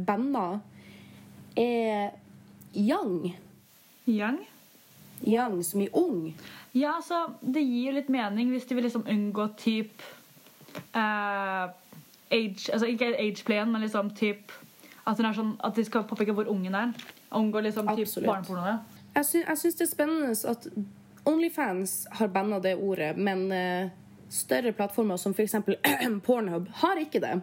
er 1.56 2.10
young. 2.76 3.34
Young? 4.08 4.38
Young 5.26 5.64
som 5.64 5.80
i 5.80 5.88
ung. 5.92 6.34
Ja, 6.74 6.96
altså, 6.96 7.26
det 7.40 7.64
gir 7.66 7.92
litt 7.92 8.08
mening 8.08 8.50
hvis 8.50 8.66
de 8.68 8.74
vil 8.74 8.86
liksom 8.86 9.06
unngå 9.08 9.48
typ 9.58 10.02
uh, 10.94 11.70
age, 12.30 12.68
altså 12.72 12.86
Ikke 12.86 13.16
age-playen, 13.18 13.72
men 13.72 13.80
liksom 13.80 14.10
typ 14.10 14.52
at, 15.08 15.20
sånn, 15.36 15.54
at 15.64 15.76
de 15.76 15.84
skal 15.86 16.06
påpeke 16.08 16.34
hvor 16.36 16.50
ungen 16.52 16.74
er. 16.76 16.94
Unngå 17.34 17.62
liksom 17.64 17.88
barnepornoene. 17.88 18.78
Jeg, 19.14 19.24
sy 19.26 19.40
jeg 19.42 19.60
syns 19.62 19.78
det 19.78 19.86
er 19.86 19.90
spennende 19.90 20.34
at 20.52 20.68
Onlyfans 21.28 21.94
har 22.20 22.30
banna 22.32 22.60
det 22.64 22.74
ordet, 22.76 23.14
men 23.16 23.46
uh, 23.52 23.90
større 24.32 24.72
plattformer 24.76 25.16
som 25.20 25.34
f.eks. 25.36 25.56
Pornhub 26.26 26.68
har 26.82 27.00
ikke 27.00 27.20
det. 27.24 27.38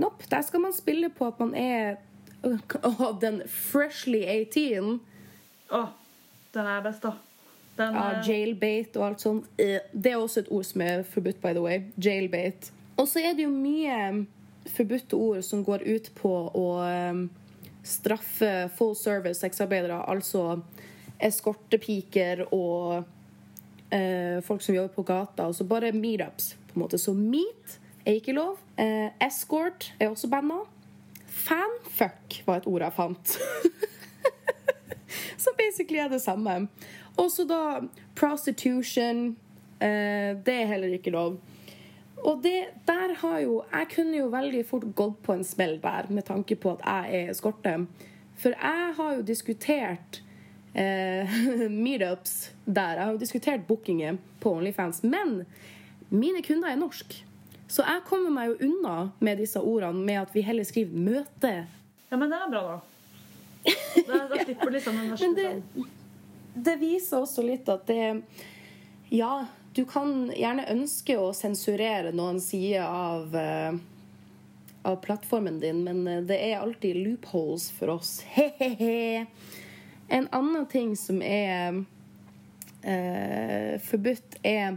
Nope, 0.00 0.24
der 0.30 0.42
skal 0.46 0.62
man 0.64 0.74
spille 0.74 1.10
på 1.10 1.26
at 1.28 1.40
man 1.42 1.54
er 1.54 1.98
uh, 2.46 3.20
den 3.20 3.42
freshly 3.46 4.22
18. 4.24 5.00
Å, 5.70 5.84
den 6.54 6.70
er 6.70 6.86
best, 6.86 7.04
da. 7.04 7.14
Den, 7.78 7.94
Ja, 7.94 8.10
eh, 8.10 8.28
jailbait 8.28 8.96
og 8.98 9.06
alt 9.06 9.22
sånt. 9.22 9.46
Eh, 9.56 9.78
Det 9.92 10.12
er 10.12 10.18
også 10.18 10.42
et 10.42 10.50
ord 10.50 10.64
som 10.68 10.82
er 10.84 11.02
forbudt, 11.06 11.40
by 11.40 11.54
the 11.54 11.62
way. 11.62 11.82
Jailbait. 11.96 12.72
Og 12.96 13.08
så 13.08 13.22
er 13.24 13.36
det 13.38 13.46
jo 13.46 13.52
mye 13.54 14.26
forbudte 14.74 15.16
ord 15.16 15.44
som 15.44 15.64
går 15.64 15.82
ut 15.86 16.10
på 16.18 16.32
å 16.56 16.66
eh, 16.86 17.22
straffe 17.86 18.68
full 18.76 18.94
service 18.96 19.40
sexarbeidere, 19.42 20.02
altså 20.08 20.60
eskortepiker 21.20 22.46
og 22.54 23.04
eh, 23.92 24.40
folk 24.44 24.62
som 24.62 24.74
jobber 24.74 24.94
på 24.94 25.06
gata. 25.08 25.46
Altså 25.46 25.66
bare 25.68 25.92
meetups, 25.92 26.54
på 26.70 26.78
en 26.78 26.84
måte. 26.84 26.98
Så 26.98 27.14
meet 27.16 27.78
er 28.04 28.18
ikke 28.18 28.36
lov. 28.36 28.60
Eh, 28.80 29.10
escort 29.22 29.90
er 29.98 30.10
også 30.10 30.30
banna. 30.32 30.62
Fanfuck 31.26 32.40
var 32.46 32.60
et 32.60 32.68
ord 32.70 32.84
jeg 32.84 32.96
fant. 32.96 33.36
Som 35.42 35.56
basically 35.58 36.00
er 36.00 36.10
det 36.12 36.22
samme. 36.22 36.66
Og 37.18 37.30
så 37.32 37.46
da 37.48 37.80
prostitution. 38.18 39.36
Eh, 39.80 40.36
det 40.44 40.56
er 40.62 40.68
heller 40.74 40.96
ikke 40.96 41.14
lov. 41.14 41.38
Og 42.24 42.42
det, 42.44 42.66
der 42.86 43.14
har 43.16 43.38
jo 43.40 43.62
Jeg 43.72 43.86
kunne 43.94 44.16
jo 44.18 44.26
veldig 44.32 44.64
fort 44.68 44.84
gått 44.96 45.22
på 45.22 45.32
en 45.32 45.44
smell 45.44 45.78
der 45.82 46.10
med 46.12 46.26
tanke 46.28 46.56
på 46.56 46.74
at 46.76 46.84
jeg 46.84 47.22
er 47.22 47.30
eskorte. 47.32 47.86
For 48.40 48.56
jeg 48.56 48.92
har 48.96 49.14
jo 49.16 49.22
diskutert 49.22 50.22
eh, 50.74 51.40
meetups 51.84 52.52
der. 52.64 52.98
Jeg 52.98 53.04
har 53.04 53.12
jo 53.12 53.18
diskutert 53.18 53.66
bookinger 53.68 54.20
på 54.40 54.52
Onlyfans. 54.56 55.02
Men 55.02 55.44
mine 56.10 56.42
kunder 56.42 56.68
er 56.68 56.80
norsk. 56.80 57.24
Så 57.70 57.84
jeg 57.86 58.02
kommer 58.08 58.32
meg 58.34 58.50
jo 58.50 58.70
unna 58.70 59.10
med 59.22 59.38
disse 59.38 59.60
ordene 59.60 60.02
med 60.04 60.24
at 60.24 60.34
vi 60.34 60.42
heller 60.42 60.64
skriver 60.66 60.90
'møte'. 60.90 61.66
Ja, 62.10 62.16
men 62.16 62.30
det 62.30 62.38
er 62.42 62.50
bra, 62.50 62.62
da. 62.66 62.78
Da, 64.06 64.18
da 64.26 64.44
slipper 64.44 64.64
du 64.64 64.72
liksom 64.72 64.96
den 64.96 65.10
verste 65.12 65.28
Men 65.28 65.36
det, 65.36 65.84
det 66.64 66.76
viser 66.80 67.20
også 67.20 67.44
litt 67.44 67.68
at 67.68 67.86
det 67.86 68.22
Ja, 69.12 69.46
du 69.74 69.84
kan 69.86 70.30
gjerne 70.34 70.66
ønske 70.72 71.14
å 71.18 71.30
sensurere 71.36 72.10
noen 72.16 72.40
sider 72.42 72.84
av 72.86 73.36
eh, 73.36 73.78
av 74.82 74.96
plattformen 74.96 75.60
din, 75.60 75.84
men 75.84 76.06
eh, 76.08 76.22
det 76.22 76.38
er 76.50 76.58
alltid 76.58 76.96
loopholes 76.96 77.70
for 77.70 77.88
oss. 77.88 78.20
He-he-he. 78.34 79.26
En 80.08 80.28
annen 80.32 80.66
ting 80.66 80.96
som 80.96 81.22
er 81.22 81.84
eh, 82.82 83.76
forbudt, 83.86 84.40
er 84.42 84.76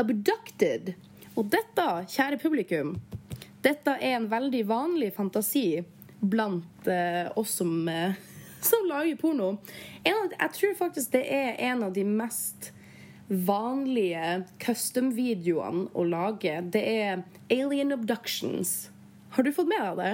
abducted. 0.00 0.94
Og 1.36 1.48
dette, 1.52 1.86
kjære 2.12 2.40
publikum, 2.42 2.96
dette 3.62 3.94
er 4.00 4.18
en 4.18 4.28
veldig 4.30 4.64
vanlig 4.66 5.12
fantasi 5.14 5.84
blant 6.20 6.88
eh, 6.90 7.30
oss 7.38 7.54
som, 7.62 7.88
eh, 7.88 8.18
som 8.70 8.88
lager 8.90 9.16
porno. 9.20 9.54
Av, 10.02 10.34
jeg 10.38 10.54
tror 10.58 10.78
faktisk 10.80 11.14
det 11.14 11.26
er 11.30 11.60
en 11.70 11.86
av 11.86 11.94
de 11.94 12.04
mest 12.08 12.72
vanlige 13.32 14.44
custom-videoene 14.62 15.88
å 15.96 16.04
lage. 16.08 16.58
Det 16.72 16.82
er 16.82 17.22
alien 17.50 17.92
abductions. 17.94 18.90
Har 19.36 19.42
du 19.46 19.52
fått 19.56 19.70
med 19.70 19.80
deg 19.82 20.00
det? 20.02 20.12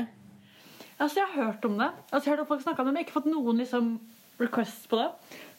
Altså, 0.99 1.21
jeg 1.21 1.29
har 1.33 1.45
hørt 1.53 1.64
om 1.69 1.79
det. 1.79 1.91
Altså, 2.11 2.25
jeg 2.25 2.31
har 2.31 2.37
hørt 2.37 2.45
om 2.45 2.51
folk 2.53 2.62
snakket 2.64 2.81
om 2.83 2.87
det, 2.89 2.93
men 2.93 3.01
jeg 3.01 3.05
har 3.05 3.09
ikke 3.11 3.21
fått 3.21 3.33
noen 3.33 3.62
liksom, 3.62 3.89
requests 4.43 4.87
på 4.91 4.99
det. 4.99 5.09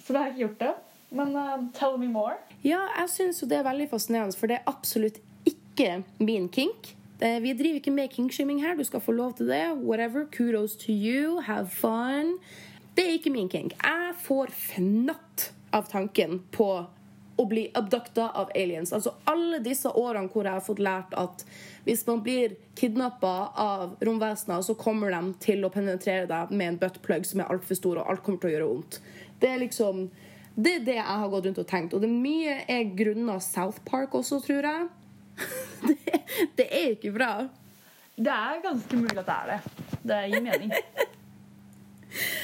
Så 0.04 0.14
da 0.16 0.20
har 0.24 0.30
jeg 0.32 0.36
ikke 0.38 0.46
gjort 0.48 0.64
det. 0.66 0.74
Men 1.20 1.36
uh, 1.36 1.58
tell 1.74 1.98
me 1.98 2.08
more. 2.12 2.36
Ja, 2.64 2.82
jeg 3.00 3.10
syns 3.10 3.40
jo 3.42 3.48
det 3.50 3.58
er 3.62 3.66
veldig 3.68 3.88
fascinerende, 3.92 4.36
for 4.38 4.52
det 4.52 4.60
er 4.60 4.68
absolutt 4.70 5.20
ikke 5.50 6.02
min 6.20 6.50
kink. 6.54 6.94
Det- 7.20 7.42
Vi 7.44 7.54
driver 7.54 7.80
ikke 7.82 7.92
med 7.96 8.12
kinkshaming 8.14 8.62
her. 8.62 8.76
Du 8.76 8.84
skal 8.84 9.00
få 9.02 9.12
lov 9.16 9.34
til 9.40 9.48
det. 9.48 9.64
Whatever. 9.84 10.26
Kudos 10.32 10.76
to 10.76 10.92
you. 10.92 11.40
Have 11.42 11.68
fun. 11.68 12.38
Det 12.96 13.06
er 13.08 13.16
ikke 13.18 13.32
min 13.32 13.50
kink. 13.50 13.74
Jeg 13.84 14.14
får 14.24 14.52
fnatt 14.52 15.52
av 15.74 15.88
tanken 15.92 16.40
på 16.52 16.86
å 17.40 17.46
bli 17.48 17.66
abducta 17.78 18.30
av 18.36 18.52
aliens. 18.56 18.92
Altså 18.96 19.14
alle 19.30 19.62
disse 19.64 19.90
årene 19.90 20.28
hvor 20.34 20.48
jeg 20.48 20.58
har 20.58 20.66
fått 20.66 20.82
lært 20.84 21.14
at 21.20 21.46
hvis 21.86 22.04
man 22.08 22.24
blir 22.26 22.58
kidnappa 22.78 23.36
av 23.56 23.96
romvesener, 24.06 24.62
så 24.66 24.76
kommer 24.78 25.14
de 25.16 25.22
til 25.42 25.64
å 25.64 25.72
penetrere 25.74 26.28
deg 26.30 26.52
med 26.52 26.74
en 26.74 26.80
buttplug 26.82 27.28
som 27.28 27.42
er 27.42 27.54
altfor 27.54 27.80
stor, 27.80 28.02
og 28.02 28.12
alt 28.12 28.26
kommer 28.26 28.44
til 28.44 28.52
å 28.52 28.56
gjøre 28.56 28.72
vondt. 28.74 29.00
Det 29.40 29.54
er 29.54 29.64
liksom 29.64 30.10
det 30.60 30.74
er 30.76 30.84
det 30.84 30.98
jeg 30.98 31.20
har 31.22 31.30
gått 31.32 31.46
rundt 31.48 31.62
og 31.62 31.68
tenkt. 31.70 31.94
Og 31.96 32.04
det 32.04 32.10
er 32.10 32.20
mye 32.20 32.56
er 32.68 32.90
grunna 33.00 33.38
South 33.44 33.80
Park 33.88 34.18
også, 34.20 34.42
tror 34.44 34.68
jeg. 34.68 34.90
Det, 35.88 35.96
det 36.58 36.66
er 36.68 36.90
ikke 36.98 37.14
bra. 37.16 37.30
Det 38.20 38.34
er 38.34 38.60
ganske 38.66 38.98
mulig 39.00 39.16
at 39.22 39.30
det 39.30 39.38
er 39.38 39.54
det. 39.54 39.86
Det 40.12 40.18
gir 40.34 40.44
mening. 40.44 40.74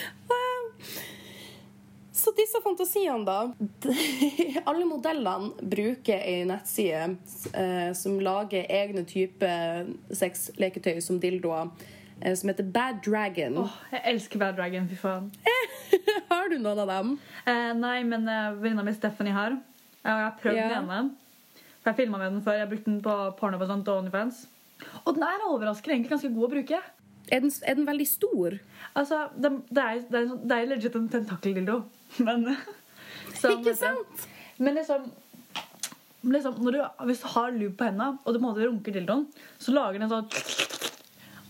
Så 2.25 2.31
disse 2.33 2.57
fantasiene, 2.63 3.21
da. 3.21 3.53
Alle 4.69 4.85
modellene 4.89 5.51
bruker 5.61 6.23
ei 6.25 6.39
nettside 6.49 7.03
eh, 7.53 7.91
som 7.93 8.15
lager 8.17 8.65
egne 8.73 9.03
typer 9.05 9.91
sexleketøy 10.09 11.03
som 11.05 11.19
dildoer, 11.21 11.69
eh, 12.23 12.33
som 12.33 12.49
heter 12.49 12.65
Bad 12.73 13.03
Dragon. 13.05 13.59
Åh, 13.61 13.75
jeg 13.93 14.01
elsker 14.15 14.41
Bad 14.41 14.57
Dragon. 14.57 14.87
Fy 14.89 14.97
faen. 14.97 15.27
Har 16.31 16.49
du 16.49 16.57
noen 16.57 16.81
av 16.81 16.89
dem? 16.89 17.11
Eh, 17.45 17.69
nei, 17.77 17.99
men 18.09 18.25
eh, 18.25 18.55
venninna 18.57 18.87
mi 18.87 18.95
Stephanie 18.95 19.35
har. 19.35 19.59
Og 20.01 20.09
jeg 20.09 20.25
har 20.25 20.33
prøvd 20.41 20.57
yeah. 20.57 20.71
den 20.73 20.89
ene. 20.95 21.61
For 21.83 21.91
Jeg 21.91 21.99
filma 21.99 22.21
med 22.23 22.33
den 22.33 22.41
før. 22.47 22.57
Jeg 22.57 22.71
brukte 22.71 22.89
den 22.89 23.03
på 23.05 23.19
porno 23.37 23.59
og 23.61 23.69
sånt 23.69 23.91
og 23.93 24.01
OnlyFans. 24.01 24.47
Og 25.03 25.13
den 25.13 25.27
er 25.27 25.45
overraskende 25.45 25.99
egentlig 25.99 26.15
ganske 26.15 26.33
god 26.33 26.47
å 26.47 26.53
bruke. 26.55 26.81
Er 27.29 27.45
den, 27.45 27.53
er 27.61 27.77
den 27.77 27.85
veldig 27.85 28.07
stor? 28.09 28.57
Altså, 28.97 29.27
det, 29.37 29.53
det, 29.69 29.83
er, 29.83 30.01
det, 30.09 30.17
er, 30.23 30.27
sånn- 30.33 30.41
det 30.49 30.57
er 30.57 30.73
legit 30.73 30.97
en 30.97 31.07
tentakeldildo. 31.13 31.77
Men 32.19 32.45
som- 33.39 33.59
Ikke 33.59 33.75
sant? 33.77 34.27
Men 34.57 34.77
liksom, 34.79 35.09
liksom 36.23 36.59
du, 36.71 36.79
Hvis 37.09 37.21
du 37.21 37.27
har 37.33 37.51
lube 37.51 37.75
på 37.77 37.87
hendene, 37.89 38.17
og 38.23 38.33
du 38.33 38.39
på 38.39 38.43
en 38.43 38.47
måte 38.49 38.67
runker 38.67 38.95
dildoen, 38.95 39.25
så 39.59 39.73
lager 39.75 39.99
den 39.99 40.09
sånn 40.13 40.29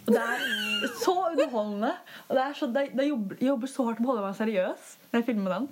Og 0.06 0.14
det 0.14 0.22
er 0.22 0.90
så 1.02 1.14
underholdende. 1.32 1.92
Og 2.30 2.36
det 2.38 2.42
er 2.46 2.58
så, 2.58 2.68
det, 2.74 2.84
det 2.98 3.08
jobber, 3.08 3.38
jeg 3.42 3.50
jobber 3.50 3.72
så 3.72 3.86
hardt 3.88 4.00
med 4.02 4.10
å 4.10 4.12
holde 4.14 4.26
meg 4.28 4.36
seriøs 4.38 4.90
når 5.12 5.22
jeg 5.22 5.28
filmer 5.32 5.56
den. 5.56 5.70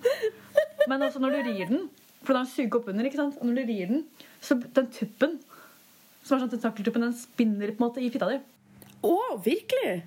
Men 0.89 1.05
også 1.05 1.21
når 1.21 1.35
du 1.35 1.49
rir 1.51 1.67
den, 1.69 1.83
for 2.25 2.37
den 2.37 2.47
suger 2.49 2.79
opp 2.79 2.87
under, 2.89 3.05
ikke 3.05 3.19
sant? 3.19 3.37
Og 3.37 3.45
når 3.49 3.59
du 3.61 3.69
rir 3.73 3.91
den, 3.91 4.01
så 4.41 4.57
den 4.57 4.87
tuppen 4.95 5.35
som 6.23 6.37
er 6.37 6.45
sånn 6.45 6.53
tentakeltuppen, 6.55 7.03
den 7.03 7.13
spinner 7.19 7.73
på 7.75 7.81
en 7.83 7.85
måte 7.89 8.01
i 8.01 8.09
fitta 8.13 8.29
di. 8.31 8.39
Å, 9.03 9.13
virkelig? 9.43 9.97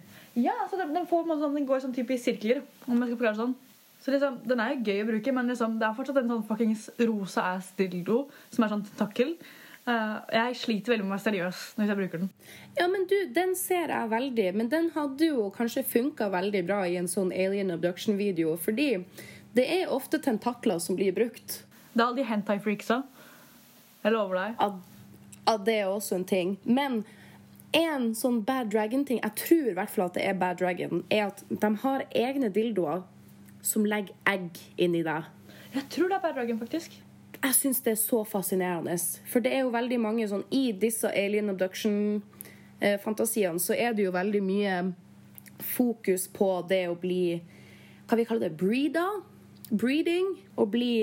Ja, 0.41 0.55
så 0.70 0.79
den, 0.81 0.95
den, 0.97 1.07
får, 1.09 1.27
en 1.29 1.43
sånn, 1.45 1.55
den 1.61 1.66
går 1.68 1.83
sånn 1.85 1.95
type 1.97 2.14
i 2.16 2.20
sirkler. 2.20 2.62
Om 2.89 2.97
jeg 2.97 3.11
skal 3.11 3.18
forklare 3.18 3.37
det 3.37 3.43
sånn. 3.45 3.55
Så 4.07 4.12
liksom, 4.14 4.36
Den 4.46 4.61
er 4.62 4.70
jo 4.70 4.84
gøy 4.86 5.00
å 5.02 5.07
bruke, 5.09 5.32
men 5.34 5.48
liksom, 5.50 5.80
det 5.80 5.86
er 5.88 5.94
fortsatt 5.96 6.18
en 6.20 6.28
sånn 6.30 6.42
fuckings 6.46 6.82
rosa 7.09 7.42
ass 7.57 7.72
dildo 7.74 8.20
som 8.54 8.62
er 8.62 8.70
sånn 8.70 8.84
tentakkel. 8.86 9.32
Uh, 9.82 10.22
jeg 10.30 10.59
sliter 10.61 10.92
veldig 10.92 11.07
med 11.09 11.11
å 11.11 11.16
være 11.16 11.24
seriøs 11.24 11.62
når 11.74 11.90
jeg 11.90 11.98
bruker 11.98 12.22
den. 12.22 12.30
Ja, 12.78 12.86
men 12.92 13.09
du, 13.11 13.16
den 13.34 13.57
ser 13.59 13.90
jeg 13.90 14.12
veldig. 14.12 14.44
Men 14.61 14.70
den 14.70 14.92
hadde 14.94 15.32
jo 15.32 15.48
kanskje 15.57 15.82
funka 15.90 16.28
veldig 16.30 16.62
bra 16.68 16.84
i 16.86 16.94
en 17.00 17.11
sånn 17.11 17.32
alien 17.34 17.74
abduction-video, 17.74 18.54
fordi 18.62 18.92
det 19.59 19.66
er 19.80 19.90
ofte 19.90 20.22
tentakler 20.22 20.78
som 20.86 20.94
blir 20.98 21.11
brukt. 21.16 21.64
Det 21.90 21.98
er 21.98 22.07
alle 22.07 22.20
de 22.20 22.28
hentai 22.30 22.61
freaksa. 22.62 23.00
Jeg 24.04 24.14
lover 24.14 24.38
deg. 24.38 24.54
At, 24.62 24.78
at 25.50 25.66
det 25.66 25.76
er 25.80 25.90
også 25.90 26.20
en 26.20 26.28
ting. 26.30 26.54
Men 26.62 27.02
en 27.74 28.12
sånn 28.14 28.38
Bad 28.46 28.70
Dragon-ting, 28.70 29.18
jeg 29.18 29.38
tror 29.42 29.70
i 29.72 29.76
hvert 29.80 29.90
fall 29.90 30.07
at 30.07 30.14
det 30.14 30.30
er 30.30 30.38
Bad 30.38 30.62
Dragon, 30.62 31.02
er 31.11 31.32
at 31.32 31.42
de 31.50 31.74
har 31.82 32.07
egne 32.14 32.54
dildoer 32.54 33.02
som 33.67 33.87
legger 33.89 34.14
egg 34.31 34.51
inni 34.79 35.03
deg. 35.07 35.23
Jeg 35.75 35.85
tror 35.93 36.09
det 36.09 36.17
er 36.23 36.33
Dragon, 36.37 36.59
faktisk. 36.61 36.91
Jeg 37.43 37.55
syns 37.55 37.81
det 37.85 37.93
er 37.93 37.97
så 38.01 38.25
fascinerende. 38.25 38.99
For 39.29 39.41
det 39.45 39.53
er 39.55 39.61
jo 39.67 39.71
veldig 39.75 40.01
mange 40.01 40.29
sånn 40.31 40.45
I 40.55 40.73
disse 40.73 41.09
alien 41.11 41.51
abduction-fantasiene 41.53 43.61
så 43.62 43.73
er 43.77 43.93
det 43.95 44.03
jo 44.07 44.12
veldig 44.14 44.43
mye 44.45 44.93
fokus 45.77 46.29
på 46.33 46.67
det 46.69 46.89
å 46.91 46.95
bli 47.01 47.43
Hva 48.07 48.17
vi 48.19 48.25
kaller 48.29 48.49
det? 48.49 48.59
Breeda? 48.61 49.07
Breeding? 49.71 50.27
Å 50.57 50.67
bli 50.71 50.95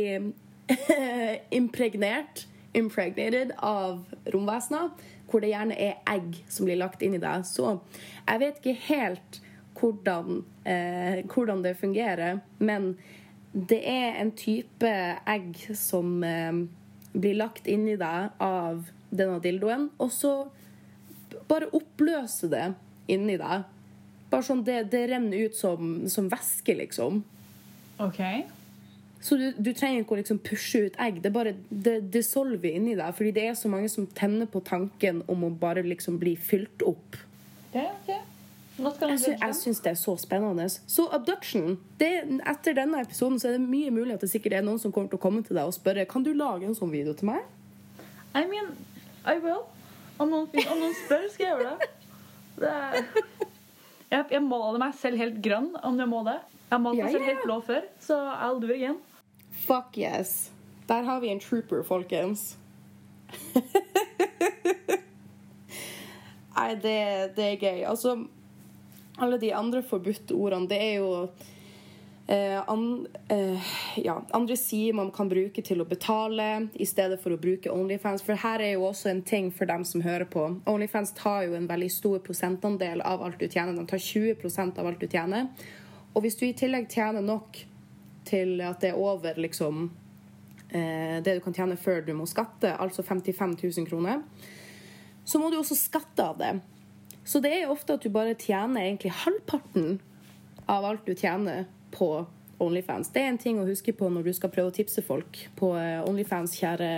impregnert. 1.59 2.47
Impregnated 2.73 3.51
av 3.59 4.05
romvesener. 4.33 4.89
Hvor 5.29 5.39
det 5.43 5.49
gjerne 5.51 5.75
er 5.77 5.93
egg 6.09 6.43
som 6.47 6.65
blir 6.65 6.77
lagt 6.79 7.01
inn 7.05 7.15
i 7.17 7.21
deg. 7.21 7.45
Så 7.45 7.79
jeg 8.23 8.39
vet 8.41 8.55
ikke 8.61 8.85
helt 8.87 9.42
hvordan, 9.83 10.43
eh, 10.63 11.23
hvordan 11.27 11.63
det 11.65 11.75
fungerer, 11.77 12.39
men 12.59 12.95
det 13.53 13.81
er 13.85 14.15
en 14.21 14.31
type 14.31 14.89
egg 15.27 15.59
som 15.75 16.23
eh, 16.23 16.63
blir 17.13 17.37
lagt 17.37 17.67
inni 17.67 17.97
deg 17.99 18.31
av 18.41 18.87
denne 19.13 19.37
dildoen, 19.43 19.89
og 19.99 20.09
så 20.11 20.33
bare 21.49 21.69
oppløse 21.75 22.49
det 22.49 22.71
inni 23.11 23.35
deg. 23.37 23.67
Bare 24.31 24.47
sånn 24.47 24.63
det, 24.65 24.87
det 24.89 25.05
renner 25.11 25.45
ut 25.45 25.57
som, 25.57 25.95
som 26.09 26.31
væske, 26.31 26.73
liksom. 26.79 27.21
Ok. 28.01 28.21
Så 29.23 29.37
du, 29.39 29.45
du 29.55 29.69
trenger 29.71 30.01
ikke 30.01 30.15
å 30.15 30.19
liksom 30.19 30.39
pushe 30.43 30.81
ut 30.87 30.97
egg. 30.99 31.21
Det 31.23 31.31
bare 31.31 31.53
det 31.69 31.99
dissolver 32.11 32.73
inni 32.73 32.95
deg. 32.97 33.13
Fordi 33.15 33.31
det 33.35 33.45
er 33.47 33.53
så 33.55 33.69
mange 33.71 33.91
som 33.91 34.07
tenner 34.17 34.49
på 34.51 34.63
tanken 34.65 35.21
om 35.31 35.45
å 35.47 35.51
bare 35.61 35.85
liksom 35.85 36.17
bli 36.19 36.33
fylt 36.35 36.83
opp. 36.89 37.19
Det, 37.71 37.85
ok. 38.01 38.32
Jeg, 38.83 39.19
sy 39.21 39.31
jeg 39.31 39.55
syns 39.57 39.81
det 39.83 39.91
er 39.93 39.99
så 39.99 40.15
spennende. 40.19 40.65
Så 40.69 41.05
abduction 41.15 41.77
det, 41.99 42.11
Etter 42.49 42.75
denne 42.77 43.01
episoden 43.03 43.39
så 43.39 43.49
er 43.49 43.57
det 43.57 43.65
mye 43.65 43.91
mulig 43.93 44.15
at 44.17 44.23
det 44.25 44.31
sikkert 44.31 44.57
er 44.59 44.65
noen 44.65 44.81
som 44.81 44.91
kommer 44.91 45.11
til 45.11 45.19
å 45.19 45.23
komme 45.23 45.43
til 45.45 45.55
deg 45.57 45.69
og 45.69 45.75
spørre 45.75 46.05
Kan 46.09 46.25
du 46.25 46.31
lage 46.35 46.67
en 46.67 46.75
sånn 46.77 46.91
video 46.93 47.13
til 47.17 47.31
meg. 47.31 47.43
I 48.33 48.45
mean, 48.49 48.73
I 49.25 49.37
will. 49.39 49.63
Om 50.17 50.29
noen, 50.29 50.47
om 50.49 50.79
noen 50.81 50.95
spør, 51.03 51.27
skal 51.33 51.45
jeg 51.45 51.53
gjøre 51.53 51.69
det. 51.69 51.77
det 52.61 52.71
er... 52.73 52.97
jeg, 54.13 54.25
jeg 54.35 54.43
maler 54.45 54.79
meg 54.81 54.97
selv 54.99 55.21
helt 55.21 55.39
grønn, 55.45 55.71
om 55.83 55.99
jeg 55.99 56.09
må 56.09 56.23
det. 56.27 56.39
Jeg 56.67 56.75
har 56.75 56.83
malt 56.83 56.97
meg 56.99 57.13
selv 57.13 57.29
helt 57.29 57.43
blå 57.45 57.57
før, 57.65 57.83
så 58.01 58.17
I'll 58.33 58.59
do 58.61 58.67
it 58.69 58.75
again. 58.79 58.99
Fuck 59.67 59.97
yes. 59.97 60.51
Der 60.89 61.05
har 61.05 61.19
vi 61.23 61.29
en 61.29 61.39
trooper, 61.39 61.83
folkens. 61.85 62.57
Nei, 66.53 66.75
det, 66.81 66.97
det 67.37 67.45
er 67.45 67.57
gøy. 67.61 67.83
Altså, 67.89 68.15
alle 69.17 69.37
de 69.37 69.53
andre 69.53 69.83
forbudte 69.85 70.35
ordene, 70.35 70.69
det 70.69 70.79
er 70.81 70.93
jo 70.97 71.09
eh, 72.27 72.59
an, 72.69 73.07
eh, 73.29 73.73
ja, 74.01 74.15
andre 74.33 74.57
sider 74.57 74.95
man 74.97 75.11
kan 75.11 75.29
bruke 75.29 75.61
til 75.65 75.83
å 75.83 75.87
betale 75.87 76.69
i 76.73 76.87
stedet 76.89 77.19
for 77.21 77.35
å 77.35 77.39
bruke 77.41 77.71
Onlyfans. 77.71 78.23
For 78.25 78.39
her 78.39 78.63
er 78.63 78.75
jo 78.75 78.87
også 78.89 79.11
en 79.11 79.21
ting 79.27 79.51
for 79.53 79.69
dem 79.69 79.85
som 79.85 80.01
hører 80.05 80.25
på. 80.25 80.47
Onlyfans 80.69 81.13
tar 81.19 81.47
jo 81.47 81.57
en 81.57 81.69
veldig 81.69 81.91
stor 81.91 82.23
prosentandel 82.25 83.03
av 83.05 83.23
alt 83.25 83.39
du 83.39 83.47
tjener. 83.47 83.75
De 83.77 83.85
tar 83.89 84.01
20% 84.01 84.81
av 84.81 84.89
alt 84.89 85.03
du 85.03 85.07
tjener. 85.07 85.51
Og 86.13 86.25
hvis 86.25 86.37
du 86.39 86.47
i 86.47 86.55
tillegg 86.57 86.89
tjener 86.93 87.25
nok 87.25 87.57
til 88.27 88.61
at 88.63 88.81
det 88.81 88.93
er 88.93 88.99
over 88.99 89.37
liksom 89.41 89.87
eh, 90.69 91.19
det 91.23 91.37
du 91.37 91.41
kan 91.43 91.55
tjene 91.55 91.77
før 91.77 92.03
du 92.05 92.13
må 92.17 92.27
skatte, 92.29 92.75
altså 92.79 93.03
55 93.03 93.57
000 93.61 93.89
kroner, 93.89 94.21
så 95.25 95.39
må 95.39 95.49
du 95.49 95.57
også 95.59 95.77
skatte 95.79 96.23
av 96.23 96.39
det. 96.39 96.53
Så 97.23 97.39
det 97.43 97.53
er 97.55 97.71
ofte 97.71 97.95
at 97.95 98.03
du 98.03 98.11
bare 98.13 98.35
tjener 98.35 98.83
egentlig 98.83 99.13
halvparten 99.23 99.99
av 100.69 100.85
alt 100.85 101.05
du 101.07 101.13
tjener 101.15 101.65
på 101.93 102.25
Onlyfans. 102.63 103.09
Det 103.13 103.23
er 103.23 103.31
en 103.31 103.39
ting 103.41 103.59
å 103.59 103.67
huske 103.67 103.93
på 103.95 104.09
når 104.11 104.27
du 104.27 104.33
skal 104.35 104.51
prøve 104.53 104.71
å 104.71 104.75
tipse 104.75 105.03
folk 105.05 105.39
på 105.59 105.73
eh, 105.79 106.03
Onlyfans, 106.07 106.55
kjære, 106.59 106.91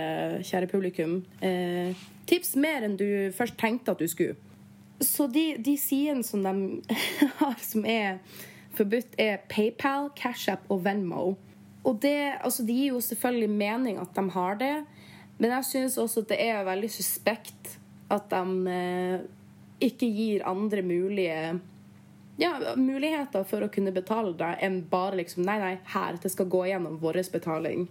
kjære 0.46 0.68
publikum. 0.70 1.20
Eh, 1.44 1.96
tips 2.28 2.54
mer 2.60 2.86
enn 2.86 2.98
du 2.98 3.06
først 3.36 3.58
tenkte 3.60 3.94
at 3.94 4.02
du 4.02 4.08
skulle. 4.10 4.36
Så 5.02 5.26
de, 5.28 5.56
de 5.60 5.76
sidene 5.80 6.24
som 6.24 6.44
de 6.44 6.96
har 7.40 7.56
som 7.62 7.86
er 7.88 8.20
forbudt, 8.76 9.16
er 9.20 9.40
PayPal, 9.48 10.10
CashApp 10.16 10.68
og 10.72 10.84
Venmo. 10.84 11.34
Og 11.86 11.98
det, 12.02 12.36
altså, 12.42 12.64
det 12.66 12.76
gir 12.76 12.94
jo 12.94 13.00
selvfølgelig 13.04 13.50
mening 13.50 13.98
at 14.02 14.12
de 14.16 14.24
har 14.34 14.60
det, 14.60 14.74
men 15.38 15.52
jeg 15.52 15.68
syns 15.68 15.98
også 16.00 16.24
at 16.24 16.30
det 16.32 16.38
er 16.48 16.64
veldig 16.66 16.88
suspekt 16.90 17.76
at 18.12 18.30
de 18.32 18.72
eh, 18.72 19.26
ikke 19.82 20.08
gir 20.08 20.44
andre 20.48 20.82
mulige 20.82 21.58
ja, 22.36 22.52
muligheter 22.76 23.44
for 23.48 23.64
å 23.64 23.70
kunne 23.72 23.92
betale 23.96 24.34
deg 24.36 24.60
enn 24.64 24.82
bare 24.90 25.22
liksom 25.22 25.46
Nei, 25.46 25.56
nei, 25.60 25.76
her. 25.94 26.18
Det 26.20 26.30
skal 26.32 26.50
gå 26.52 26.66
gjennom 26.68 26.98
vår 27.00 27.22
betaling. 27.32 27.86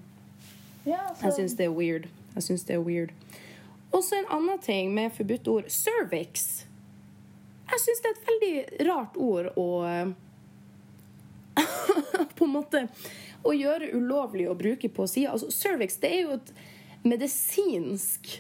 Ja, 0.85 1.01
så... 1.15 1.27
Jeg 1.27 1.37
syns 1.39 1.57
det 1.57 1.65
er 1.65 1.73
weird. 1.73 2.07
Jeg 2.35 2.45
syns 2.49 2.65
det 2.67 2.77
er 2.77 2.85
weird. 2.85 3.13
Også 3.95 4.19
en 4.19 4.29
annen 4.33 4.61
ting 4.61 4.93
med 4.93 5.13
forbudt 5.15 5.47
ord 5.49 5.71
cervix. 5.73 6.65
Jeg 7.71 7.81
syns 7.81 8.03
det 8.03 8.11
er 8.11 8.15
et 8.15 8.29
veldig 8.29 8.87
rart 8.89 9.17
ord 9.17 9.51
å 9.57 9.67
På 12.35 12.45
en 12.45 12.51
måte 12.51 12.81
å 13.45 13.53
gjøre 13.55 13.93
ulovlig 13.95 14.49
å 14.49 14.57
bruke 14.57 14.89
på 14.91 15.05
sida. 15.07 15.31
Altså, 15.33 15.49
cervix 15.53 15.97
det 16.01 16.11
er 16.11 16.25
jo 16.25 16.35
et 16.35 16.51
medisinsk 17.05 18.31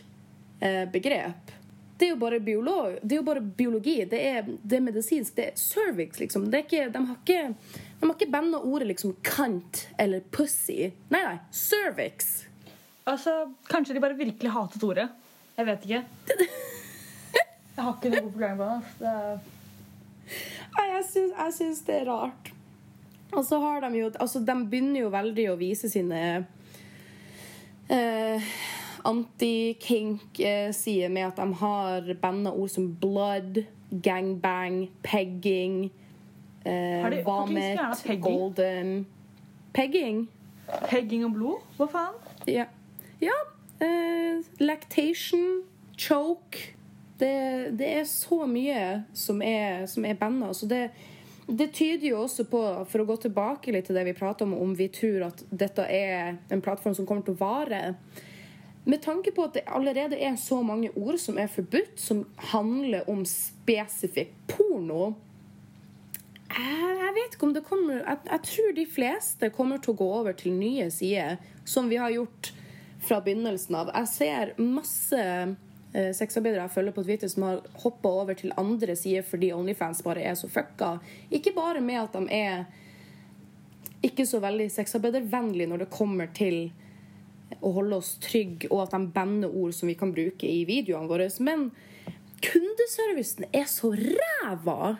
eh, 0.59 0.83
begrep. 0.91 1.54
Det 1.97 2.09
er 2.09 2.09
jo 2.11 2.17
bare, 2.19 2.41
biolog, 2.43 2.97
det 3.01 3.15
er 3.15 3.21
jo 3.21 3.25
bare 3.27 3.41
biologi. 3.41 3.97
Det 4.11 4.19
er, 4.19 4.47
det 4.63 4.77
er 4.77 4.83
medisinsk. 4.83 5.35
Det 5.37 5.45
er 5.47 5.59
cervix, 5.59 6.19
liksom. 6.19 6.49
Det 6.51 6.59
er 6.59 6.65
ikke, 6.65 6.87
de 6.91 7.03
har 7.07 7.21
ikke, 7.21 7.77
de 8.01 8.09
har 8.09 8.15
ikke 8.17 8.31
banna 8.33 8.59
ordet 8.59 8.89
liksom 8.89 9.15
kant 9.23 9.85
eller 10.01 10.25
pussy. 10.35 10.89
Nei, 11.13 11.21
nei. 11.23 11.37
Cervix. 11.55 12.33
Altså, 13.07 13.37
kanskje 13.71 13.95
de 13.95 14.03
bare 14.03 14.17
virkelig 14.19 14.51
hatet 14.51 14.83
ordet. 14.83 15.07
Jeg 15.55 15.69
vet 15.69 15.87
ikke. 15.87 16.03
Jeg 17.75 17.83
har 17.83 17.95
ikke 17.95 18.11
noe 18.11 18.25
god 18.25 18.33
forklaring 18.33 18.59
på 18.59 18.67
det. 18.99 19.15
Nei, 20.75 20.85
jeg 20.89 21.07
syns, 21.09 21.33
jeg 21.35 21.55
syns 21.57 21.81
det 21.87 21.97
er 22.01 22.05
rart. 22.07 22.51
Og 23.35 23.43
så 23.43 23.59
har 23.59 23.83
de 23.83 23.99
jo 23.99 24.11
Altså, 24.13 24.39
de 24.39 24.55
begynner 24.69 25.01
jo 25.03 25.11
veldig 25.13 25.47
å 25.51 25.57
vise 25.59 25.89
sine 25.91 26.21
eh, 27.91 28.53
anti-kink-sider 29.05 31.09
med 31.09 31.27
at 31.27 31.37
de 31.39 31.53
har 31.61 32.13
banda 32.21 32.51
ord 32.51 32.69
som 32.73 32.97
blood, 33.01 33.63
gangbang, 34.03 34.89
pegging, 35.03 35.91
eh, 36.65 37.25
vomit, 37.25 37.79
pegging? 38.03 38.23
golden 38.23 39.05
Pegging? 39.75 40.27
Pegging 40.89 41.25
og 41.25 41.33
blod? 41.35 41.57
Hva 41.77 41.85
faen? 41.91 42.15
Ja. 42.47 42.65
ja 43.21 43.35
eh, 43.83 44.39
lactation, 44.59 45.61
choke 45.97 46.75
det, 47.17 47.35
det, 47.79 47.89
er 47.99 48.07
så 48.07 48.43
mye 48.47 49.03
som 49.15 49.41
er, 49.43 49.85
som 49.87 50.05
er 50.05 50.17
banda. 50.19 50.51
Så 50.53 50.67
det, 50.67 50.89
det, 51.47 51.71
tyder 51.73 52.09
jo 52.09 52.21
også 52.23 52.47
på, 52.51 52.61
for 52.89 53.03
å 53.03 53.07
gå 53.07 53.17
tilbake 53.27 53.73
litt 53.75 53.89
til 53.89 53.97
det 53.97 54.05
vi 54.09 54.15
prater 54.17 54.47
om, 54.47 54.55
om 54.59 54.75
vi 54.75 54.89
tror 54.91 55.29
at 55.29 55.43
dette 55.49 55.87
er 55.87 56.35
en 56.51 56.63
plattform 56.63 56.95
som 56.97 57.07
kommer 57.07 57.25
til 57.25 57.37
å 57.37 57.43
vare 57.43 57.83
Med 58.85 59.01
tanke 59.01 59.31
på 59.33 59.47
at 59.47 59.55
det 59.57 59.65
allerede 59.65 60.17
er 60.21 60.35
så 60.37 60.61
mange 60.61 60.91
ord 60.93 61.17
som 61.21 61.39
er 61.41 61.49
forbudt, 61.49 61.97
som 61.99 62.25
handler 62.53 63.09
om 63.09 63.23
spesifikk 63.25 64.35
porno 64.51 65.15
jeg 66.55 67.13
vet 67.15 67.35
ikke 67.35 67.47
om 67.47 67.53
det 67.55 67.63
kommer 67.67 67.99
jeg, 67.99 68.19
jeg, 68.29 68.41
tror 68.47 68.73
de 68.75 68.85
fleste 68.87 69.49
kommer 69.55 69.81
til 69.81 69.93
å 69.93 69.99
gå 69.99 70.07
over 70.19 70.35
til 70.37 70.55
nye 70.55 70.87
sider, 70.91 71.39
som 71.67 71.89
vi 71.91 71.99
har 71.99 72.13
gjort 72.13 72.51
fra 73.05 73.19
begynnelsen 73.23 73.75
av. 73.77 73.91
Jeg 73.93 74.09
ser 74.11 74.51
masse 74.61 75.19
eh, 75.21 76.11
sexarbeidere 76.15 76.65
jeg 76.65 76.73
følger 76.75 76.95
på 76.95 77.03
Twitter 77.05 77.31
som 77.31 77.45
har 77.47 77.61
hoppa 77.83 78.11
over 78.23 78.39
til 78.39 78.55
andre 78.59 78.95
sider 78.99 79.25
fordi 79.27 79.51
Onlyfans 79.55 80.03
bare 80.05 80.25
er 80.25 80.37
så 80.39 80.49
fucka. 80.51 80.95
Ikke 81.31 81.53
bare 81.55 81.83
med 81.85 82.01
at 82.01 82.17
de 82.17 82.39
er 82.39 82.65
ikke 84.05 84.25
så 84.27 84.41
veldig 84.43 84.67
sexarbeidervennlige 84.73 85.71
når 85.71 85.85
det 85.85 85.93
kommer 85.93 86.31
til 86.35 86.69
å 87.61 87.71
holde 87.75 87.99
oss 88.01 88.15
trygge, 88.23 88.69
og 88.71 88.85
at 88.85 88.95
de 88.95 89.11
banner 89.15 89.51
ord 89.51 89.73
som 89.75 89.89
vi 89.89 89.97
kan 89.97 90.13
bruke 90.13 90.47
i 90.49 90.63
videoene 90.67 91.09
våre, 91.09 91.27
men 91.45 91.69
kundeservicen 92.45 93.49
er 93.53 93.67
så 93.69 93.91
ræva! 93.95 94.95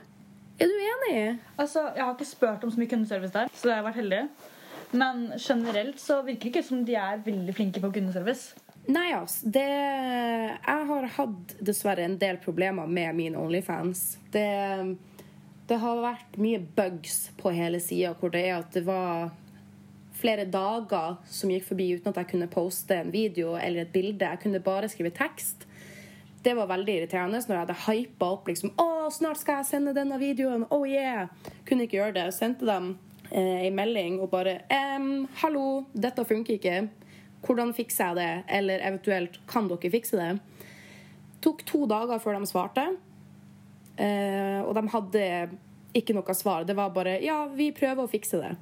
Er 0.55 0.71
du 0.71 0.75
enig? 0.79 1.39
Altså, 1.59 1.89
Jeg 1.95 2.03
har 2.03 2.13
ikke 2.13 2.29
spurt 2.29 2.63
om 2.63 2.71
så 2.71 2.79
mye 2.79 2.91
kundeservice 2.91 3.33
der, 3.33 3.49
så 3.51 3.67
det 3.67 3.75
har 3.75 3.87
vært 3.89 3.99
heldig. 3.99 4.21
Men 4.95 5.25
generelt 5.41 5.99
så 5.99 6.21
virker 6.23 6.47
det 6.47 6.53
ikke 6.53 6.67
som 6.69 6.85
de 6.87 6.95
er 6.95 7.23
veldig 7.25 7.55
flinke 7.57 7.81
på 7.83 7.91
kundeservice. 7.97 8.55
Nei, 8.87 9.09
altså. 9.17 9.49
Det, 9.49 9.65
jeg 9.65 10.87
har 10.89 11.07
hatt 11.17 11.55
dessverre 11.65 12.05
en 12.05 12.19
del 12.21 12.37
problemer 12.43 12.87
med 12.87 13.17
mine 13.17 13.41
Onlyfans. 13.41 14.03
Det, 14.31 14.45
det 15.67 15.79
har 15.81 16.03
vært 16.03 16.37
mye 16.39 16.61
bugs 16.77 17.25
på 17.39 17.51
hele 17.55 17.81
sida, 17.83 18.13
hvor 18.19 18.31
det 18.31 18.45
er 18.45 18.59
at 18.59 18.77
det 18.77 18.85
var 18.87 19.33
flere 20.25 20.49
dager 20.49 21.21
som 21.29 21.53
gikk 21.53 21.69
forbi 21.69 21.91
uten 21.95 22.09
at 22.09 22.19
jeg 22.23 22.33
kunne 22.33 22.49
poste 22.49 22.97
en 22.97 23.13
video 23.13 23.53
eller 23.55 23.85
et 23.85 23.93
bilde. 23.93 24.25
Jeg 24.25 24.41
kunne 24.41 24.63
bare 24.65 24.89
skrive 24.89 25.13
tekst 25.13 25.67
det 26.45 26.53
var 26.53 26.69
veldig 26.69 26.93
irriterende 26.99 27.41
når 27.41 27.55
jeg 27.55 27.63
hadde 27.63 27.77
hypa 27.87 28.29
opp 28.35 28.49
liksom, 28.49 28.73
å, 28.77 29.07
snart 29.13 29.41
skal 29.41 29.61
jeg 29.61 29.69
sende 29.71 29.95
denne 29.97 30.19
videoen. 30.21 30.67
Oh 30.73 30.85
yeah. 30.85 31.31
Kunne 31.65 31.87
ikke 31.87 31.97
gjøre 31.97 32.17
det. 32.19 32.25
Sendte 32.35 32.67
dem 32.69 32.91
eh, 33.31 33.65
en 33.65 33.77
melding 33.77 34.19
og 34.21 34.29
bare 34.33 34.59
Hallo, 35.41 35.85
dette 35.93 36.25
funker 36.27 36.59
ikke. 36.59 36.75
Hvordan 37.45 37.73
fikser 37.77 38.11
jeg 38.11 38.19
det? 38.19 38.29
Eller 38.59 38.85
eventuelt, 38.85 39.39
kan 39.49 39.69
dere 39.69 39.93
fikse 39.93 40.21
det? 40.21 40.29
Tok 41.45 41.65
to 41.65 41.85
dager 41.89 42.21
før 42.21 42.37
de 42.37 42.49
svarte. 42.49 42.85
Eh, 43.97 44.61
og 44.61 44.73
de 44.77 44.85
hadde 44.93 45.25
ikke 45.97 46.13
noe 46.17 46.37
svar. 46.37 46.65
Det 46.67 46.77
var 46.77 46.93
bare 46.93 47.17
Ja, 47.25 47.45
vi 47.49 47.71
prøver 47.73 48.05
å 48.05 48.11
fikse 48.11 48.41
det 48.43 48.53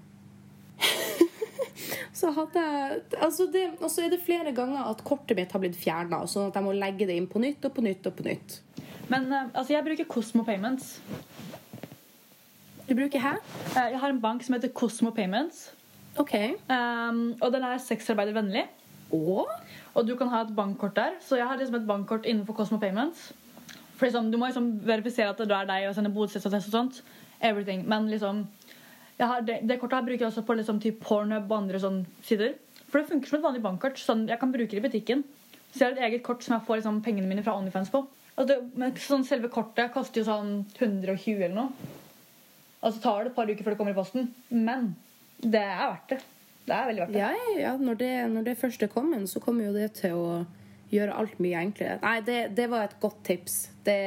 så 2.13 2.29
hadde 2.31 2.63
altså 3.17 3.47
det, 3.53 3.63
Og 3.81 3.89
så 3.91 4.03
er 4.05 4.11
det 4.13 4.21
flere 4.21 4.53
ganger 4.53 4.85
at 4.85 5.03
kortet 5.03 5.37
mitt 5.37 5.51
har 5.51 5.61
blitt 5.63 5.77
fjerna, 5.79 6.21
sånn 6.29 6.51
at 6.51 6.59
jeg 6.59 6.65
må 6.65 6.75
legge 6.77 7.07
det 7.09 7.17
inn 7.17 7.29
på 7.29 7.41
nytt 7.41 7.65
og 7.65 7.73
på 7.73 7.85
nytt 7.85 8.05
og 8.09 8.17
på 8.17 8.27
nytt. 8.27 8.59
Men 9.09 9.25
uh, 9.33 9.47
altså, 9.53 9.73
jeg 9.73 9.85
bruker 9.85 10.09
Cosmo 10.09 10.45
Payments. 10.45 10.99
Du 12.87 12.93
bruker 12.93 13.19
hæ? 13.19 13.33
Uh, 13.73 13.89
jeg 13.95 13.99
har 13.99 14.13
en 14.13 14.21
bank 14.21 14.45
som 14.45 14.55
heter 14.57 14.71
Cosmo 14.77 15.09
Payments. 15.15 15.71
Ok. 16.21 16.35
Um, 16.69 17.33
og 17.41 17.49
den 17.53 17.65
er 17.65 17.81
sexarbeidervennlig. 17.81 18.67
Og? 19.13 19.49
og 19.93 20.07
du 20.07 20.15
kan 20.17 20.29
ha 20.29 20.41
et 20.41 20.55
bankkort 20.55 20.95
der. 20.95 21.17
Så 21.21 21.37
jeg 21.37 21.47
har 21.47 21.57
liksom 21.57 21.75
et 21.75 21.87
bankkort 21.87 22.25
innenfor 22.25 22.53
Cosmo 22.53 22.77
Payments. 22.77 23.31
For 23.97 24.05
liksom, 24.05 24.31
Du 24.31 24.37
må 24.37 24.45
liksom 24.45 24.87
verifisere 24.87 25.29
at 25.29 25.37
du 25.37 25.53
er 25.53 25.65
deg 25.69 25.87
og 25.89 25.95
sende 25.95 26.13
bostedsattest 26.13 26.69
og 26.69 26.77
sånt. 26.77 27.03
Everything. 27.41 27.87
Men 27.89 28.09
liksom 28.09 28.47
har, 29.21 29.45
det, 29.45 29.59
det, 29.69 29.77
kortet 29.81 29.99
her 29.99 30.05
bruker 30.07 30.25
jeg 30.25 30.31
også 30.31 30.45
på 30.47 30.55
liksom, 30.57 30.81
Pornhub 31.01 31.51
og 31.51 31.57
andre 31.57 31.81
sånne 31.81 32.25
sider. 32.25 32.55
For 32.89 32.99
det 32.99 33.09
funker 33.11 33.29
som 33.29 33.39
et 33.39 33.45
vanlig 33.45 33.63
bankkort. 33.63 34.01
Sånn, 34.01 34.27
jeg 34.29 34.39
kan 34.41 34.53
bruke 34.53 34.73
det 34.73 34.81
i 34.81 34.85
butikken. 34.87 35.23
Så 35.73 35.79
jeg 35.79 35.85
har 35.85 35.95
et 35.97 36.05
eget 36.09 36.25
kort 36.25 36.45
som 36.45 36.57
jeg 36.57 36.65
får 36.67 36.81
liksom, 36.81 37.01
pengene 37.05 37.29
mine 37.29 37.45
fra 37.45 37.55
Onlyfans 37.57 37.93
på. 37.93 38.03
Det, 38.49 38.57
men, 38.79 38.95
sånn, 38.97 39.25
selve 39.27 39.49
kortet 39.53 39.93
koster 39.93 40.21
jo 40.21 40.27
sånn 40.29 40.53
120 40.79 41.37
eller 41.37 41.57
noe. 41.57 41.91
Og 42.83 42.95
så 42.95 43.01
tar 43.03 43.23
det 43.23 43.31
et 43.31 43.37
par 43.37 43.49
uker 43.49 43.63
før 43.65 43.75
det 43.75 43.79
kommer 43.79 43.95
i 43.95 43.97
posten. 43.97 44.31
Men 44.49 44.93
det 45.39 45.61
er 45.61 45.85
verdt 45.85 46.15
det. 46.15 46.19
Det 46.63 46.75
er 46.75 46.89
veldig 46.89 47.03
verdt 47.03 47.13
det. 47.13 47.21
Ja, 47.21 47.59
ja 47.59 47.75
når, 47.79 47.99
det 48.01 48.11
når 48.33 48.49
det 48.49 48.59
først 48.59 48.83
er 48.83 48.91
kommet, 48.91 49.29
så 49.29 49.41
kommer 49.43 49.69
jo 49.69 49.75
det 49.75 49.91
til 49.99 50.17
å 50.17 50.27
gjøre 50.93 51.15
alt 51.21 51.39
mye 51.41 51.61
enklere. 51.61 51.99
Nei, 52.03 52.17
det, 52.25 52.39
det 52.57 52.67
var 52.71 52.87
et 52.87 52.97
godt 53.01 53.21
tips. 53.27 53.57
Det 53.85 53.99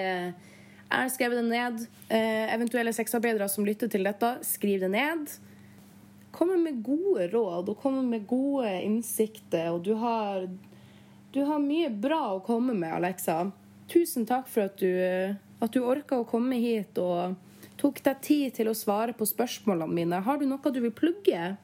jeg 0.91 1.31
har 1.31 1.35
det 1.35 1.45
ned. 1.49 1.87
Eh, 2.09 2.55
eventuelle 2.55 2.93
sexarbeidere 2.95 3.49
som 3.51 3.67
lytter 3.67 3.91
til 3.91 4.07
dette, 4.07 4.37
skriv 4.47 4.81
det 4.85 4.91
ned. 4.95 5.33
Kom 6.37 6.53
med 6.63 6.83
gode 6.85 7.29
råd 7.33 7.71
og 7.73 7.81
kom 7.83 7.99
med 8.07 8.27
gode 8.29 8.71
innsikter. 8.85 9.73
Og 9.73 9.83
du 9.85 9.95
har, 9.99 10.47
du 11.33 11.43
har 11.49 11.63
mye 11.63 11.91
bra 11.91 12.37
å 12.37 12.45
komme 12.45 12.77
med, 12.77 12.93
Alexa. 12.95 13.51
Tusen 13.91 14.27
takk 14.27 14.49
for 14.51 14.69
at 14.69 14.79
du, 14.79 14.91
at 15.63 15.75
du 15.75 15.83
orka 15.83 16.21
å 16.21 16.29
komme 16.29 16.59
hit 16.61 16.99
og 16.99 17.37
tok 17.81 18.03
deg 18.05 18.21
tid 18.23 18.55
til 18.57 18.71
å 18.71 18.77
svare 18.77 19.15
på 19.17 19.27
spørsmålene 19.29 19.93
mine. 19.93 20.21
Har 20.23 20.39
du 20.39 20.47
noe 20.49 20.73
du 20.73 20.81
vil 20.85 20.95
plugge? 20.95 21.57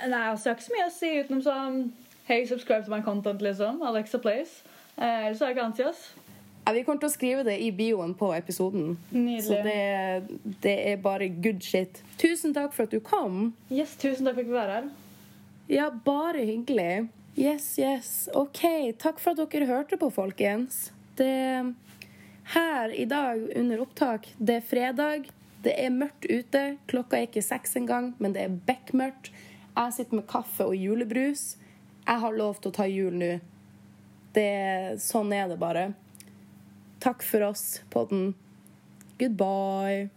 Nei, 0.00 0.26
altså, 0.30 0.48
jeg 0.48 0.54
har 0.54 0.58
ikke 0.58 0.68
så 0.68 0.76
mye 0.76 0.88
å 0.88 0.94
si 0.94 1.16
utenom 1.20 1.44
sånn 1.44 1.82
Hey, 2.30 2.44
subscribe 2.46 2.84
to 2.84 2.90
my 2.92 3.00
content, 3.02 3.40
liksom. 3.42 3.80
Alexa 3.82 4.20
Place. 4.22 4.62
Eh, 4.94 5.26
ellers 5.26 5.40
er 5.42 5.50
jeg 5.50 5.56
ikke 5.56 5.64
si. 5.66 6.29
Ja, 6.64 6.74
vi 6.76 6.82
kommer 6.84 7.00
til 7.02 7.08
å 7.08 7.12
skrive 7.12 7.44
det 7.46 7.56
i 7.64 7.70
bioen 7.74 8.12
på 8.14 8.30
episoden. 8.36 8.92
Nydelig. 9.10 9.44
Så 9.46 9.60
det, 9.64 10.40
det, 10.62 10.74
er 10.92 11.00
bare 11.02 11.30
good 11.42 11.62
shit. 11.64 12.02
Tusen 12.20 12.54
takk 12.54 12.74
for 12.76 12.86
at 12.86 12.94
du 12.94 13.00
kom. 13.04 13.54
Yes, 13.72 13.96
tusen 13.98 14.28
takk 14.28 14.36
for 14.36 14.44
at 14.44 14.46
du 14.46 14.50
fikk 14.50 14.52
være 14.54 14.76
her. 14.76 14.90
Ja, 15.70 15.88
bare 16.04 16.44
hyggelig. 16.44 17.08
Yes, 17.38 17.78
yes. 17.78 18.28
OK. 18.34 18.92
Takk 18.98 19.20
for 19.22 19.32
at 19.32 19.52
dere 19.52 19.68
hørte 19.70 19.98
på, 20.00 20.10
folkens. 20.12 20.90
Det 21.18 21.74
Her 22.50 22.90
i 22.90 23.04
dag 23.06 23.44
under 23.56 23.80
opptak, 23.80 24.26
det 24.38 24.56
er 24.58 24.64
fredag. 24.66 25.28
Det 25.62 25.74
er 25.78 25.92
mørkt 25.94 26.26
ute. 26.26 26.62
Klokka 26.90 27.18
er 27.18 27.28
ikke 27.28 27.44
seks 27.44 27.76
engang, 27.78 28.14
men 28.18 28.34
det 28.34 28.42
er 28.42 28.56
bekmørkt. 28.66 29.30
Jeg 29.76 29.94
sitter 29.94 30.18
med 30.18 30.26
kaffe 30.28 30.66
og 30.66 30.74
julebrus. 30.76 31.56
Jeg 32.06 32.22
har 32.24 32.34
lov 32.34 32.58
til 32.60 32.72
å 32.72 32.76
ta 32.78 32.86
jul 32.90 33.14
nå. 33.20 33.32
Sånn 35.02 35.34
er 35.36 35.50
det 35.50 35.58
bare. 35.60 35.90
Takk 37.00 37.22
for 37.22 37.42
oss, 37.42 37.80
podden. 37.90 38.34
Goodbye. 39.18 40.10